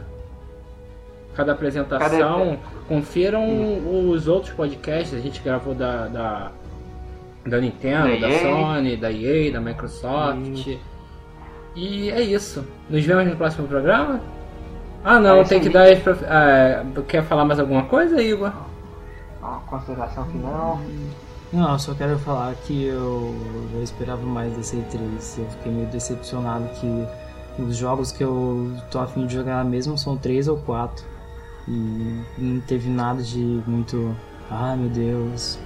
cada 1.35 1.53
apresentação, 1.53 2.59
confiram 2.89 4.09
os 4.11 4.27
outros 4.27 4.55
podcasts. 4.55 5.13
A 5.13 5.21
gente 5.21 5.43
gravou 5.43 5.75
da, 5.75 6.07
da, 6.07 6.53
da 7.47 7.59
Nintendo, 7.61 8.21
Da 8.21 8.29
da. 8.29 8.39
Sony, 8.39 8.97
da 8.97 9.11
EA, 9.13 9.53
da 9.53 9.61
Microsoft. 9.61 10.69
E 11.77 12.11
é 12.11 12.21
isso. 12.23 12.65
Nos 12.89 13.05
vemos 13.05 13.27
no 13.27 13.37
próximo 13.37 13.67
programa? 13.69 14.21
Ah 15.05 15.19
não, 15.19 15.37
É 15.41 15.45
tem 15.45 15.61
que 15.61 15.69
dar. 15.69 15.95
prof- 16.01 16.25
ah, 16.29 16.85
quer 17.09 17.23
falar 17.25 17.45
mais 17.45 17.59
alguma 17.59 17.85
coisa, 17.85 18.21
Igor? 18.21 18.53
Uma 19.41 19.61
consideração 19.61 20.25
final. 20.27 20.79
Não, 21.53 21.73
eu 21.73 21.79
só 21.79 21.95
quero 21.95 22.19
falar 22.19 22.55
que 22.67 22.85
eu, 22.85 23.35
eu 23.75 23.83
esperava 23.83 24.23
mais 24.23 24.53
desse 24.55 24.77
E3. 24.77 25.39
Eu 25.39 25.47
fiquei 25.47 25.73
meio 25.73 25.87
decepcionado 25.89 26.69
que 26.81 27.07
os 27.63 27.77
jogos 27.77 28.13
que 28.13 28.23
eu 28.23 28.73
tô 28.91 28.99
afim 28.99 29.27
de 29.27 29.35
jogar 29.35 29.65
mesmo 29.65 29.97
são 29.97 30.17
três 30.17 30.47
ou 30.49 30.59
quatro. 30.59 31.05
E 31.67 32.21
não 32.39 32.61
teve 32.61 32.89
nada 32.91 33.23
de 33.23 33.39
muito. 33.67 34.15
Ah 34.51 34.77
meu 34.77 34.89
Deus. 34.91 35.59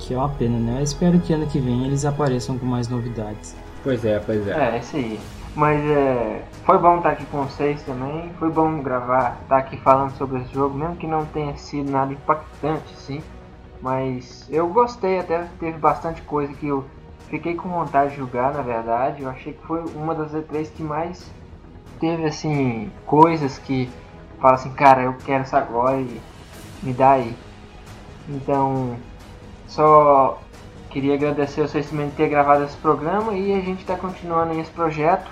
Que 0.00 0.14
é 0.14 0.16
uma 0.16 0.30
pena, 0.30 0.58
né? 0.58 0.80
Eu 0.80 0.82
espero 0.82 1.20
que 1.20 1.32
ano 1.32 1.46
que 1.46 1.60
vem 1.60 1.84
eles 1.84 2.04
apareçam 2.04 2.58
com 2.58 2.64
mais 2.64 2.88
novidades. 2.88 3.54
Pois 3.84 4.04
é, 4.04 4.18
pois 4.18 4.48
é. 4.48 4.74
É, 4.74 4.78
isso 4.78 4.96
aí. 4.96 5.20
Mas 5.54 5.78
é, 5.84 6.42
foi 6.64 6.78
bom 6.78 6.96
estar 6.96 7.10
aqui 7.10 7.26
com 7.26 7.44
vocês 7.44 7.82
também. 7.82 8.30
Foi 8.38 8.50
bom 8.50 8.82
gravar, 8.82 9.38
estar 9.42 9.58
aqui 9.58 9.76
falando 9.76 10.10
sobre 10.16 10.40
esse 10.40 10.54
jogo, 10.54 10.76
mesmo 10.76 10.96
que 10.96 11.06
não 11.06 11.26
tenha 11.26 11.56
sido 11.56 11.90
nada 11.90 12.12
impactante, 12.12 12.96
sim. 12.96 13.22
Mas 13.82 14.46
eu 14.50 14.68
gostei, 14.68 15.18
até 15.18 15.46
teve 15.58 15.78
bastante 15.78 16.22
coisa 16.22 16.52
que 16.54 16.68
eu 16.68 16.84
fiquei 17.28 17.54
com 17.54 17.68
vontade 17.68 18.12
de 18.12 18.16
jogar, 18.16 18.54
na 18.54 18.62
verdade. 18.62 19.22
Eu 19.22 19.28
achei 19.28 19.52
que 19.52 19.66
foi 19.66 19.82
uma 19.94 20.14
das 20.14 20.32
E3 20.32 20.70
que 20.74 20.82
mais 20.82 21.30
teve 22.00 22.24
assim 22.24 22.90
coisas 23.06 23.58
que 23.58 23.88
fala 24.40 24.54
assim, 24.54 24.72
cara, 24.72 25.02
eu 25.02 25.14
quero 25.24 25.44
isso 25.44 25.56
agora 25.56 25.98
e 25.98 26.20
me 26.82 26.92
dá 26.92 27.12
aí. 27.12 27.36
Então, 28.28 28.96
só 29.70 30.38
queria 30.90 31.14
agradecer 31.14 31.62
vocês 31.62 31.88
também 31.88 32.08
de 32.08 32.16
ter 32.16 32.28
gravado 32.28 32.64
esse 32.64 32.76
programa 32.76 33.32
e 33.34 33.52
a 33.54 33.60
gente 33.60 33.80
está 33.80 33.96
continuando 33.96 34.58
esse 34.60 34.70
projeto. 34.70 35.30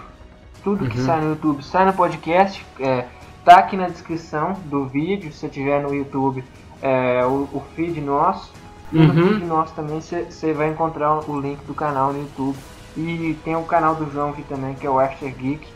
Tudo 0.63 0.87
que 0.89 0.99
Uhum. 0.99 1.05
sai 1.07 1.21
no 1.21 1.31
YouTube 1.31 1.63
sai 1.63 1.85
no 1.87 1.93
podcast, 1.93 2.65
é, 2.81 3.05
tá 3.45 3.57
aqui 3.59 3.77
na 3.77 3.89
descrição 3.89 4.55
do 4.67 4.87
vídeo, 4.87 5.33
se 5.33 5.39
você 5.39 5.49
tiver 5.49 5.83
no 5.83 5.95
YouTube, 5.95 6.45
é, 6.83 7.25
o, 7.25 7.49
o 7.53 7.63
feed 7.75 8.01
nosso. 8.01 8.53
E 8.93 8.99
no 8.99 9.13
Uhum. 9.13 9.29
feed 9.29 9.45
nosso 9.45 9.75
também 9.75 10.01
você 10.01 10.53
vai 10.53 10.71
encontrar 10.71 11.29
o 11.29 11.41
link 11.41 11.59
do 11.67 11.75
canal 11.75 12.13
no 12.13 12.21
YouTube. 12.21 12.57
E 12.97 13.37
tem 13.45 13.55
o 13.55 13.63
canal 13.63 13.95
do 13.95 14.11
João 14.11 14.31
aqui 14.31 14.43
também, 14.43 14.75
que 14.75 14.87
é 14.87 14.91
o 14.91 14.99
After 14.99 15.33
Geek. 15.33 15.67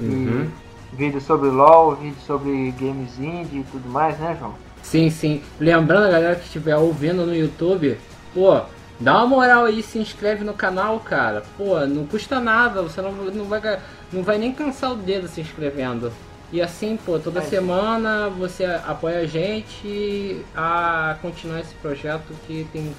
Uhum. 0.00 0.48
E 0.92 0.96
vídeo 0.96 1.20
sobre 1.20 1.48
LOL, 1.48 1.94
vídeo 1.96 2.20
sobre 2.20 2.70
games 2.78 3.18
indie 3.18 3.60
e 3.60 3.64
tudo 3.70 3.88
mais, 3.88 4.18
né, 4.18 4.36
João? 4.38 4.54
Sim, 4.84 5.10
sim. 5.10 5.42
Lembrando, 5.58 6.04
a 6.06 6.10
galera 6.10 6.36
que 6.36 6.44
estiver 6.44 6.76
ouvindo 6.76 7.24
no 7.26 7.34
YouTube, 7.34 7.98
pô, 8.32 8.60
dá 9.00 9.16
uma 9.16 9.26
moral 9.26 9.64
aí, 9.64 9.82
se 9.82 9.98
inscreve 9.98 10.44
no 10.44 10.52
canal, 10.54 11.00
cara. 11.00 11.42
Pô, 11.56 11.80
não 11.86 12.06
custa 12.06 12.38
nada, 12.38 12.82
você 12.82 13.00
não, 13.00 13.10
não, 13.12 13.46
vai, 13.46 13.80
não 14.12 14.22
vai 14.22 14.38
nem 14.38 14.52
cansar 14.52 14.92
o 14.92 14.96
dedo 14.96 15.26
se 15.26 15.40
inscrevendo. 15.40 16.12
E 16.52 16.60
assim, 16.62 16.96
pô, 17.04 17.18
toda 17.18 17.40
É, 17.40 17.42
semana 17.42 18.28
você 18.28 18.64
apoia 18.64 19.20
a 19.20 19.26
gente 19.26 20.44
a 20.54 21.16
continuar 21.20 21.60
esse 21.60 21.74
projeto 21.76 22.32
que 22.46 22.64
tem 22.72 22.94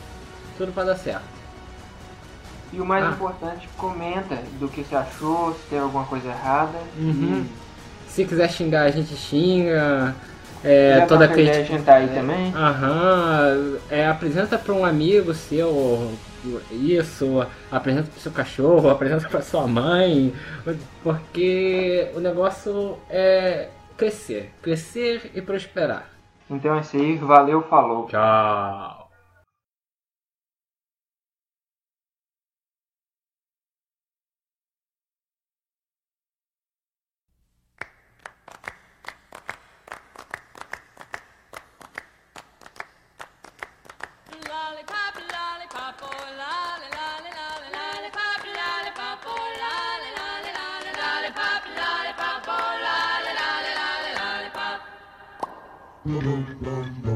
tudo 0.57 0.73
pra 0.73 0.83
dar 0.83 0.95
certo. 0.97 1.23
E 2.73 2.81
o 2.81 2.85
mais 2.85 3.05
Ah. 3.05 3.11
importante, 3.11 3.69
comenta 3.77 4.37
do 4.59 4.67
que 4.67 4.83
você 4.83 4.95
achou, 4.95 5.53
se 5.53 5.69
tem 5.69 5.79
alguma 5.79 6.03
coisa 6.05 6.27
errada. 6.27 6.77
Uhum. 6.97 7.45
E 7.45 8.11
Se 8.11 8.25
quiser 8.25 8.49
xingar, 8.51 8.83
a 8.83 8.91
gente 8.91 9.15
xinga. 9.15 10.13
É, 10.65 10.97
já 10.99 11.05
toda 11.05 11.27
crítica. 11.27 11.57
a 11.59 11.63
gente 11.63 11.83
tá 11.83 11.95
aí 11.95 12.07
também. 12.07 12.51
Aham, 12.55 13.77
é, 13.89 14.07
apresenta 14.07 14.57
para 14.57 14.73
um 14.73 14.83
amigo 14.83 15.31
seu 15.33 16.11
isso, 16.71 17.45
apresenta 17.71 18.09
pro 18.09 18.19
seu 18.19 18.31
cachorro, 18.31 18.89
apresenta 18.91 19.29
pra 19.29 19.41
sua 19.41 19.67
mãe, 19.67 20.33
porque 21.03 22.09
o 22.15 22.19
negócio 22.19 22.97
é 23.09 23.69
crescer, 23.95 24.51
crescer 24.61 25.31
e 25.35 25.41
prosperar. 25.41 26.09
Então 26.49 26.75
é 26.75 26.81
isso 26.81 26.97
aí, 26.97 27.15
valeu, 27.17 27.61
falou. 27.63 28.07
Tchau. 28.07 29.04
boom, 56.05 56.45
boom, 56.61 57.01
boom. 57.03 57.14